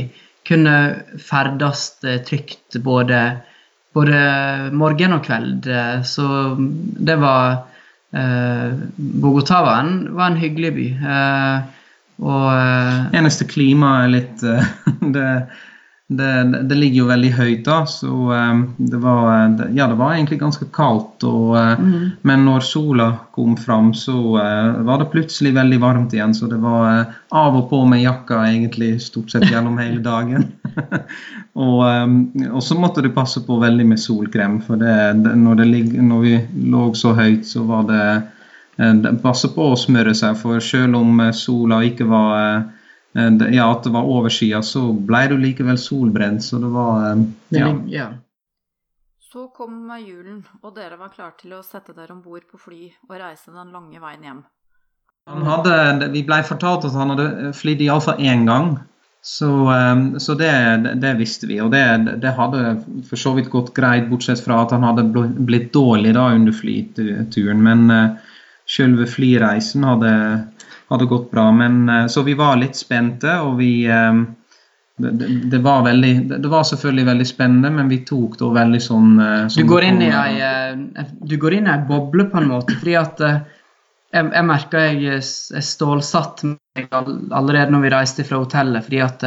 kunne 0.47 0.75
ferdes 1.21 1.91
eh, 2.07 2.21
trygt 2.25 2.79
både, 2.81 3.19
både 3.93 4.21
morgen 4.73 5.13
og 5.19 5.27
kveld. 5.27 5.67
Eh, 5.69 5.99
så 6.07 6.55
det 6.57 7.19
var 7.21 7.67
Eh, 8.11 8.73
Bogotá 8.95 9.61
var 9.61 9.79
en, 10.27 10.35
hyggelig 10.35 10.73
by. 10.73 10.87
Eh, 11.15 11.57
og 12.19 12.45
eh, 12.51 13.17
Eneste 13.19 13.47
klimaet 13.47 14.05
er 14.05 14.13
litt 14.15 14.41
det, 15.15 15.27
det, 16.09 16.31
det, 16.65 16.75
ligger 16.75 17.03
jo 17.03 17.09
veldig 17.11 17.29
høyt, 17.37 17.61
da, 17.67 17.83
så 17.87 18.33
det 18.77 18.99
var, 19.03 19.29
ja, 19.77 19.85
det 19.85 19.99
var 19.99 20.15
egentlig 20.15 20.39
ganske 20.41 20.65
kaldt. 20.75 21.21
Og, 21.27 21.53
mm. 21.53 22.07
Men 22.27 22.47
når 22.49 22.65
sola 22.65 23.09
kom 23.37 23.53
fram, 23.59 23.93
så 23.93 24.17
var 24.33 25.03
det 25.03 25.11
plutselig 25.13 25.53
veldig 25.59 25.79
varmt 25.85 26.15
igjen. 26.17 26.33
Så 26.35 26.49
det 26.49 26.57
var 26.63 27.13
av 27.29 27.61
og 27.61 27.69
på 27.69 27.83
med 27.87 28.01
jakka 28.03 28.41
egentlig 28.49 28.95
stort 29.05 29.31
sett 29.31 29.47
gjennom 29.51 29.77
hele 29.79 30.01
dagen. 30.03 30.49
og, 31.65 31.81
og, 32.51 32.59
så 32.63 32.77
måtte 32.79 33.03
du 33.05 33.11
passe 33.15 33.41
på 33.45 33.59
veldig 33.61 33.85
med 33.91 34.01
solkrem, 34.01 34.59
for 34.65 34.81
det, 34.81 34.95
når, 35.19 35.63
når, 36.01 36.19
vi 36.25 36.35
lå 36.71 36.89
så 36.97 37.13
høyt, 37.17 37.47
så 37.47 37.65
var 37.69 37.87
det 37.89 38.03
Passe 39.19 39.49
på 39.51 39.63
å 39.73 39.75
smøre 39.75 40.13
seg, 40.15 40.37
for 40.39 40.63
selv 40.63 40.95
om 40.95 41.17
sola 41.35 41.81
ikke 41.83 42.05
var 42.07 42.61
ja, 43.11 43.65
at 43.65 43.83
det 43.83 43.91
var 43.91 44.07
overskya, 44.07 44.61
så 44.63 44.85
ble 44.93 45.25
du 45.27 45.35
likevel 45.41 45.75
solbrent. 45.75 46.45
Så 46.45 46.61
det 46.63 46.69
var 46.71 47.19
ja. 47.51 47.73
ja. 47.91 48.05
Så 49.19 49.49
kom 49.53 49.91
julen, 49.99 50.39
og 50.63 50.77
dere 50.77 50.95
var 50.97 51.11
klare 51.13 51.35
til 51.41 51.57
å 51.57 51.59
sette 51.65 51.91
dere 51.93 52.15
om 52.15 52.21
bord 52.23 52.47
på 52.49 52.57
fly 52.57 52.87
og 53.09 53.17
reise 53.19 53.51
den 53.53 53.75
lange 53.75 53.99
veien 54.01 54.23
hjem. 54.25 54.39
Hadde, 55.29 56.09
vi 56.09 56.23
ble 56.25 56.39
fortalt 56.47 56.87
at 56.87 56.95
han 56.97 57.13
hadde 57.13 57.51
flydd 57.57 57.83
iallfall 57.85 58.21
én 58.25 58.47
gang. 58.49 58.71
Så, 59.21 59.51
så 60.23 60.33
det, 60.39 60.51
det, 61.01 61.09
visste 61.19 61.47
vi, 61.49 61.57
og 61.61 61.73
det, 61.73 61.81
det, 62.23 62.31
hadde 62.37 62.77
for 63.09 63.19
så 63.19 63.33
vidt 63.35 63.49
gått 63.51 63.73
greit, 63.75 64.07
bortsett 64.07 64.39
fra 64.39 64.61
at 64.63 64.71
han 64.71 64.85
hadde 64.87 65.03
blitt 65.43 65.73
dårlig 65.75 66.13
da 66.15 66.29
under 66.31 66.55
flyturen. 66.55 67.59
Men 67.65 67.91
uh, 67.91 68.37
selve 68.63 69.09
flyreisen 69.11 69.83
hadde 69.83 70.13
hadde 70.89 71.05
gått 71.05 71.31
bra. 71.31 71.51
Men, 71.51 71.89
eh, 71.89 72.07
så 72.07 72.21
vi 72.21 72.33
var 72.33 72.57
litt 72.57 72.75
spente, 72.75 73.39
og 73.39 73.57
vi 73.57 73.85
eh, 73.85 74.13
det, 74.99 75.11
det, 75.51 75.61
var 75.63 75.83
veldig, 75.85 76.13
det 76.41 76.49
var 76.51 76.65
selvfølgelig 76.67 77.05
veldig 77.07 77.27
spennende, 77.27 77.69
men 77.71 77.91
vi 77.91 78.01
tok 78.07 78.35
det 78.39 78.49
veldig 78.57 78.81
sånn, 78.83 79.13
eh, 79.23 79.45
sånn 79.47 79.63
du, 79.63 79.69
går 79.69 79.87
ei, 79.87 81.05
du 81.21 81.37
går 81.39 81.59
inn 81.59 81.69
i 81.69 81.75
ei 81.75 81.85
boble, 81.87 82.27
på 82.31 82.41
en 82.41 82.51
måte. 82.51 82.75
fordi 82.81 82.97
at 82.99 83.23
jeg, 84.13 84.31
jeg 84.33 84.45
merka 84.47 84.83
jeg, 84.87 85.21
jeg 85.53 85.65
stålsatt 85.65 86.43
meg 86.47 86.89
allerede 86.95 87.73
når 87.73 87.85
vi 87.85 87.93
reiste 87.93 88.25
fra 88.27 88.41
hotellet. 88.41 88.85
fordi 88.85 89.01
at 89.05 89.25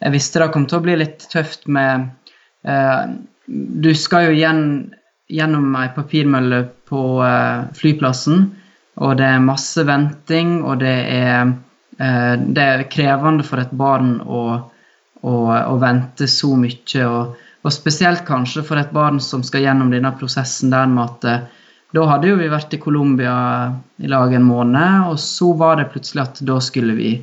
jeg 0.00 0.14
visste 0.14 0.40
det 0.40 0.52
kom 0.54 0.66
til 0.68 0.80
å 0.80 0.84
bli 0.84 0.96
litt 1.00 1.26
tøft 1.32 1.66
med 1.68 2.08
eh, 2.64 3.02
Du 3.46 3.92
skal 3.98 4.28
jo 4.28 4.36
igjen 4.36 4.62
gjennom 5.30 5.74
ei 5.78 5.88
papirmølle 5.94 6.62
på 6.90 7.02
eh, 7.24 7.68
flyplassen. 7.76 8.48
Og 9.00 9.16
det 9.16 9.26
er 9.26 9.44
masse 9.44 9.84
venting, 9.86 10.58
og 10.66 10.80
det 10.82 10.96
er, 11.14 11.52
eh, 11.98 12.34
det 12.40 12.64
er 12.64 12.88
krevende 12.92 13.46
for 13.46 13.62
et 13.62 13.72
barn 13.72 14.18
å, 14.20 14.42
å, 15.22 15.34
å 15.54 15.78
vente 15.80 16.28
så 16.28 16.52
mye. 16.58 17.06
Og, 17.06 17.38
og, 17.62 17.72
spesielt 17.72 18.26
kanskje 18.28 18.64
for 18.66 18.80
et 18.80 18.92
barn 18.92 19.20
som 19.24 19.44
skal 19.46 19.64
gjennom 19.64 19.92
denne 19.94 20.12
prosessen 20.18 20.74
der 20.74 20.90
med 20.90 21.06
at 21.06 21.28
eh, 21.30 21.48
da 21.94 22.06
hadde 22.06 22.30
jo 22.30 22.38
vi 22.38 22.48
vært 22.50 22.74
i 22.76 22.80
Colombia 22.82 23.34
i 23.98 24.10
lag 24.10 24.34
en 24.34 24.46
måned, 24.46 25.10
og 25.10 25.18
så 25.18 25.50
var 25.58 25.80
det 25.80 25.90
plutselig 25.90 26.22
at 26.22 26.40
da 26.46 26.58
skulle 26.62 26.94
vi 26.98 27.14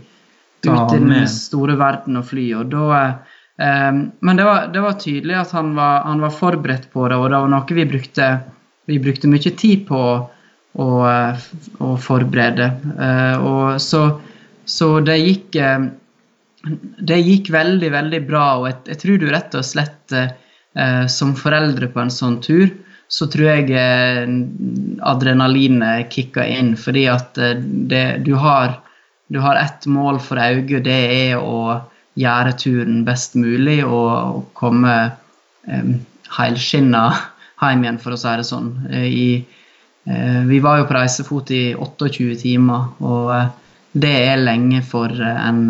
ut 0.68 0.94
i 0.94 1.00
den 1.00 1.28
store 1.32 1.78
verden 1.80 2.20
og 2.20 2.26
fly. 2.28 2.48
og 2.60 2.72
da 2.74 2.88
eh, 3.00 3.92
Men 3.94 4.40
det 4.40 4.48
var, 4.48 4.68
det 4.74 4.84
var, 4.84 4.98
tydelig 5.00 5.38
at 5.40 5.54
han 5.56 5.76
var, 5.78 6.02
han 6.08 6.24
var, 6.24 6.34
forberedt 6.36 6.90
på 6.92 7.08
det, 7.08 7.20
og 7.20 7.30
det 7.32 7.44
var 7.44 7.54
noe 7.54 7.78
vi 7.80 7.86
brukte, 7.88 8.32
vi 8.92 9.00
brukte 9.00 9.32
mye 9.32 9.54
tid 9.56 9.86
på 9.88 10.02
å, 10.78 10.90
å 11.80 11.94
forberede. 12.04 12.68
Eh, 13.00 13.48
og 13.48 13.80
så, 13.82 14.04
så 14.68 14.98
det 15.06 15.22
gikk 15.22 15.62
eh, 15.64 15.88
det 17.08 17.20
gikk 17.22 17.52
veldig, 17.54 17.90
veldig 17.94 18.20
bra, 18.28 18.46
og 18.60 18.68
jeg, 18.70 18.78
jeg 18.92 19.02
tror 19.04 19.22
du 19.22 19.30
rett 19.32 19.56
og 19.56 19.66
slett 19.66 20.16
eh, 20.18 21.06
som 21.12 21.36
foreldre 21.38 21.90
på 21.94 22.02
en 22.04 22.14
sånn 22.14 22.40
tur, 22.44 22.68
så 23.08 23.28
tror 23.32 23.50
jeg 23.50 23.72
eh, 23.72 24.24
adrenalinet 25.08 26.12
kicker 26.14 26.48
inn. 26.48 26.76
Fordi 26.80 27.06
at 27.12 27.40
eh, 27.42 27.56
det, 27.62 28.06
du, 28.28 28.34
har, 28.40 28.80
du 29.32 29.40
har 29.44 29.60
ett 29.62 29.88
mål 29.88 30.20
for 30.24 30.42
øye, 30.42 30.82
det 30.84 31.00
er 31.32 31.40
å 31.40 31.80
gjøre 32.18 32.56
turen 32.58 33.04
best 33.08 33.38
mulig 33.38 33.80
og, 33.86 34.48
komme 34.58 34.96
eh, 35.68 35.94
helskinna 36.38 37.06
hjem 37.62 37.86
igjen, 37.86 38.02
for 38.02 38.14
å 38.14 38.20
si 38.22 38.34
det 38.38 38.46
sånn. 38.46 38.74
I, 38.94 39.30
Eh, 40.08 40.42
vi 40.46 40.60
var 40.60 40.80
jo 40.80 40.88
på 40.88 40.96
reisefot 40.96 41.52
i 41.52 41.62
28 41.76 42.36
timer, 42.40 42.92
og 43.04 43.98
det 43.98 44.14
er 44.30 44.40
lenge 44.40 44.80
for 44.88 45.12
en 45.20 45.66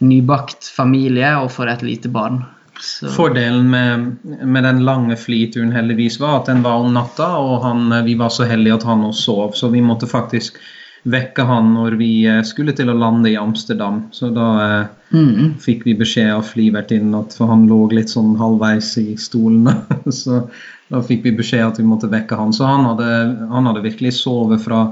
nybakt 0.00 0.68
familie 0.72 1.34
og 1.42 1.50
for 1.52 1.68
et 1.68 1.84
lite 1.84 2.08
barn. 2.12 2.40
Så. 2.80 3.08
Fordelen 3.08 3.70
med, 3.70 4.16
med, 4.22 4.64
den 4.64 4.84
lange 4.84 5.16
flyturen 5.16 5.72
heldigvis 5.72 6.20
var 6.20 6.40
at 6.40 6.50
den 6.50 6.62
var 6.64 6.82
om 6.82 6.92
natta, 6.94 7.28
og 7.40 7.62
han, 7.64 7.88
vi 8.04 8.16
var 8.20 8.32
så 8.32 8.44
heldige 8.48 8.76
at 8.76 8.86
han 8.88 9.04
også 9.06 9.22
sov. 9.22 9.54
Så 9.56 9.70
vi 9.72 9.80
måtte 9.84 10.08
faktisk 10.10 10.60
vekke 11.06 11.46
han 11.46 11.70
når 11.74 11.96
vi 12.00 12.10
eh, 12.28 12.42
skulle 12.46 12.74
til 12.76 12.90
å 12.90 12.96
lande 12.98 13.30
i 13.30 13.38
Amsterdam. 13.38 14.06
Så 14.14 14.30
da 14.34 14.46
eh, 14.64 15.16
mm. 15.16 15.56
fikk 15.62 15.86
vi 15.86 15.96
beskjed 15.98 16.32
av 16.34 16.46
flyvertinnen 16.48 17.14
at 17.18 17.36
for 17.38 17.50
han 17.52 17.66
lå 17.70 17.84
litt 17.94 18.12
sånn 18.12 18.34
halvveis 18.40 18.92
i 19.02 19.12
stolen. 19.20 19.70
så 20.20 20.44
da 20.90 21.02
fikk 21.02 21.24
vi 21.26 21.36
beskjed 21.38 21.66
at 21.66 21.80
vi 21.80 21.86
måtte 21.86 22.10
vekke 22.12 22.38
han. 22.38 22.54
Så 22.54 22.66
han 22.68 22.86
hadde, 22.90 23.10
han 23.52 23.70
hadde 23.70 23.84
virkelig 23.86 24.16
sovet 24.20 24.62
fra 24.66 24.88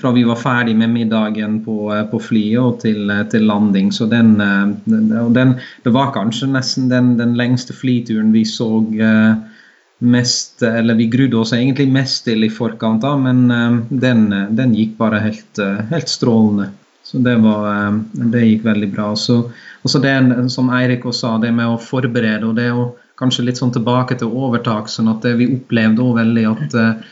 fra 0.00 0.10
vi 0.12 0.24
var 0.24 0.36
ferdig 0.36 0.76
med 0.76 0.90
middagen 0.90 1.64
på, 1.64 1.94
eh, 1.94 2.02
på 2.10 2.18
flyet 2.18 2.60
og 2.60 2.80
til, 2.80 3.10
eh, 3.10 3.22
til, 3.30 3.46
landing. 3.46 3.92
Så 3.92 4.06
den, 4.06 4.40
eh, 4.40 4.66
den, 5.30 5.54
Det 5.84 5.92
var 5.92 6.12
kanskje 6.12 6.48
nesten 6.48 6.88
den, 6.88 7.16
den 7.16 7.34
lengste 7.34 7.72
flyturen 7.72 8.32
vi 8.32 8.44
så 8.44 8.82
mest 10.02 10.62
Eller 10.62 10.94
vi 10.94 11.06
grudde 11.06 11.36
oss 11.38 11.52
egentlig 11.52 11.86
mest 11.88 12.24
til 12.24 12.42
i 12.42 12.48
forkant 12.50 13.02
da, 13.02 13.16
men 13.16 13.46
den, 13.88 14.30
den 14.50 14.74
gikk 14.74 14.96
bare 14.98 15.20
helt, 15.20 15.58
helt, 15.90 16.08
strålende. 16.08 16.70
Så 17.04 17.18
det, 17.18 17.36
var, 17.36 18.00
det 18.12 18.42
gikk 18.42 18.64
veldig 18.64 18.90
bra. 18.90 19.14
Så, 19.14 19.52
også 19.84 20.02
det 20.02 20.50
som 20.50 20.70
Eirik 20.74 21.06
også 21.06 21.20
sa, 21.20 21.38
det 21.38 21.52
med 21.54 21.70
å 21.70 21.78
forberede 21.78 22.50
og 22.50 22.56
det 22.56 22.72
å 22.72 22.96
kanskje 23.14 23.44
litt 23.44 23.62
sånn 23.62 23.70
tilbake 23.70 24.18
til 24.18 24.34
overtakelsen, 24.34 25.06
at 25.06 25.22
det 25.22 25.36
vi 25.38 25.52
opplevde 25.54 26.02
også 26.02 26.18
veldig 26.18 26.46
at 26.50 27.06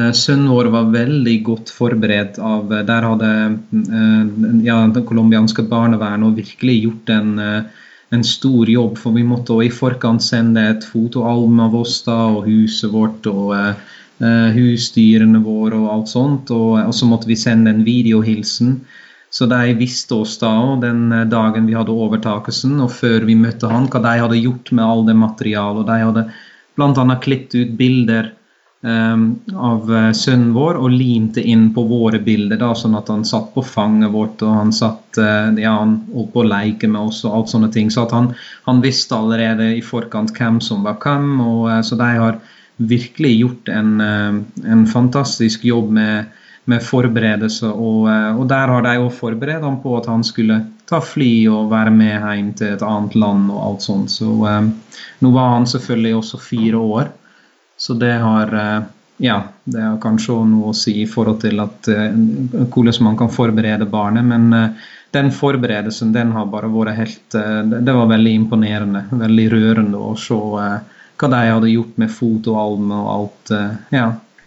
Eh, 0.00 0.12
sønnen 0.16 0.48
vår 0.48 0.70
var 0.72 0.92
veldig 0.92 1.34
godt 1.44 1.70
forberedt 1.70 2.38
av 2.40 2.70
eh, 2.72 2.84
Der 2.88 3.04
hadde 3.04 3.28
eh, 3.28 4.22
ja, 4.64 4.78
det 4.88 5.04
colombianske 5.08 5.66
barnevernet 5.68 6.38
virkelig 6.38 6.76
gjort 6.86 7.12
en, 7.12 7.34
en, 7.42 8.24
stor 8.24 8.70
jobb. 8.72 8.96
For 9.00 9.12
vi 9.12 9.26
måtte 9.28 9.58
i 9.60 9.68
forkant 9.72 10.24
sende 10.24 10.64
et 10.70 10.86
fotoalbum 10.88 11.60
av 11.66 11.76
oss 11.82 11.98
da, 12.08 12.16
og 12.32 12.48
huset 12.48 12.92
vårt 12.92 13.28
og 13.28 13.52
uh, 13.52 14.48
husdyrene 14.56 15.40
våre 15.44 15.76
og 15.76 15.92
alt 15.92 16.12
sånt. 16.12 16.52
Og, 16.54 16.78
og, 16.80 16.92
så 16.96 17.08
måtte 17.10 17.28
vi 17.28 17.36
sende 17.36 17.72
en 17.72 17.84
videohilsen. 17.84 18.78
Så 19.32 19.48
de 19.48 19.72
visste 19.76 20.14
oss 20.14 20.36
da 20.40 20.52
den 20.80 21.08
dagen 21.32 21.68
vi 21.68 21.76
hadde 21.76 21.92
overtakelsen, 21.92 22.76
og 22.84 22.92
før 22.92 23.24
vi 23.28 23.36
møtte 23.36 23.68
han, 23.68 23.88
hva 23.92 24.00
de 24.04 24.18
hadde 24.24 24.40
gjort 24.40 24.72
med 24.76 24.84
all 24.84 25.06
det 25.08 25.16
materialet. 25.16 25.82
Og 25.82 25.88
de 25.88 26.00
hadde 26.04 26.26
bl.a. 26.76 27.18
klippet 27.24 27.60
ut 27.60 27.76
bilder 27.80 28.32
av 28.82 29.94
eh, 29.94 30.10
sønnen 30.12 30.50
vår 30.56 30.80
og 30.82 30.90
limte 30.90 31.42
inn 31.42 31.68
på 31.74 31.84
våre 31.86 32.18
bilder, 32.18 32.58
da, 32.58 32.72
sånn 32.74 32.96
at 32.98 33.12
han 33.12 33.22
satt 33.24 33.52
på 33.54 33.62
fanget 33.62 34.10
vårt 34.10 34.42
og 34.42 34.56
han 34.58 34.72
satt 34.74 35.20
eh, 35.22 35.52
ja, 35.62 35.76
han 35.78 36.00
holdt 36.10 36.32
på 36.34 36.42
leke 36.48 36.90
med 36.90 37.12
oss 37.12 37.22
og 37.24 37.36
alt 37.36 37.52
sånne 37.52 37.70
ting. 37.74 37.92
Så 37.94 38.08
han, 38.10 38.32
han, 38.66 38.82
visste 38.82 39.14
allerede 39.14 39.70
i 39.76 39.84
forkant 39.86 40.34
hvem 40.34 40.58
som 40.60 40.82
var 40.86 40.98
hvem. 41.02 41.38
og 41.40 41.70
eh, 41.70 41.80
Så 41.86 41.98
de 42.00 42.10
har 42.18 42.40
virkelig 42.82 43.36
gjort 43.36 43.68
en, 43.70 43.90
en 44.02 44.86
fantastisk 44.90 45.62
jobb 45.64 45.92
med, 45.94 46.32
med 46.66 46.82
forberedelse. 46.82 47.68
Og, 47.70 48.08
og, 48.08 48.42
der 48.50 48.72
har 48.72 48.82
de 48.82 48.96
òg 48.98 49.12
forberedt 49.14 49.62
ham 49.62 49.76
på 49.84 49.92
at 50.00 50.08
han 50.10 50.24
skulle 50.26 50.56
ta 50.90 50.98
fly 50.98 51.46
og 51.52 51.70
være 51.70 51.92
med 51.94 52.16
hjem 52.16 52.48
til 52.58 52.72
et 52.72 52.82
annet 52.82 53.14
land 53.14 53.52
og 53.52 53.60
alt 53.68 53.86
sånt. 53.86 54.10
Så 54.10 54.32
nå 55.22 55.30
var 55.36 55.52
han 55.52 55.68
selvfølgelig 55.70 56.16
også 56.18 56.42
fire 56.42 56.82
år. 56.82 57.12
Så 57.82 57.94
det 57.98 58.12
har 58.12 58.54
eh, 58.54 58.82
ja, 59.16 59.42
det 59.64 59.80
har 59.82 59.96
kanskje 60.02 60.36
noe 60.46 60.70
å 60.70 60.74
si 60.76 61.00
i 61.02 61.06
forhold 61.10 61.40
til 61.42 61.58
at, 61.64 61.88
eh, 61.90 62.12
hvordan 62.70 62.98
man 63.08 63.16
kan 63.18 63.30
forberede 63.34 63.88
barnet. 63.90 64.22
Men 64.28 64.52
eh, 64.54 64.84
den 65.10 65.32
forberedelsen 65.34 66.12
den 66.14 66.30
har 66.36 66.46
bare 66.52 66.70
vært 66.70 66.94
helt 66.96 67.34
Det 67.34 67.94
var 67.96 68.06
veldig 68.08 68.34
imponerende. 68.38 69.02
Veldig 69.10 69.46
rørende 69.52 69.98
å 69.98 70.14
se 70.14 70.38
hva 70.38 71.30
de 71.34 71.40
hadde 71.50 71.72
gjort 71.72 71.98
med 71.98 72.14
fot 72.14 72.48
og 72.54 72.94
alt. 73.16 73.52
Ja. 73.90 74.06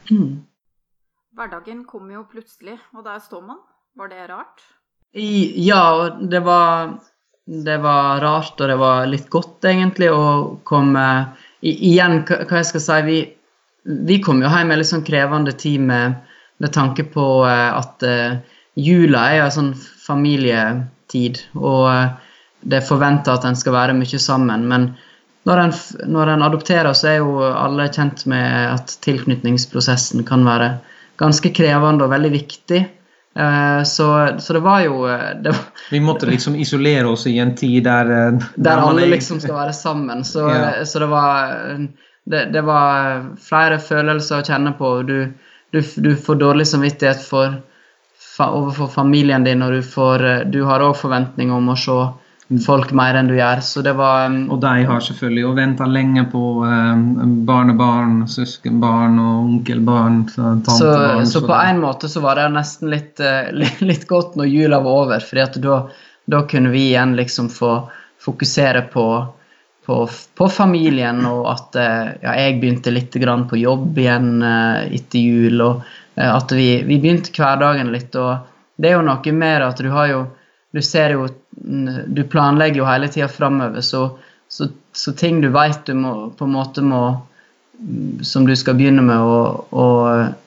Mm. 0.10 0.32
Hverdagen 1.36 1.84
kom 1.84 2.08
jo 2.16 2.24
plutselig, 2.32 2.80
og 2.96 3.04
der 3.04 3.20
står 3.20 3.44
man. 3.44 3.60
Var 4.00 4.14
det 4.14 4.30
rart? 4.32 4.64
ja, 5.16 6.16
det 6.20 6.40
var, 6.44 6.96
det 7.68 7.76
var 7.84 8.24
rart, 8.24 8.56
og 8.60 8.72
det 8.72 8.80
var 8.80 9.06
litt 9.08 9.30
godt, 9.32 9.64
egentlig, 9.68 10.10
å 10.12 10.60
komme 10.68 11.06
igjen, 11.66 12.22
hva 12.28 12.60
jeg 12.62 12.70
skal 12.70 12.84
si 12.84 13.00
Vi, 13.08 13.18
vi 14.10 14.20
kom 14.24 14.42
jo 14.44 14.52
hjem 14.52 14.72
med 14.72 14.82
litt 14.82 14.92
sånn 14.92 15.06
krevende 15.06 15.54
tid 15.58 15.84
med, 15.86 16.20
med 16.62 16.74
tanke 16.74 17.06
på 17.14 17.26
uh, 17.46 17.78
at 17.78 18.06
uh, 18.06 18.38
jula 18.76 19.28
er 19.34 19.46
en 19.46 19.54
sånn 19.54 19.74
familietid. 20.06 21.42
Og 21.58 21.90
uh, 21.90 22.16
det 22.66 22.80
er 22.80 22.88
forventa 22.88 23.36
at 23.36 23.46
en 23.46 23.58
skal 23.58 23.76
være 23.76 23.98
mye 23.98 24.22
sammen. 24.22 24.66
Men 24.70 24.90
når 25.46 25.62
en, 25.62 25.74
når 26.10 26.34
en, 26.34 26.46
adopterer, 26.48 26.92
så 26.98 27.12
er 27.12 27.18
jo 27.22 27.46
alle 27.46 27.86
kjent 27.94 28.26
med 28.30 28.72
at 28.72 28.96
tilknytningsprosessen 29.06 30.26
kan 30.26 30.46
være 30.48 30.72
ganske 31.22 31.52
krevende 31.56 32.08
og 32.08 32.14
veldig 32.16 32.32
viktig. 32.34 32.82
Så, 33.86 34.06
så, 34.40 34.54
det 34.56 34.60
var 34.64 34.80
jo 34.86 35.02
det 35.44 35.52
var, 35.52 35.64
Vi 35.92 36.00
måtte 36.00 36.30
liksom 36.30 36.54
isolere 36.56 37.10
oss 37.12 37.26
i 37.28 37.34
en 37.44 37.50
tid 37.56 37.84
der 37.84 38.08
Der, 38.08 38.38
der 38.56 38.80
alle 38.80 39.10
liksom 39.12 39.42
skal 39.44 39.58
være 39.58 39.74
sammen. 39.76 40.24
Så, 40.24 40.46
ja. 40.54 40.86
så 40.86 41.00
det 41.04 41.10
var 41.12 41.52
det, 42.26 42.46
det, 42.54 42.62
var 42.62 43.26
flere 43.44 43.80
følelser 43.80 44.40
å 44.40 44.46
kjenne 44.46 44.72
på. 44.80 44.92
Du, 45.06 45.18
du, 45.76 45.82
du 45.82 46.16
får 46.16 46.40
dårlig 46.42 46.68
samvittighet 46.68 47.22
for, 47.28 47.60
overfor 48.40 48.88
familien 48.92 49.44
din, 49.44 49.62
og 49.62 49.76
du, 49.76 49.82
får, 49.84 50.26
du 50.52 50.64
har 50.66 50.84
òg 50.86 50.96
forventninger 51.04 51.56
om 51.56 51.74
å 51.74 51.78
se 51.80 52.00
folk 52.66 52.92
mer 52.94 53.18
enn 53.18 53.30
du 53.30 53.36
gjør. 53.38 53.62
Så 53.66 53.82
det 53.86 53.96
var 53.98 54.28
um, 54.30 54.38
Og 54.54 54.60
de 54.62 54.86
har 54.86 55.04
selvfølgelig 55.04 55.46
og 55.50 55.56
venta 55.58 55.88
lenge 55.90 56.26
på 56.32 56.44
um, 56.62 57.06
barnebarn, 57.48 58.20
søskenbarn 58.30 59.18
og 59.22 59.38
onkelbarn. 59.50 60.24
Så, 60.34 60.56
så, 60.70 60.92
så, 61.32 61.44
på 61.48 61.56
en 61.58 61.82
måte 61.82 62.10
så 62.12 62.22
var 62.26 62.40
det 62.40 62.52
nesten 62.56 62.92
litt, 62.94 63.22
uh, 63.26 63.50
litt 63.86 64.08
godt 64.10 64.38
når 64.40 64.52
jula 64.52 64.82
var 64.86 65.06
over, 65.06 65.26
for 65.26 65.58
da, 65.66 65.80
da, 66.26 66.44
kunne 66.50 66.74
vi 66.76 66.90
igjen 66.92 67.18
liksom 67.18 67.50
få 67.54 67.80
fokusere 68.26 68.88
på, 68.94 69.08
på, 69.86 70.00
på 70.38 70.48
familien, 70.50 71.26
og 71.30 71.50
at 71.52 71.78
uh, 71.82 72.14
ja, 72.22 72.38
jeg 72.46 72.60
begynte 72.62 72.94
litt 72.94 73.18
på 73.50 73.62
jobb 73.62 73.98
igjen 73.98 74.42
uh, 74.46 74.86
etter 74.86 75.22
jul, 75.22 75.62
og 75.62 75.94
at 76.16 76.52
vi, 76.56 76.70
vi 76.88 76.96
begynte 77.02 77.34
hverdagen 77.36 77.90
litt. 77.92 78.16
og 78.16 78.52
det 78.80 78.88
er 78.88 78.94
jo 78.96 79.04
noe 79.04 79.32
mer 79.36 79.66
at 79.66 79.80
du 79.84 79.90
har 79.92 80.08
jo 80.08 80.22
du 80.76 80.82
ser 80.84 81.14
jo 81.16 81.28
Du 81.56 82.24
planlegger 82.24 82.82
jo 82.82 82.88
hele 82.88 83.08
tida 83.12 83.28
framover, 83.32 83.82
så, 83.82 84.10
så, 84.48 84.68
så, 84.94 85.14
ting 85.16 85.42
du 85.42 85.50
veit 85.56 85.86
du 85.88 85.94
må, 85.98 86.16
på 86.36 86.48
en 86.48 86.56
måte 86.56 86.84
må 86.84 87.06
Som 88.24 88.46
du 88.48 88.54
skal 88.56 88.78
begynne 88.80 89.04
med 89.04 89.20
å, 89.20 89.40
å 89.68 89.88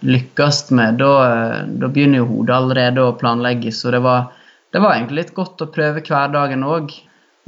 lykkes 0.01 0.71
med, 0.73 0.97
da, 1.03 1.65
da 1.69 1.91
begynner 1.93 2.23
jo 2.23 2.29
hodet 2.31 2.55
allerede 2.57 3.05
å 3.05 3.17
planlegge. 3.21 3.69
Så 3.77 3.93
det 3.93 4.01
var, 4.01 4.31
det 4.73 4.81
var 4.81 4.95
egentlig 4.95 5.27
litt 5.27 5.35
godt 5.37 5.61
å 5.61 5.69
prøve 5.69 6.01
hverdagen 6.07 6.65
òg. 6.65 6.95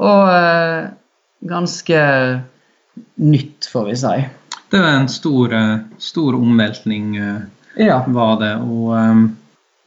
Og 0.04 0.28
eh, 0.34 0.90
ganske 1.48 2.02
nytt, 3.24 3.70
får 3.72 3.88
vi 3.88 3.96
si. 4.02 4.12
Det 4.68 4.84
var 4.84 4.98
en 4.98 5.08
stor, 5.08 5.56
eh, 5.56 5.74
stor 5.96 6.36
omveltning, 6.36 7.16
eh, 7.16 7.40
ja. 7.86 8.02
var 8.06 8.36
det. 8.44 8.52
Og 8.60 8.92
um 9.00 9.24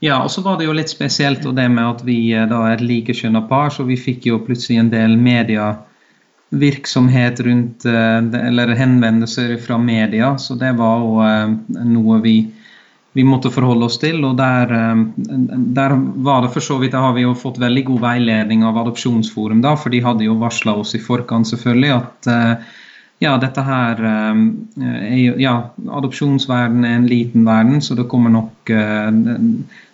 ja, 0.04 0.18
og 0.24 0.32
så 0.32 0.42
var 0.44 0.58
det 0.60 0.66
jo 0.68 0.74
litt 0.76 0.90
spesielt 0.92 1.46
og 1.48 1.56
det 1.56 1.70
med 1.72 1.86
at 1.88 2.02
vi 2.04 2.36
eh, 2.36 2.44
da 2.50 2.58
er 2.74 2.82
likekjønna 2.84 3.42
par, 3.48 3.70
så 3.72 3.84
vi 3.88 3.96
fikk 3.96 4.26
jo 4.28 4.40
plutselig 4.44 4.80
en 4.82 4.90
del 4.92 5.16
medievirksomhet 5.16 7.40
rundt 7.48 7.86
eh, 7.88 8.20
Eller 8.42 8.76
henvendelser 8.76 9.56
fra 9.64 9.78
media, 9.80 10.36
så 10.38 10.56
det 10.60 10.76
var 10.76 11.00
jo 11.00 11.24
eh, 11.24 11.56
noe 11.88 12.20
vi, 12.26 12.52
vi 13.16 13.24
måtte 13.24 13.52
forholde 13.54 13.86
oss 13.88 14.00
til. 14.02 14.26
Og 14.28 14.36
der, 14.42 14.68
der 15.80 15.92
var 16.28 16.42
det 16.44 16.52
for 16.52 16.60
så 16.68 16.76
vidt 16.82 16.96
Da 16.98 17.02
har 17.06 17.14
vi 17.16 17.24
jo 17.24 17.40
fått 17.40 17.64
veldig 17.64 17.84
god 17.94 18.02
veiledning 18.10 18.60
av 18.68 18.78
Adopsjonsforum, 18.84 19.64
da, 19.64 19.72
for 19.80 19.88
de 19.94 20.04
hadde 20.04 20.28
jo 20.28 20.42
varsla 20.44 20.76
oss 20.84 20.92
i 21.00 21.02
forkant 21.06 21.48
selvfølgelig 21.48 21.92
at 21.96 22.20
ja, 23.24 23.40
dette 23.40 23.62
her 23.64 23.96
er 24.04 24.36
jo 25.16 25.40
Ja, 25.40 25.72
adopsjonsverden 25.96 26.84
er 26.84 26.96
en 26.98 27.08
liten 27.08 27.48
verden, 27.48 27.80
så 27.80 27.96
det 27.96 28.12
kommer 28.12 28.28
nok 28.34 28.68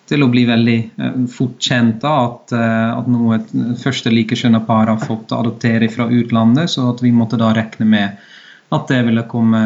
til 0.10 0.26
å 0.26 0.30
bli 0.32 0.46
veldig 0.50 0.78
eh, 0.98 1.18
fort 1.32 1.62
kjent 1.62 2.04
av 2.08 2.24
at, 2.26 2.54
eh, 2.58 2.90
at 2.98 3.10
noe 3.12 3.40
første 3.80 4.12
likekjønna 4.14 4.64
par 4.68 4.90
har 4.90 5.02
fått 5.04 5.34
adoptere 5.36 5.90
fra 5.94 6.10
utlandet, 6.10 6.72
så 6.74 6.90
at 6.94 7.04
vi 7.06 7.14
måtte 7.16 7.40
da 7.40 7.52
regne 7.56 7.88
med 7.90 8.26
at 8.74 8.90
det 8.90 9.04
ville 9.08 9.26
komme, 9.30 9.62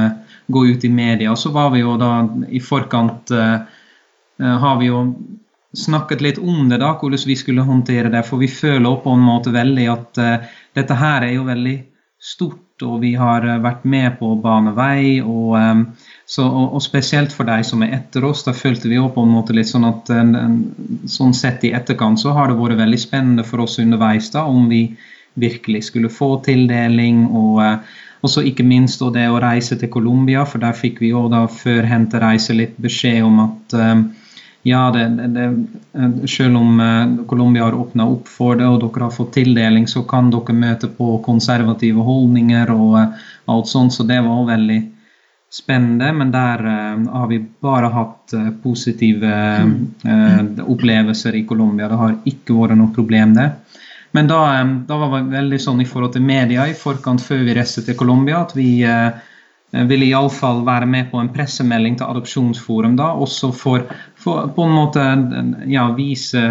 gå 0.47 0.65
ut 0.67 0.83
i 0.83 0.91
media. 0.91 1.35
Så 1.39 1.53
var 1.55 1.71
vi 1.73 1.83
jo 1.83 1.95
da 1.99 2.11
i 2.51 2.59
forkant 2.63 3.31
uh, 3.35 3.63
har 4.39 4.77
vi 4.79 4.87
jo 4.87 5.01
snakket 5.75 6.23
litt 6.23 6.39
om 6.39 6.69
det, 6.71 6.79
da, 6.79 6.93
hvordan 6.99 7.25
vi 7.27 7.35
skulle 7.35 7.65
håndtere 7.67 8.11
det. 8.11 8.21
For 8.27 8.39
vi 8.39 8.47
føler 8.47 9.01
på 9.03 9.15
en 9.15 9.23
måte 9.23 9.51
veldig 9.51 9.87
at 9.91 10.21
dette 10.75 10.97
her 10.99 11.27
er 11.27 11.33
jo 11.35 11.43
veldig 11.47 11.75
stort, 12.23 12.72
og 12.83 12.99
vi 13.03 13.13
har 13.19 13.45
vært 13.63 13.85
med 13.89 14.17
på 14.19 14.33
å 14.33 14.39
bane 14.41 14.73
vei. 14.77 15.21
og 15.21 15.55
um, 15.57 15.85
så, 16.25 16.45
og, 16.47 16.75
og, 16.77 16.81
spesielt 16.81 17.33
for 17.35 17.47
deg 17.47 17.65
som 17.67 17.83
er 17.83 17.97
etter 17.97 18.23
oss, 18.25 18.45
da 18.45 18.53
følte 18.55 18.87
vi 18.89 18.99
òg 19.01 19.11
på 19.15 19.25
en 19.25 19.33
måte 19.33 19.55
litt 19.55 19.69
sånn 19.69 19.87
at 19.89 20.09
en, 20.15 20.61
sånn 21.09 21.33
sett 21.35 21.65
i 21.67 21.73
etterkant 21.75 22.21
så 22.21 22.31
har 22.37 22.49
det 22.49 22.55
vært 22.59 22.79
veldig 22.79 22.99
spennende 23.01 23.43
for 23.47 23.65
oss 23.65 23.75
underveis 23.83 24.31
da, 24.31 24.45
om 24.47 24.69
vi 24.71 24.85
virkelig 25.39 25.89
skulle 25.89 26.13
få 26.13 26.37
tildeling. 26.45 27.25
og 27.27 28.29
så 28.31 28.45
ikke 28.47 28.63
minst 28.63 29.03
det 29.13 29.27
å 29.27 29.41
reise 29.43 29.75
til 29.75 29.91
Colombia, 29.91 30.45
for 30.47 30.63
der 30.63 30.77
fikk 30.77 31.01
vi 31.03 31.11
jo 31.11 31.25
da 31.27 31.43
før 31.51 31.83
hentereise 31.91 32.55
litt 32.55 32.77
beskjed 32.79 33.25
om 33.27 33.41
at 33.49 33.75
ja, 34.63 34.85
det, 34.95 35.05
det, 35.35 35.47
selv 36.31 36.57
om 36.57 36.79
Colombia 37.27 37.65
har 37.65 37.75
åpna 37.75 38.05
opp 38.07 38.29
for 38.31 38.55
det 38.55 38.69
og 38.69 38.79
dere 38.79 39.09
har 39.09 39.15
fått 39.15 39.33
tildeling, 39.35 39.89
så 39.91 40.05
kan 40.07 40.31
dere 40.31 40.55
møte 40.55 40.87
på 40.87 41.17
konservative 41.25 42.05
holdninger 42.07 42.71
og 42.71 42.97
alt 43.51 43.67
sånt, 43.67 43.93
så 43.93 44.07
det 44.07 44.21
var 44.23 44.45
veldig 44.47 44.79
spennende, 45.53 46.13
men 46.13 46.31
der 46.33 46.65
uh, 46.65 47.11
har 47.13 47.27
vi 47.27 47.39
bare 47.61 47.91
hatt 47.93 48.33
positive 48.63 49.33
uh, 50.05 50.63
opplevelser 50.65 51.35
i 51.37 51.43
Colombia. 51.45 51.89
Det 51.91 51.99
har 51.99 52.15
ikke 52.29 52.57
vært 52.57 52.79
noe 52.79 52.93
problem, 52.95 53.35
det. 53.37 53.51
Men 54.13 54.29
da, 54.29 54.39
da, 54.87 54.97
var 54.97 55.13
det 55.19 55.33
veldig 55.33 55.59
sånn 55.61 55.81
i 55.81 55.89
forhold 55.89 56.15
til 56.15 56.25
media 56.25 56.67
i 56.69 56.75
forkant 56.77 57.21
før 57.21 57.45
vi 57.47 57.55
reiste 57.57 57.81
til 57.85 57.97
Colombia, 57.97 58.43
at 58.43 58.53
vi 58.53 58.83
ville 59.89 60.05
iallfall 60.05 60.59
være 60.67 60.85
med 60.85 61.07
på 61.09 61.17
en 61.17 61.31
pressemelding 61.33 61.95
til 61.97 62.05
Adopsjonsforum 62.11 62.93
da, 62.99 63.07
også 63.25 63.49
for, 63.57 63.87
for 64.23 64.47
på 64.55 64.65
en 64.65 64.75
måte 64.75 65.03
ja, 65.67 65.83
vise 65.97 66.41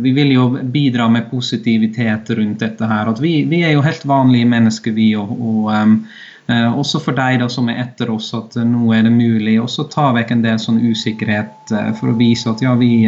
Vi 0.00 0.12
vil 0.16 0.32
jo 0.32 0.46
bidra 0.72 1.08
med 1.12 1.30
positivitet 1.30 2.30
rundt 2.38 2.64
dette 2.64 2.88
her. 2.88 3.10
At 3.12 3.20
vi, 3.20 3.42
vi 3.48 3.60
er 3.62 3.74
jo 3.76 3.84
helt 3.84 4.06
vanlige 4.08 4.48
mennesker, 4.48 4.96
vi. 4.96 5.10
og, 5.20 5.34
og 5.36 5.68
um, 5.74 5.98
Eh, 6.46 6.78
også 6.78 7.00
for 7.00 7.16
deg 7.16 7.38
da, 7.40 7.48
som 7.48 7.70
er 7.72 7.80
etter 7.80 8.10
oss, 8.12 8.28
at 8.36 8.58
eh, 8.60 8.66
nå 8.68 8.90
er 8.92 9.06
det 9.06 9.14
mulig. 9.14 9.56
Og 9.62 9.70
så 9.72 9.86
ta 9.88 10.10
vekk 10.16 10.34
en 10.34 10.44
del 10.44 10.60
sånn 10.60 10.82
usikkerhet 10.84 11.72
eh, 11.72 11.92
for 11.96 12.12
å 12.12 12.18
vise 12.18 12.50
at 12.52 12.64
ja, 12.64 12.74
vi, 12.76 13.06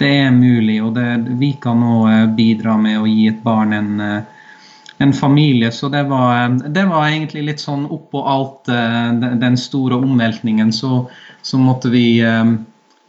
det 0.00 0.12
er 0.24 0.32
mulig. 0.34 0.80
Og 0.82 0.96
det, 0.96 1.06
vi 1.38 1.52
kan 1.62 1.80
nå 1.82 2.00
bidra 2.38 2.76
med 2.80 3.00
å 3.00 3.06
gi 3.06 3.28
et 3.30 3.42
barn 3.44 3.76
en, 3.76 3.92
en 4.98 5.14
familie. 5.14 5.70
Så 5.72 5.92
det 5.94 6.02
var, 6.10 6.56
det 6.66 6.88
var, 6.90 7.06
egentlig 7.06 7.46
litt 7.52 7.62
sånn 7.62 7.86
oppå 7.86 8.24
alt 8.26 8.66
den 8.66 9.60
store 9.60 10.00
omveltningen, 10.02 10.72
så, 10.74 11.04
så 11.46 11.60
måtte 11.62 11.92
vi 11.94 12.18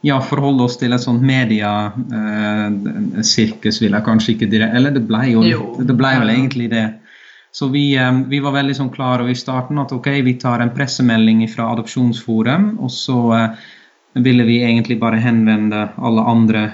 ja, 0.05 0.19
forholde 0.21 0.67
oss 0.67 0.77
til 0.77 0.93
et 0.93 1.01
sånt 1.01 1.23
mediasirkus, 1.25 3.81
vil 3.81 3.95
jeg 3.95 4.05
kanskje 4.05 4.31
ikke 4.35 4.51
direkte 4.51 4.77
Eller 4.77 4.91
det 4.93 5.01
ble 5.09 5.23
jo, 5.31 5.41
det 5.81 5.95
ble 5.97 6.11
vel 6.21 6.29
egentlig 6.33 6.67
det. 6.73 6.87
Så 7.51 7.67
vi, 7.73 7.97
eh, 7.97 8.21
vi, 8.29 8.39
var 8.43 8.53
veldig 8.53 8.75
sånn 8.77 8.93
klare 8.93 9.31
i 9.31 9.35
starten 9.35 9.79
at 9.81 9.91
ok, 9.95 10.07
vi 10.25 10.33
tar 10.37 10.59
en 10.61 10.75
pressemelding 10.75 11.49
fra 11.49 11.71
Adopsjonsforum, 11.73 12.77
og 12.83 12.91
så 12.93 13.33
eh, 13.33 13.49
ville 14.21 14.43
vi 14.45 14.63
egentlig 14.63 14.99
bare 15.01 15.17
henvende 15.21 15.87
alle 15.97 16.21
andre 16.21 16.71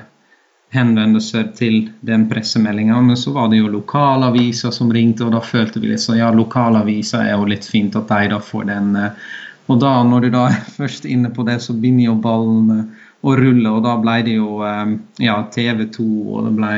henvendelser 0.74 1.52
til 1.56 1.92
den 2.02 2.26
pressemeldinga. 2.30 3.00
Men 3.02 3.18
så 3.18 3.32
var 3.36 3.52
det 3.52 3.62
jo 3.62 3.72
lokalaviser 3.72 4.74
som 4.76 4.92
ringte, 4.94 5.28
og 5.28 5.38
da 5.38 5.42
følte 5.46 5.80
vi 5.80 5.94
litt 5.94 6.04
sånn 6.04 6.20
ja, 6.20 6.32
lokalaviser 6.34 7.28
er 7.28 7.38
jo 7.38 7.48
litt 7.48 7.68
fint 7.70 7.96
at 8.00 8.10
de 8.10 8.34
da 8.34 8.42
får 8.44 8.68
den. 8.72 8.92
Eh, 9.00 9.32
og 9.72 9.80
da, 9.80 9.94
når 10.04 10.26
du 10.26 10.34
da 10.34 10.48
er 10.52 10.60
først 10.76 11.06
inne 11.06 11.32
på 11.32 11.48
det, 11.48 11.62
så 11.64 11.78
begynner 11.78 12.10
jo 12.10 12.20
ballen 12.28 12.90
å 13.24 13.36
rulle, 13.40 13.70
og 13.72 13.86
da 13.86 13.96
ble 14.02 14.18
det 14.28 14.34
jo 14.36 14.60
ja, 15.24 15.36
TV 15.54 15.86
2, 15.96 16.08
og 16.36 16.50
det 16.50 16.54
ble 16.58 16.74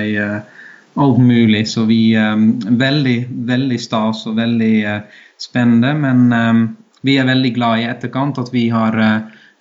alt 0.95 1.17
mulig. 1.17 1.67
Så 1.67 1.83
vi 1.83 2.15
eh, 2.15 2.35
veldig, 2.69 3.27
veldig 3.29 3.79
stas 3.81 4.25
og 4.27 4.37
veldig 4.39 4.75
eh, 4.85 5.01
spennende. 5.41 5.93
Men 5.93 6.33
eh, 6.33 6.61
vi 7.05 7.17
er 7.19 7.29
veldig 7.29 7.53
glad 7.55 7.81
i 7.81 7.89
etterkant 7.89 8.39
at 8.41 8.53
vi 8.53 8.69
har 8.73 8.97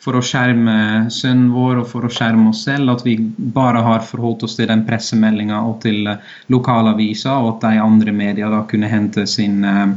for 0.05 0.19
å 0.19 0.25
skjerme 0.25 1.09
sønnen 1.13 1.51
vår 1.55 1.79
og 1.81 1.87
for 1.89 2.05
å 2.05 2.13
skjerme 2.13 2.51
oss 2.51 2.65
selv, 2.67 2.91
at 2.93 3.05
vi 3.07 3.17
bare 3.57 3.81
har 3.85 4.03
forholdt 4.05 4.45
oss 4.45 4.57
til 4.59 4.69
den 4.69 4.83
pressemeldinga 4.85 5.63
og 5.65 5.79
til 5.85 6.11
lokalavisa, 6.53 7.39
og 7.41 7.55
at 7.55 7.71
de 7.71 7.81
andre 7.81 8.13
media 8.13 8.51
da 8.53 8.63
kunne 8.69 8.91
hente 8.91 9.25
sin 9.29 9.65
eh, 9.65 9.95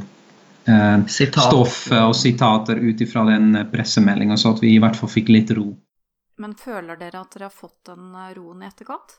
stoff 1.12 1.90
og 1.92 2.16
sitater 2.16 2.80
ut 2.80 3.04
ifra 3.04 3.26
den 3.28 3.52
pressemeldinga, 3.72 4.40
så 4.40 4.56
at 4.56 4.64
vi 4.64 4.76
i 4.76 4.80
hvert 4.84 4.96
fall 4.96 5.12
fikk 5.12 5.34
litt 5.36 5.52
ro. 5.56 5.74
Men 6.38 6.54
føler 6.58 7.00
dere 7.00 7.24
at 7.24 7.34
dere 7.34 7.50
har 7.50 7.56
fått 7.56 7.90
den 7.90 8.12
roen 8.36 8.62
i 8.62 8.68
etterkant? 8.70 9.18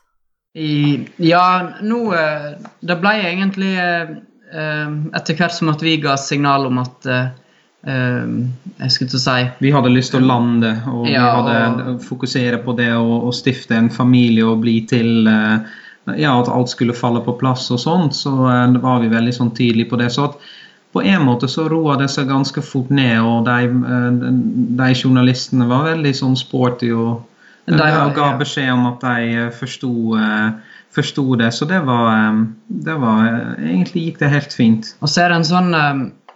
I, 0.53 1.05
ja, 1.21 1.69
nå 1.85 1.99
eh, 2.17 2.53
Det 2.81 2.95
ble 2.97 3.11
egentlig 3.21 3.75
eh, 3.77 4.15
eh, 4.49 4.95
etter 5.19 5.37
hvert 5.37 5.53
som 5.53 5.69
at 5.69 5.83
vi 5.85 5.99
ga 6.01 6.15
signal 6.17 6.65
om 6.71 6.81
at 6.81 7.11
jeg 7.79 8.91
skulle 8.91 9.07
til 9.07 9.15
å 9.15 9.21
si 9.23 9.43
Vi 9.63 9.69
hadde 9.71 9.91
lyst 9.93 10.11
til 10.11 10.19
å 10.19 10.27
lande, 10.27 10.73
og 10.91 11.05
ja, 11.07 11.29
vi 11.45 11.53
hadde 11.55 11.93
fokusere 12.03 12.57
på 12.65 12.73
det 12.75 12.89
å, 12.91 13.29
stifte 13.31 13.77
en 13.77 13.87
familie 13.87 14.43
og 14.43 14.65
bli 14.65 14.81
til 14.89 15.29
ja, 15.29 16.33
at 16.33 16.51
alt 16.51 16.73
skulle 16.73 16.97
falle 16.97 17.21
på 17.23 17.37
plass 17.39 17.69
og 17.71 17.79
sånt, 17.79 18.17
så 18.19 18.33
var 18.35 18.99
vi 18.99 19.13
veldig 19.13 19.31
sånn 19.37 19.53
tidlig 19.55 19.87
på 19.93 20.01
det. 20.01 20.09
Så 20.11 20.27
at 20.27 20.43
på 20.93 21.03
en 21.05 21.25
måte 21.27 21.47
så 21.51 21.67
roa 21.69 21.95
det 21.99 22.09
seg 22.09 22.29
ganske 22.31 22.61
fort 22.65 22.89
ned, 22.89 23.19
og 23.21 23.45
de, 23.45 23.69
de 24.79 24.87
journalistene 24.95 25.67
var 25.69 25.91
veldig 25.91 26.13
sånn 26.17 26.37
sporty 26.39 26.89
og 26.95 27.25
de 27.69 27.89
og 28.01 28.15
ga 28.17 28.31
beskjed 28.39 28.71
om 28.73 28.87
at 28.89 29.03
de 29.03 29.33
eh, 29.37 29.49
forsto, 29.53 29.91
eh, 30.17 30.77
forsto 30.95 31.25
det. 31.37 31.51
Så 31.53 31.67
det 31.69 31.83
var, 31.85 32.07
eh, 32.15 32.39
det 32.87 32.95
var, 32.97 33.27
Egentlig 33.59 34.07
gikk 34.07 34.23
det 34.23 34.31
helt 34.33 34.55
fint. 34.57 34.89
Og 35.05 35.11
så 35.11 35.25
er 35.25 35.29
det 35.29 35.37
en 35.37 35.45
sånn 35.51 35.69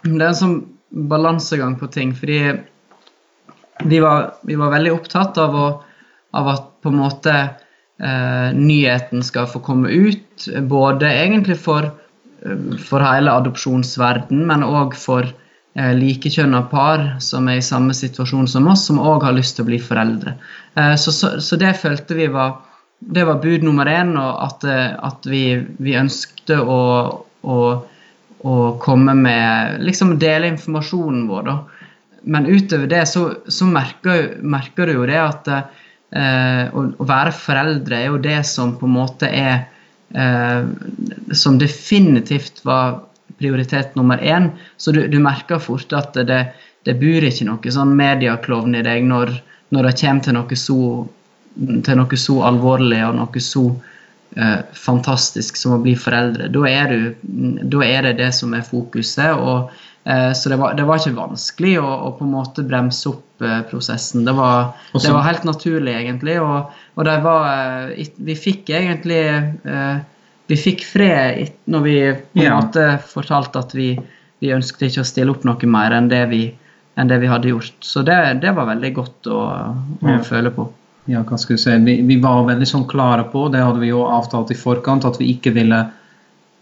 det 0.04 0.20
er 0.20 0.28
en 0.28 0.38
sånn 0.38 0.56
balansegang 1.10 1.78
på 1.80 1.88
ting. 1.92 2.12
Fordi 2.16 2.38
vi 3.84 4.00
var, 4.04 4.34
vi 4.46 4.56
var 4.60 4.72
veldig 4.74 4.94
opptatt 4.94 5.38
av, 5.40 5.56
å, 5.56 5.68
av, 6.36 6.50
at 6.52 6.70
på 6.84 6.92
en 6.92 7.00
måte 7.00 7.34
eh, 7.34 8.48
nyheten 8.54 9.24
skal 9.24 9.48
få 9.50 9.62
komme 9.64 9.90
ut. 9.90 10.48
Både 10.70 11.10
egentlig 11.10 11.58
for, 11.64 11.90
for 12.88 13.04
hele 13.04 13.32
adopsjonsverden, 13.32 14.44
men 14.48 14.66
òg 14.66 14.96
for 14.98 15.26
eh, 15.28 15.94
likekjønna 15.96 16.64
par 16.70 17.06
som 17.24 17.48
er 17.48 17.60
i 17.60 17.64
samme 17.64 17.96
situasjon 17.96 18.48
som 18.50 18.68
oss, 18.68 18.84
som 18.88 19.00
òg 19.00 19.24
har 19.24 19.36
lyst 19.36 19.56
til 19.56 19.64
å 19.64 19.70
bli 19.70 19.80
foreldre. 19.82 20.36
Eh, 20.76 20.94
så, 21.00 21.14
så, 21.14 21.34
så, 21.40 21.58
det 21.60 21.72
følte 21.80 22.18
vi 22.18 22.28
var 22.32 22.58
det 23.04 23.24
var 23.24 23.40
bud 23.42 23.64
nummer 23.66 23.88
én, 23.90 24.14
og 24.16 24.38
at, 24.46 24.64
eh, 24.68 24.92
at 24.96 25.26
vi, 25.28 25.44
vi, 25.82 25.96
ønskte 25.98 26.60
å, 26.60 26.80
å, 27.42 27.58
å, 28.40 28.54
komme 28.80 29.16
med 29.18 29.82
Liksom 29.84 30.16
dele 30.20 30.52
informasjonen 30.54 31.26
vår, 31.28 31.48
da. 31.48 31.56
Men 32.24 32.48
utover 32.48 32.88
det 32.88 33.02
så, 33.10 33.26
så 33.52 33.68
merker, 33.68 34.38
merker, 34.40 34.88
du 34.88 35.00
jo 35.00 35.08
det 35.08 35.20
at 35.20 35.50
eh, 35.52 36.72
å, 36.72 36.86
å, 36.96 37.08
være 37.08 37.34
foreldre 37.36 37.98
er 37.98 38.08
jo 38.08 38.22
det 38.22 38.40
som 38.48 38.76
på 38.80 38.88
en 38.88 38.96
måte 38.96 39.28
er 39.28 39.66
Som 41.34 41.56
definitivt 41.58 42.60
var 42.62 43.00
prioritet 43.38 43.94
nummer 43.94 44.18
én. 44.18 44.50
Så 44.76 44.92
du, 44.92 45.06
du 45.08 45.18
merker 45.18 45.58
fort 45.58 45.92
at 45.92 46.14
det, 46.14 46.40
det 46.86 46.96
bor 47.00 47.26
ikke 47.26 47.48
noe 47.48 47.74
sånn 47.76 47.96
medieklovn 47.98 48.76
i 48.78 48.84
deg 48.86 49.06
når, 49.08 49.32
når 49.74 49.88
det 49.88 49.96
kommer 50.00 50.26
til 50.26 50.38
noe 50.38 50.60
så, 50.60 50.78
til 51.56 52.00
noe 52.00 52.20
så 52.20 52.38
alvorlig 52.50 53.00
og 53.06 53.18
noe 53.18 53.42
så 53.42 53.64
eh, 54.36 54.60
fantastisk 54.78 55.58
som 55.60 55.76
å 55.78 55.82
bli 55.82 55.96
foreldre. 55.98 56.50
Da 56.54 56.68
er, 56.70 56.94
du, 56.94 57.58
da 57.74 57.82
er, 57.86 58.08
det 58.08 58.18
det 58.22 58.30
som 58.36 58.54
er 58.54 58.66
fokuset. 58.66 59.34
og 59.34 59.70
eh, 59.70 59.82
Så 60.04 60.50
det 60.52 60.58
var, 60.60 60.74
det 60.76 60.84
var, 60.84 60.98
ikke 61.00 61.16
vanskelig 61.16 61.78
å, 61.80 61.88
å, 61.88 62.08
på 62.18 62.26
en 62.26 62.34
måte 62.34 62.60
bremse 62.68 63.08
opp 63.08 63.40
eh, 63.40 63.62
prosessen. 63.70 64.26
Det 64.26 64.34
var, 64.36 64.74
det 64.92 65.08
var, 65.08 65.22
helt 65.24 65.46
naturlig, 65.48 65.94
egentlig. 65.96 66.34
Og, 66.44 66.74
og 67.00 67.08
var, 67.24 67.46
eh, 67.94 68.10
vi 68.20 68.36
fikk 68.36 68.68
egentlig 68.76 69.22
eh, 69.32 70.02
vi 70.46 70.56
fikk 70.60 70.84
fred 70.84 71.54
når 71.72 71.84
vi 71.84 71.96
på 72.12 72.42
en 72.42 72.44
ja. 72.44 72.60
måte 72.60 72.84
fortalte 73.08 73.62
at 73.64 73.74
vi, 73.76 73.94
vi, 74.42 74.52
ønsket 74.52 74.90
ikke 74.90 75.04
å 75.04 75.08
stille 75.08 75.32
opp 75.32 75.44
noe 75.48 75.70
mer 75.70 75.94
enn 75.96 76.10
det 76.12 76.22
vi, 76.32 76.44
enn 77.00 77.10
det 77.10 77.20
vi 77.22 77.30
hadde 77.30 77.52
gjort. 77.52 77.76
Så 77.80 78.04
det, 78.06 78.18
det 78.44 78.52
var 78.56 78.68
veldig 78.74 78.92
godt 78.98 79.30
å, 79.32 79.42
å 80.04 80.10
ja. 80.10 80.20
føle 80.26 80.52
på. 80.54 80.68
Ja, 81.10 81.20
hva 81.24 81.36
skal 81.40 81.56
vi 81.56 81.62
si. 81.64 81.76
Vi, 81.84 81.98
vi, 82.08 82.16
var 82.20 82.46
veldig 82.48 82.68
sånn 82.68 82.86
klare 82.88 83.26
på, 83.32 83.48
det 83.52 83.60
hadde 83.64 83.82
vi 83.82 83.92
jo 83.92 84.04
avtalt 84.08 84.52
i 84.52 84.58
forkant, 84.58 85.04
at 85.08 85.20
vi 85.20 85.32
ikke 85.34 85.52
ville 85.56 85.82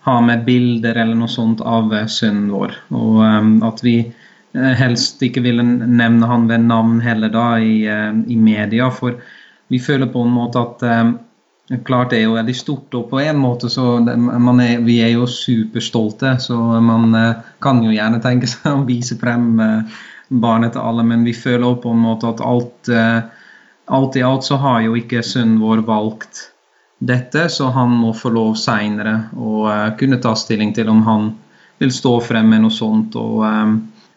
ha 0.06 0.18
med 0.24 0.44
bilder 0.46 0.98
eller 0.98 1.18
noe 1.18 1.30
sånt 1.30 1.62
av 1.62 1.92
eh, 1.94 2.08
sønnen 2.10 2.50
vår. 2.52 2.76
Og 2.94 3.20
um, 3.22 3.52
at 3.66 3.82
vi 3.84 3.96
eh, 4.02 4.72
helst 4.78 5.22
ikke 5.22 5.44
ville 5.44 5.64
nevne 5.64 6.30
han 6.30 6.48
ved 6.50 6.66
navn 6.66 7.00
heller 7.04 7.32
da 7.32 7.48
i, 7.58 7.84
i 7.86 8.38
media. 8.38 8.90
For 8.94 9.20
vi 9.72 9.80
føler 9.80 10.10
på 10.12 10.24
en 10.26 10.34
måte 10.34 10.62
at 10.62 10.88
Klart 11.86 12.10
det 12.12 12.18
er 12.18 12.26
jo 12.26 12.36
veldig 12.36 12.54
stort, 12.56 12.94
og 12.98 13.06
på 13.08 13.20
en 13.22 13.38
måte 13.40 13.68
så 13.72 13.96
er, 14.02 14.80
Vi 14.84 14.98
er 15.00 15.12
jo 15.14 15.26
superstolte, 15.26 16.36
så 16.38 16.56
man 16.80 17.14
eh, 17.14 17.38
kan 17.62 17.82
jo 17.84 17.92
gjerne 17.94 18.20
tenke 18.20 18.50
seg 18.50 18.74
å 18.74 18.84
vise 18.88 19.16
frem 19.16 19.60
eh, 19.60 20.00
barnet 20.28 20.74
til 20.74 20.82
alle, 20.82 21.04
men 21.06 21.24
vi 21.24 21.32
føler 21.32 21.78
på 21.80 21.92
en 21.94 22.02
måte 22.02 22.28
at 22.28 22.42
alt, 22.44 22.88
eh, 22.88 23.22
alt 23.86 24.16
i 24.16 24.24
alt 24.26 24.44
så 24.44 24.58
har 24.60 24.82
jo 24.82 24.96
ikke 24.98 25.24
sønnen 25.24 25.60
vår 25.62 25.84
valgt 25.86 26.48
dette, 27.02 27.48
så 27.50 27.70
han 27.74 27.94
må 27.98 28.12
få 28.14 28.30
lov 28.30 28.54
seinere 28.60 29.16
å 29.34 29.66
kunne 29.98 30.20
ta 30.22 30.34
stilling 30.38 30.70
til 30.76 30.90
om 30.92 31.02
han 31.06 31.32
vil 31.82 31.90
stå 31.94 32.18
frem 32.22 32.52
med 32.52 32.62
noe 32.62 32.74
sånt. 32.74 33.16
og 33.18 33.42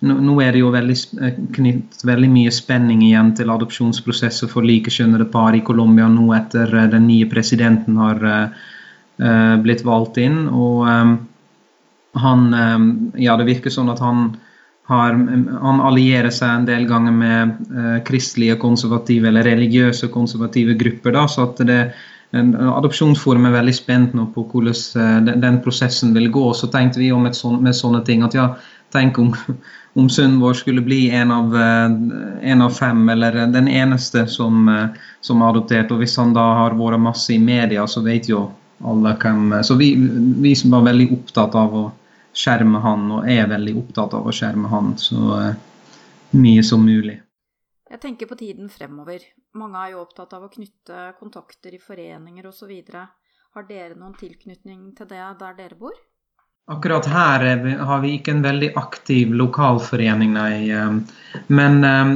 nå 0.06 0.36
er 0.44 0.54
det 0.54 0.62
jo 0.62 0.72
veldig 0.74 0.96
eh, 1.24 1.38
knyttet 1.56 2.04
veldig 2.06 2.30
mye 2.30 2.52
spenning 2.54 3.02
igjen 3.08 3.32
til 3.38 3.50
adopsjonsprosesser 3.50 4.52
for 4.52 4.68
likekjønnede 4.68 5.26
par 5.34 5.56
i 5.58 5.64
Colombia 5.66 6.08
nå 6.12 6.28
etter 6.38 6.70
eh, 6.70 6.90
den 6.92 7.08
nye 7.10 7.30
presidenten 7.32 8.02
har 8.02 8.26
blitt 9.16 9.86
valgt 9.88 10.18
inn. 10.20 10.42
Og 10.52 10.82
um, 10.92 11.12
han 12.20 12.42
Ja, 13.16 13.38
det 13.40 13.46
virker 13.48 13.72
sånn 13.72 13.88
at 13.88 14.02
han 14.04 14.34
har, 14.90 15.16
han 15.62 15.80
allierer 15.82 16.34
seg 16.34 16.52
en 16.52 16.68
del 16.68 16.86
ganger 16.90 17.16
med 17.16 17.54
eh, 17.72 17.96
kristelige 18.06 18.58
konservative 18.62 19.30
eller 19.32 19.48
religiøse 19.48 20.12
konservative 20.14 20.76
grupper. 20.78 21.16
Da, 21.16 21.26
så 21.32 21.48
at 21.48 21.62
det, 21.66 21.80
Adopsjonsforum 22.34 23.46
er 23.48 23.54
veldig 23.60 23.74
spent 23.76 24.16
nå 24.18 24.26
på 24.34 24.44
hvordan 24.50 24.76
eh, 25.02 25.36
den, 25.40 25.60
prosessen 25.64 26.14
vil 26.16 26.30
gå. 26.32 26.54
Så 26.54 26.68
tenkte 26.74 27.00
vi 27.00 27.12
om 27.14 27.28
sånt, 27.34 27.62
med 27.64 27.76
sånne 27.76 28.04
ting 28.06 28.26
at 28.26 28.36
ja, 28.36 28.50
tenk 28.92 29.20
om, 29.22 29.34
om 30.00 30.10
sønnen 30.10 30.42
vår 30.42 30.58
skulle 30.60 30.84
bli 30.84 31.10
en 31.16 31.32
av, 31.32 31.56
eh, 31.56 31.86
en 32.52 32.62
av, 32.66 32.76
fem, 32.76 33.08
eller 33.10 33.46
den 33.54 33.68
eneste 33.68 34.26
som, 34.28 34.68
eh, 34.70 34.88
som 35.22 35.42
er 35.42 35.54
adoptert. 35.54 35.92
Og 35.92 36.04
hvis 36.04 36.18
han 36.20 36.34
da 36.36 36.46
har 36.62 36.78
vært 36.80 37.04
masse 37.04 37.34
i 37.34 37.40
media, 37.40 37.88
så 37.88 38.04
vet 38.06 38.30
jo 38.30 38.50
alle 38.86 39.14
hvem 39.16 39.54
Så 39.64 39.78
vi, 39.80 39.94
vi 39.96 40.52
som 40.56 40.74
var 40.76 40.84
veldig 40.84 41.12
opptatt 41.16 41.56
av 41.56 41.76
å 41.76 41.86
skjerme 42.36 42.82
han, 42.84 43.08
og 43.12 43.30
er 43.32 43.48
veldig 43.48 43.78
opptatt 43.80 44.14
av 44.14 44.28
å 44.28 44.34
skjerme 44.36 44.68
han 44.68 44.98
så 45.00 45.54
mye 46.36 46.64
som 46.64 46.84
mulig. 46.84 47.22
Jeg 47.90 48.02
tenker 48.02 48.26
på 48.26 48.36
tiden 48.40 48.70
fremover. 48.70 49.22
Mange 49.54 49.84
er 49.84 49.94
jo 49.94 50.02
opptatt 50.02 50.34
av 50.34 50.48
å 50.48 50.52
knytte 50.52 51.12
kontakter 51.20 51.76
i 51.76 51.82
foreninger 51.82 52.48
osv. 52.50 52.74
Har 53.56 53.68
dere 53.70 53.96
noen 53.96 54.16
tilknytning 54.18 54.92
til 54.98 55.10
det 55.12 55.22
der 55.40 55.58
dere 55.58 55.78
bor? 55.80 55.96
Akkurat 56.74 57.06
her 57.06 57.44
har 57.86 58.00
vi 58.02 58.16
ikke 58.18 58.34
en 58.34 58.42
veldig 58.42 58.72
aktiv 58.82 59.34
lokalforening, 59.38 60.32
nei. 60.34 60.72
Eh, 60.74 61.44
men 61.54 61.86
um, 61.86 62.16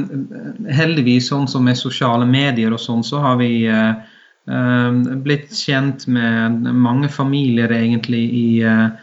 heldigvis, 0.66 1.28
sånn 1.30 1.46
som 1.48 1.62
med 1.62 1.78
sosiale 1.78 2.26
medier 2.26 2.74
og 2.74 2.82
sånn, 2.82 3.04
så 3.06 3.22
har 3.22 3.38
vi 3.38 3.52
uh, 3.70 3.94
blitt 5.22 5.54
kjent 5.54 6.08
med 6.10 6.66
mange 6.74 7.12
familier 7.14 7.70
egentlig 7.78 8.24
i 8.40 8.48
Ehm, 8.66 8.98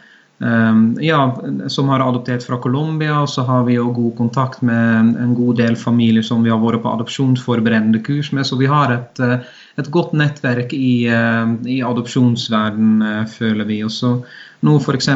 ja, 1.00 1.42
som 1.66 1.88
har 1.88 2.00
adoptert 2.00 2.44
fra 2.46 2.58
Colombia. 2.62 3.20
Og 3.22 3.30
så 3.30 3.42
har 3.42 3.64
vi 3.66 3.74
jo 3.74 3.90
god 3.92 4.16
kontakt 4.16 4.62
med 4.62 5.16
en 5.18 5.34
god 5.34 5.58
del 5.58 5.76
familier 5.76 6.22
som 6.22 6.44
vi 6.44 6.52
har 6.52 6.60
vært 6.62 6.82
på 6.84 6.92
adopsjonsforberedende 6.92 8.02
kurs 8.06 8.30
med. 8.32 8.46
Så 8.46 8.58
vi 8.60 8.70
har 8.70 8.92
et, 8.94 9.20
eh, 9.20 9.38
et 9.78 9.90
godt 9.90 10.12
nettverk 10.12 10.72
i, 10.72 11.06
eh, 11.06 11.46
i 11.66 11.80
adopsjonsverden, 11.82 13.02
eh, 13.02 13.24
føler 13.26 13.64
vi. 13.64 13.82
Og 13.82 13.90
så 13.90 14.22
nå 14.62 14.78
f.eks. 14.78 15.08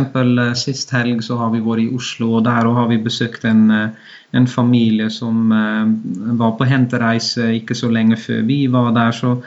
sist 0.55 0.91
helg 0.91 1.23
så 1.23 1.37
har 1.39 1.51
vi 1.51 1.61
vært 1.61 1.83
i 1.83 1.95
Oslo, 1.95 2.37
og 2.37 2.45
der 2.45 2.67
har 2.75 2.89
vi 2.89 2.99
besøkt 2.99 3.45
en, 3.45 3.71
en 4.33 4.47
familie 4.47 5.11
som 5.11 5.49
var 6.39 6.53
på 6.53 6.65
hentereise 6.65 7.51
ikke 7.59 7.75
så 7.75 7.91
lenge 7.91 8.17
før 8.17 8.47
vi 8.47 8.67
var 8.69 8.93
der. 8.93 9.11
så 9.11 9.43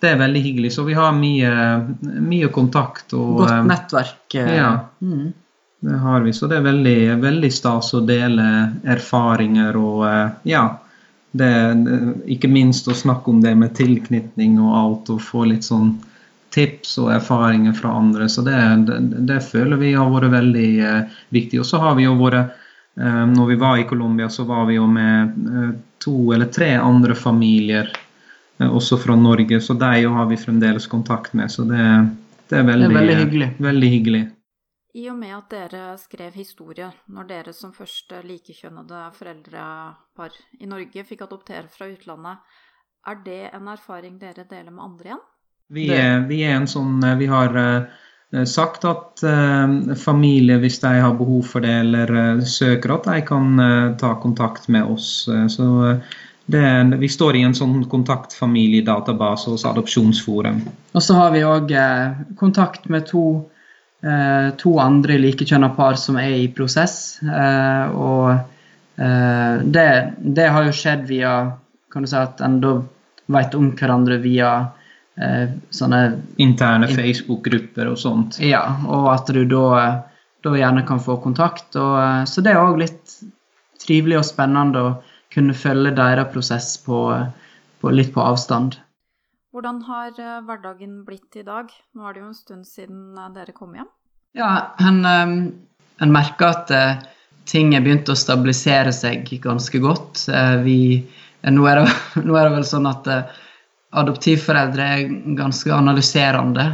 det 0.00 0.08
er 0.08 0.18
veldig 0.20 0.40
hyggelig. 0.40 0.72
Så 0.72 0.82
vi 0.82 0.94
har 0.94 1.12
mye, 1.12 1.52
mye 2.00 2.48
kontakt. 2.52 3.12
Og, 3.12 3.42
Godt 3.42 3.52
eh, 3.52 3.64
nettverk. 3.68 4.34
Eh, 4.34 4.52
ja, 4.56 4.72
mm. 5.00 5.32
det 5.86 6.02
har 6.04 6.26
vi. 6.26 6.32
Så 6.36 6.48
det 6.50 6.60
er 6.60 6.68
veldig, 6.68 7.00
veldig 7.22 7.50
stas 7.52 7.92
å 7.94 8.04
dele 8.04 8.46
erfaringer 8.84 9.80
og 9.80 10.06
eh, 10.08 10.38
ja. 10.54 10.68
Det, 11.30 11.46
ikke 12.26 12.48
minst 12.50 12.88
å 12.90 12.94
snakke 12.96 13.30
om 13.30 13.36
det 13.38 13.52
med 13.54 13.76
tilknytning 13.78 14.56
og 14.58 14.72
alt, 14.74 15.12
og 15.14 15.20
få 15.22 15.44
litt 15.46 15.62
sånn 15.62 15.92
tips 16.50 16.96
og 16.98 17.12
erfaringer 17.14 17.76
fra 17.78 17.92
andre. 17.94 18.26
Så 18.26 18.42
det, 18.42 18.56
det, 18.88 18.96
det 19.28 19.36
føler 19.46 19.78
vi 19.78 19.92
har 19.94 20.10
vært 20.10 20.32
veldig 20.32 20.72
viktig. 21.30 21.60
Og 21.62 21.68
så 21.68 21.78
har 21.84 21.94
vi 21.94 22.08
jo 22.08 22.16
vært 22.18 22.58
Når 22.98 23.46
vi 23.46 23.56
var 23.60 23.78
i 23.78 23.86
Colombia, 23.86 24.26
så 24.28 24.42
var 24.44 24.66
vi 24.66 24.74
jo 24.74 24.88
med 24.90 25.38
to 26.02 26.32
eller 26.34 26.50
tre 26.50 26.72
andre 26.74 27.14
familier 27.14 27.94
også 28.68 28.98
fra 29.00 29.16
Norge. 29.16 29.60
Så 29.60 29.74
dem 29.74 30.12
har 30.16 30.26
vi 30.26 30.36
fremdeles 30.36 30.86
kontakt 30.86 31.32
med. 31.32 31.50
Så 31.50 31.64
det, 31.68 31.80
det 32.48 32.58
er, 32.58 32.66
veldig, 32.68 32.88
det 32.88 32.94
er 32.94 33.00
veldig, 33.00 33.16
hyggelig. 33.24 33.50
veldig, 33.58 33.90
hyggelig. 33.94 34.22
I 34.94 35.06
og 35.12 35.18
med 35.20 35.36
at 35.36 35.52
dere 35.54 35.82
skrev 36.02 36.34
historie 36.34 36.88
når 37.14 37.28
dere 37.28 37.54
som 37.54 37.70
første 37.72 38.24
likekjønnede 38.26 39.04
foreldrepar 39.14 40.34
i 40.58 40.66
Norge 40.66 41.04
fikk 41.06 41.22
adoptere 41.28 41.70
fra 41.70 41.86
utlandet, 41.92 42.40
er 43.06 43.20
det 43.24 43.42
en 43.54 43.70
erfaring 43.70 44.18
dere 44.20 44.44
deler 44.50 44.74
med 44.74 44.84
andre 44.84 45.12
igjen? 45.12 45.26
Vi 45.70 45.84
er, 45.94 46.24
vi 46.26 46.40
er 46.42 46.56
en 46.58 46.66
sånn 46.68 46.98
eh, 47.06 47.14
Vi 47.20 47.28
har 47.30 47.54
sagt 48.46 48.84
at 48.86 49.22
familie, 49.98 50.58
hvis 50.62 50.76
de 50.82 50.90
har 51.02 51.14
behov 51.18 51.48
for 51.50 51.64
det 51.66 51.72
eller 51.80 52.42
søker, 52.46 52.92
at 52.94 53.08
de 53.08 53.22
kan 53.26 53.62
ta 53.98 54.12
kontakt 54.22 54.68
med 54.70 54.86
oss. 54.86 55.24
så 55.50 55.66
det, 56.50 56.96
vi 56.98 57.08
står 57.08 57.36
i 57.36 57.42
en 57.46 57.54
sånn 57.56 57.84
kontaktfamiliedatabase 57.90 59.52
hos 59.52 59.64
Adopsjonsforum. 59.68 60.60
Og 60.92 61.04
så 61.04 61.16
har 61.18 61.32
vi 61.34 61.44
òg 61.46 61.72
eh, 61.76 62.20
kontakt 62.40 62.88
med 62.92 63.06
to, 63.10 63.24
eh, 64.02 64.50
to 64.60 64.74
andre 64.82 65.18
likekjønna 65.22 65.72
par 65.76 65.98
som 66.00 66.18
er 66.20 66.34
i 66.40 66.48
prosess. 66.54 67.20
Eh, 67.22 67.94
og 67.94 68.30
eh, 68.34 69.62
det, 69.62 69.88
det, 70.18 70.48
har 70.50 70.66
jo 70.66 70.76
skjedd 70.76 71.06
via 71.10 71.34
kan 71.90 72.06
du 72.06 72.10
si 72.10 72.18
at 72.18 72.42
en 72.46 72.60
da 72.62 72.76
vet 73.30 73.54
om 73.58 73.70
hverandre 73.78 74.18
via 74.22 74.52
eh, 75.18 75.50
sånne 75.74 76.00
Interne 76.42 76.90
Facebook-grupper 76.90 77.90
og 77.90 77.98
sånt. 77.98 78.40
Ja, 78.42 78.64
og 78.86 79.10
at 79.14 79.30
du 79.34 79.44
da, 79.50 79.66
da 80.42 80.56
gjerne 80.56 80.86
kan 80.88 81.02
få 81.02 81.18
kontakt. 81.22 81.70
Og, 81.76 81.94
eh, 82.00 82.24
så 82.30 82.42
det 82.46 82.54
er 82.54 82.64
òg 82.64 82.82
litt 82.82 83.20
trivelig 83.80 84.20
og 84.20 84.28
spennende. 84.28 84.82
og 84.88 85.09
kunne 85.34 85.54
følge 85.54 85.94
deres 85.96 86.30
prosess 86.32 86.74
på, 86.84 87.00
på 87.80 87.92
litt 87.94 88.14
på 88.14 88.22
avstand. 88.24 88.78
Hvordan 89.50 89.80
har 89.82 90.14
eh, 90.14 90.42
hverdagen 90.46 91.00
blitt 91.06 91.34
i 91.40 91.42
dag? 91.46 91.72
Nå 91.98 92.06
er 92.06 92.14
det 92.14 92.22
jo 92.22 92.28
en 92.28 92.38
stund 92.38 92.66
siden 92.68 93.18
eh, 93.18 93.30
dere 93.34 93.54
kom 93.54 93.72
hjem. 93.74 93.88
Ja, 94.38 94.50
en, 94.78 95.00
eh, 95.02 95.32
en 96.04 96.14
merker 96.14 96.52
at 96.52 96.70
ting 97.50 97.74
er 97.74 97.82
begynt 97.82 98.10
å 98.12 98.18
stabilisere 98.18 98.92
seg 98.94 99.26
ganske 99.42 99.80
godt. 99.82 100.22
Vi, 100.62 100.78
nå, 101.42 101.64
er 101.66 101.80
det, 101.80 101.86
nå, 102.26 102.36
er 102.38 102.46
det, 102.46 102.54
vel 102.60 102.68
sånn 102.68 102.86
at 102.86 103.10
adoptivforeldre 103.90 104.86
er 104.86 105.10
ganske 105.34 105.72
analyserende. 105.74 106.66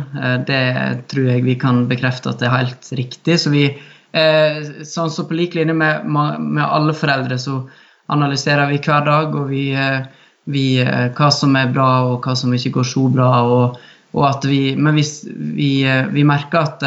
Det 0.44 0.60
tror 1.08 1.30
jeg 1.30 1.46
vi 1.46 1.54
kan 1.56 1.86
bekrefte 1.88 2.34
at 2.34 2.42
det 2.42 2.50
er 2.50 2.58
helt 2.58 2.90
riktig. 3.00 3.38
Så 3.40 3.54
vi, 3.54 3.70
sånn 4.12 5.14
så 5.14 5.24
på 5.24 5.38
lik 5.38 5.56
linje 5.56 5.72
med, 5.80 6.04
med 6.12 6.60
alle 6.66 6.92
foreldre, 6.98 7.40
så 7.40 7.62
analyserer 8.06 8.70
vi 8.70 8.78
hver 8.78 9.04
dag. 9.04 9.34
og 9.34 9.48
vi, 9.50 9.74
eh, 9.74 10.06
vi, 10.44 10.80
eh, 10.80 11.10
hva 11.10 11.30
som 11.32 11.56
er 11.56 11.72
bra, 11.72 12.06
og 12.06 12.22
hva 12.24 12.36
som 12.36 12.52
ikke 12.54 12.74
går 12.78 12.84
så 12.84 13.08
bra. 13.12 13.30
Og, 13.42 13.78
og 14.14 14.24
at 14.28 14.44
vi, 14.44 14.76
men 14.76 14.94
hvis 14.94 15.26
vi, 15.28 15.84
eh, 15.84 16.06
vi 16.06 16.24
merker 16.24 16.62
at, 16.62 16.82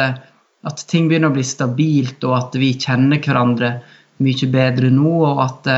at, 0.64 0.86
ting 0.88 1.08
begynner 1.08 1.30
å 1.30 1.36
bli 1.36 1.44
stabilt, 1.44 2.24
og 2.24 2.36
at 2.36 2.58
vi 2.60 2.74
kjenner 2.78 3.20
hverandre 3.20 3.80
mye 4.20 4.50
bedre 4.52 4.90
nå. 4.90 5.14
Og 5.24 5.44
at, 5.44 5.70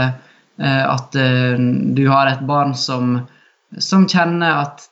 at 0.62 1.14
du 1.14 2.02
har 2.08 2.26
et 2.26 2.42
barn 2.46 2.74
som, 2.74 3.20
som 3.78 4.06
kjenner 4.06 4.64
at, 4.66 4.88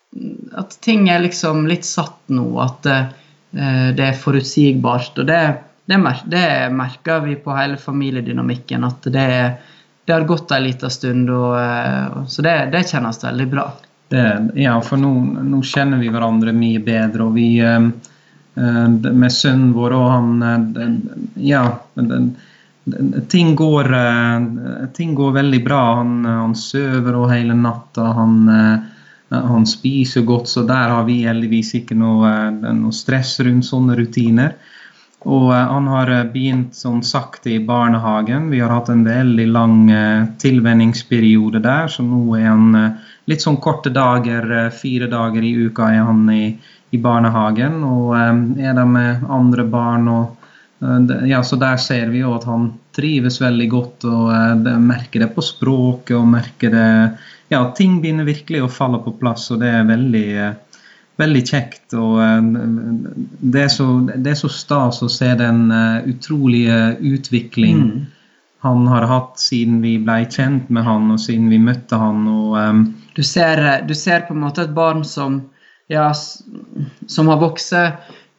at, 0.59 0.77
ting 0.83 1.09
er 1.11 1.23
liksom 1.23 1.67
litt 1.67 1.85
satt 1.85 2.21
nå. 2.31 2.47
At 2.63 2.87
det 3.51 4.07
er 4.07 4.15
forutsigbart. 4.15 5.19
Og 5.19 5.27
det, 5.27 5.41
det, 5.91 5.99
det 6.31 6.47
merker 6.71 7.27
vi 7.27 7.35
på 7.43 7.55
hele 7.59 7.77
familiedynamikken. 7.83 8.87
At 8.87 9.11
det 9.11 9.27
er 9.27 9.51
det 10.11 10.15
har 10.15 10.25
gått 10.25 10.51
en 10.51 10.63
liten 10.63 10.91
stund, 10.91 11.31
og, 11.31 11.53
eh, 11.61 12.25
så 12.27 12.43
det, 12.43 12.55
det, 12.73 12.83
kjennes 12.91 13.21
veldig 13.25 13.45
bra. 13.47 13.69
Det, 14.11 14.25
ja, 14.59 14.73
for 14.83 14.99
nå, 14.99 15.11
nå, 15.47 15.61
kjenner 15.63 16.01
vi 16.03 16.09
hverandre 16.11 16.51
mye 16.51 16.81
bedre, 16.83 17.29
og 17.29 17.37
vi 17.37 17.61
eh, 17.63 17.77
eh, 18.59 18.89
Med 18.91 19.31
sønnen 19.31 19.71
vår 19.77 19.95
og 19.95 20.09
han 20.11 20.99
Ja. 21.39 21.63
Ting 23.31 23.55
går, 23.55 23.93
ting 24.97 25.15
går 25.15 25.33
veldig 25.37 25.61
bra. 25.63 25.81
Han, 26.01 26.25
han 26.27 26.57
sover 26.59 27.21
og 27.21 27.29
hele 27.31 27.55
natta. 27.55 28.09
Han, 28.17 28.35
han 29.31 29.67
spiser 29.69 30.25
godt, 30.27 30.51
så 30.51 30.65
der 30.67 30.91
har 30.97 31.07
vi 31.07 31.21
heldigvis 31.29 31.77
ikke 31.79 31.95
noe, 31.95 32.33
noe 32.51 32.97
stress 32.97 33.37
rundt 33.47 33.69
sånne 33.69 33.95
rutiner. 34.01 34.57
Og 35.29 35.53
eh, 35.53 35.67
han 35.73 35.87
har 35.87 36.11
eh, 36.11 36.25
begynt 36.33 36.75
som 36.77 37.03
sakte 37.03 37.51
i 37.51 37.61
barnehagen. 37.65 38.49
Vi 38.51 38.61
har 38.61 38.73
hatt 38.73 38.89
en 38.89 39.05
veldig 39.05 39.47
lang 39.53 39.91
eh, 39.91 40.25
tilvenningsperiode 40.41 41.61
der, 41.65 41.89
så 41.93 42.05
nå 42.07 42.23
er 42.39 42.49
han 42.49 42.97
litt 43.29 43.45
sånn 43.45 43.61
korte 43.63 43.93
dager, 43.93 44.71
fire 44.75 45.07
dager 45.11 45.45
i 45.45 45.55
uka 45.69 45.91
er 45.93 46.07
han 46.09 46.25
i, 46.33 46.45
i 46.91 46.99
barnehagen. 46.99 47.83
Og 47.85 48.15
er 48.17 48.75
der 48.75 48.89
med 48.89 49.27
andre 49.29 49.67
barn 49.69 50.09
og 50.11 50.37
ja, 51.29 51.43
så 51.45 51.59
der 51.61 51.77
ser 51.77 52.09
vi 52.09 52.23
jo 52.23 52.31
at 52.33 52.47
han 52.49 52.71
trives 52.97 53.37
veldig 53.43 53.67
godt 53.69 54.07
og 54.09 54.65
merker 54.81 55.21
det 55.21 55.29
på 55.35 55.45
språket 55.45 56.15
og 56.17 56.25
merker 56.33 56.73
det 56.73 56.87
Ja, 57.53 57.61
ting 57.77 57.99
begynner 58.01 58.25
virkelig 58.25 58.63
å 58.65 58.71
falle 58.73 59.03
på 59.05 59.13
plass, 59.21 59.51
og 59.53 59.61
det 59.61 59.69
er 59.75 59.85
veldig 59.85 60.25
veldig 61.21 61.43
kjekt. 61.47 61.95
og 61.97 62.21
eh, 62.25 62.41
Det 63.55 63.67
er 63.67 63.73
så, 63.73 63.89
det 64.11 64.35
er 64.35 64.41
så 64.41 64.51
stas 64.53 65.03
å 65.05 65.11
se 65.13 65.31
den 65.39 65.69
eh, 65.75 66.09
utrolige 66.11 66.81
utvikling 67.13 67.83
mm. 67.87 68.05
han 68.67 68.87
har 68.93 69.09
hatt 69.11 69.41
siden 69.43 69.81
vi 69.85 69.97
ble 70.03 70.23
kjent 70.29 70.71
med 70.73 70.87
han 70.89 71.11
og 71.15 71.23
siden 71.23 71.51
vi 71.53 71.61
møtte 71.63 72.01
han. 72.01 72.27
og 72.29 72.57
um, 72.59 72.85
du, 73.17 73.23
ser, 73.27 73.65
du 73.87 73.95
ser, 73.97 74.27
på 74.27 74.37
en 74.37 74.45
måte 74.47 74.67
et 74.67 74.77
barn 74.77 75.05
som, 75.07 75.43
ja, 75.93 76.11
som 76.15 77.33
har 77.33 77.41
vokst 77.43 77.75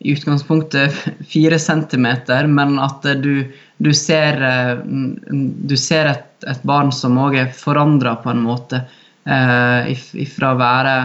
i 0.02 0.16
utgangspunktet 0.16 0.96
fire 1.30 1.60
centimeter, 1.62 2.48
men 2.50 2.80
at 2.82 3.06
du, 3.22 3.44
du 3.78 3.92
ser, 3.94 4.42
du 4.82 5.76
ser 5.78 6.10
et, 6.10 6.32
et, 6.50 6.64
barn 6.66 6.90
som 6.96 7.20
òg 7.22 7.38
er 7.38 7.52
forandra 7.54 8.16
på 8.24 8.32
en 8.34 8.42
måte. 8.48 8.82
Eh, 9.30 9.92
ifra 10.18 10.56
å 10.56 10.58
være 10.58 10.96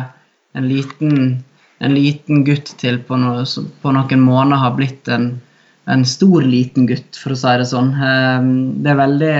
en 0.56 0.68
liten, 0.68 1.44
en 1.78 1.94
liten 1.94 2.44
gutt 2.46 2.72
til 2.80 3.00
på, 3.04 3.18
no, 3.20 3.42
på, 3.82 3.92
noen 3.92 4.22
måneder 4.24 4.62
har 4.62 4.74
blitt 4.78 5.08
en, 5.12 5.30
en, 5.92 6.04
stor, 6.08 6.44
liten 6.44 6.88
gutt, 6.88 7.18
for 7.20 7.34
å 7.34 7.38
si 7.38 7.54
det 7.60 7.68
sånn. 7.72 7.92
Eh, 7.94 8.50
det 8.82 8.92
er 8.92 9.00
veldig 9.02 9.36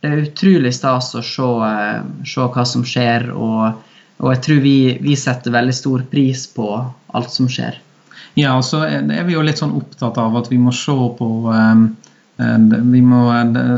det 0.00 0.08
er 0.08 0.24
utrolig 0.24 0.72
stas 0.72 1.12
å 1.16 1.22
se, 1.24 1.46
eh, 1.66 2.02
se 2.24 2.48
hva 2.54 2.64
som 2.64 2.84
skjer, 2.86 3.30
og, 3.36 3.80
og 4.20 4.34
jeg 4.34 4.42
tror 4.46 4.60
vi, 4.64 4.76
vi, 5.04 5.16
setter 5.16 5.52
veldig 5.52 5.76
stor 5.76 6.04
pris 6.12 6.46
på 6.56 6.68
alt 7.16 7.32
som 7.34 7.48
skjer. 7.52 7.76
Ja, 8.38 8.54
og 8.56 8.64
så 8.64 8.84
er 8.86 9.24
vi 9.26 9.34
jo 9.34 9.42
litt 9.44 9.60
sånn 9.60 9.74
opptatt 9.76 10.16
av 10.22 10.36
at 10.38 10.48
vi 10.52 10.60
må 10.60 10.72
se 10.76 10.94
på 10.94 11.28
um, 11.50 11.88
vi 12.40 13.00
må, 13.04 13.20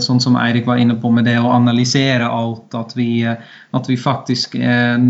sånn 0.05 0.21
som 0.23 0.37
Eirik 0.39 0.69
var 0.69 0.79
inne 0.79 0.95
på 1.01 1.11
med 1.11 1.27
det 1.27 1.39
å 1.41 1.51
analysere 1.51 2.29
alt, 2.31 2.75
at 2.79 2.93
vi, 2.95 3.25
at 3.27 3.89
vi 3.91 3.97
faktisk 3.99 4.55
er 4.61 5.01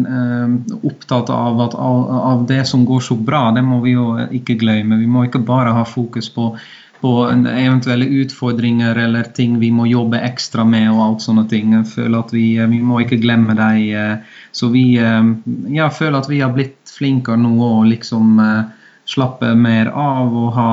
opptatt 0.81 1.33
av, 1.33 1.61
at, 1.67 1.77
av 1.77 2.47
det 2.49 2.63
som 2.71 2.87
går 2.89 3.05
så 3.05 3.19
bra. 3.19 3.51
Det 3.53 3.65
må 3.67 3.83
vi 3.85 3.97
jo 3.97 4.15
ikke 4.33 4.57
glemme. 4.63 5.01
Vi 5.03 5.11
må 5.11 5.27
ikke 5.29 5.45
bare 5.45 5.75
ha 5.77 5.85
fokus 5.89 6.31
på 6.33 6.55
på 7.03 7.13
eventuelle 7.51 8.07
utfordringer 8.23 8.97
eller 8.97 9.27
ting 9.35 9.57
vi 9.59 9.73
må 9.75 9.89
jobbe 9.91 10.21
ekstra 10.23 10.65
med. 10.65 10.87
og 10.93 11.01
alt 11.07 11.25
sånne 11.25 11.49
ting. 11.51 11.73
Jeg 11.75 11.89
føler 11.91 12.19
at 12.19 12.31
Vi, 12.33 12.45
vi 12.75 12.79
må 12.79 13.01
ikke 13.03 13.19
glemme 13.19 13.57
dem. 13.59 13.81
Eh, 13.91 14.37
så 14.53 14.69
vi 14.71 14.85
ja, 14.95 15.89
føler 15.91 16.21
at 16.21 16.31
vi 16.31 16.39
har 16.41 16.55
blitt 16.55 16.93
flinkere 16.93 17.41
nå 17.43 17.57
og 17.59 17.89
liksom 17.91 18.39
eh, 18.39 18.71
slappe 19.13 19.53
mer 19.59 19.91
av 19.93 20.37
og 20.37 20.53
ha 20.57 20.71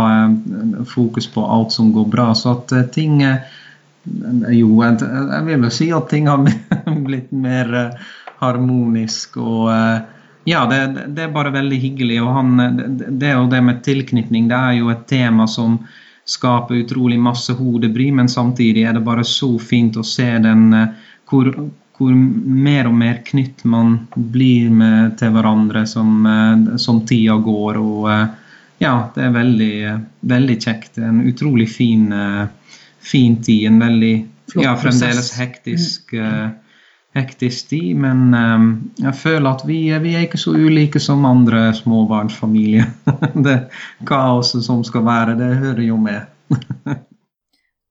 fokus 0.87 1.27
på 1.31 1.43
alt 1.43 1.75
som 1.75 1.91
går 1.95 2.07
bra. 2.11 2.31
Så 2.35 2.57
at 2.57 2.73
ting 2.95 3.21
Jo, 4.49 4.69
jeg 4.81 5.41
vil 5.45 5.65
jo 5.67 5.69
si 5.73 5.89
at 5.93 6.07
ting 6.09 6.29
har 6.31 6.39
blitt 7.07 7.33
mer 7.35 7.73
harmonisk 8.39 9.35
og 9.37 9.67
ja, 10.49 10.63
det, 10.65 11.05
det, 11.07 11.23
er 11.23 11.33
bare 11.33 11.51
veldig 11.53 11.77
hyggelig. 11.77 12.21
og 12.23 12.33
han, 12.33 12.53
Det 13.19 13.35
og 13.35 13.49
det 13.51 13.59
med 13.61 13.83
tilknytning 13.85 14.47
det 14.49 14.57
er 14.57 14.77
jo 14.79 14.89
et 14.93 15.03
tema 15.09 15.47
som 15.47 15.77
skaper 16.29 16.83
utrolig 16.83 17.19
masse 17.19 17.53
hodebry, 17.57 18.11
men 18.13 18.29
samtidig 18.29 18.85
er 18.85 18.97
det 18.97 19.05
bare 19.05 19.25
så 19.25 19.55
fint 19.59 19.97
å 19.97 20.05
se 20.05 20.27
den 20.43 20.73
eh, 20.77 20.91
hvor, 21.29 21.49
hvor 21.99 22.15
mer 22.15 22.87
og 22.87 22.95
mer 22.95 23.19
knytt 23.27 23.65
man 23.67 23.97
blir 24.15 24.69
med 24.71 25.17
til 25.19 25.33
hverandre 25.35 25.83
som, 25.87 26.23
eh, 26.25 26.77
som 26.79 27.01
tida 27.07 27.35
går. 27.43 27.79
og 27.81 28.07
eh, 28.13 28.29
ja, 28.79 28.93
det 29.15 29.25
er 29.27 29.35
veldig, 29.35 29.75
veldig 30.31 30.55
kjekt. 30.63 30.97
En 31.03 31.19
utrolig 31.27 31.67
fin, 31.67 32.05
fin 33.03 33.35
tid. 33.43 33.65
En 33.67 33.81
veldig 33.83 34.13
ja, 34.55 34.71
fremdeles 34.79 35.33
hektisk 35.35 36.15
hektisk 37.17 37.73
tid, 37.73 37.97
men 37.99 38.31
jeg 39.01 39.15
føler 39.19 39.49
at 39.49 39.65
vi, 39.67 39.81
vi, 39.99 40.13
er 40.15 40.23
ikke 40.29 40.39
så 40.39 40.53
ulike 40.55 41.01
som 41.03 41.27
andre 41.27 41.73
småbarnsfamilier. 41.75 42.87
det 43.49 43.57
kaoset 44.07 44.63
som 44.63 44.85
skal 44.87 45.03
være, 45.09 45.35
det 45.41 45.57
hører 45.59 45.83
jo 45.89 45.99
med. 45.99 46.23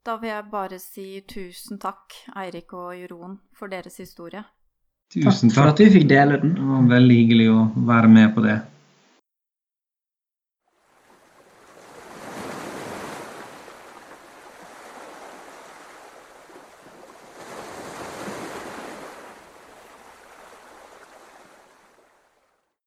da 0.08 0.16
vil 0.20 0.30
jeg 0.30 0.44
bare 0.50 0.78
si 0.80 1.06
tusen 1.28 1.80
takk, 1.82 2.16
Eirik 2.40 2.72
og 2.72 2.94
Jeroen, 2.96 3.36
for 3.56 3.68
deres 3.68 3.98
historie. 4.00 4.40
Tusen 5.12 5.50
takk 5.50 5.56
for 5.58 5.72
at 5.72 5.82
vi 5.82 5.90
fikk 5.92 6.08
dele 6.08 6.40
den. 6.40 6.54
Det 6.56 6.68
var 6.70 6.90
veldig 6.94 7.18
hyggelig 7.18 7.48
å 7.52 7.60
være 7.90 8.10
med 8.12 8.34
på 8.36 8.44
det. 8.46 8.56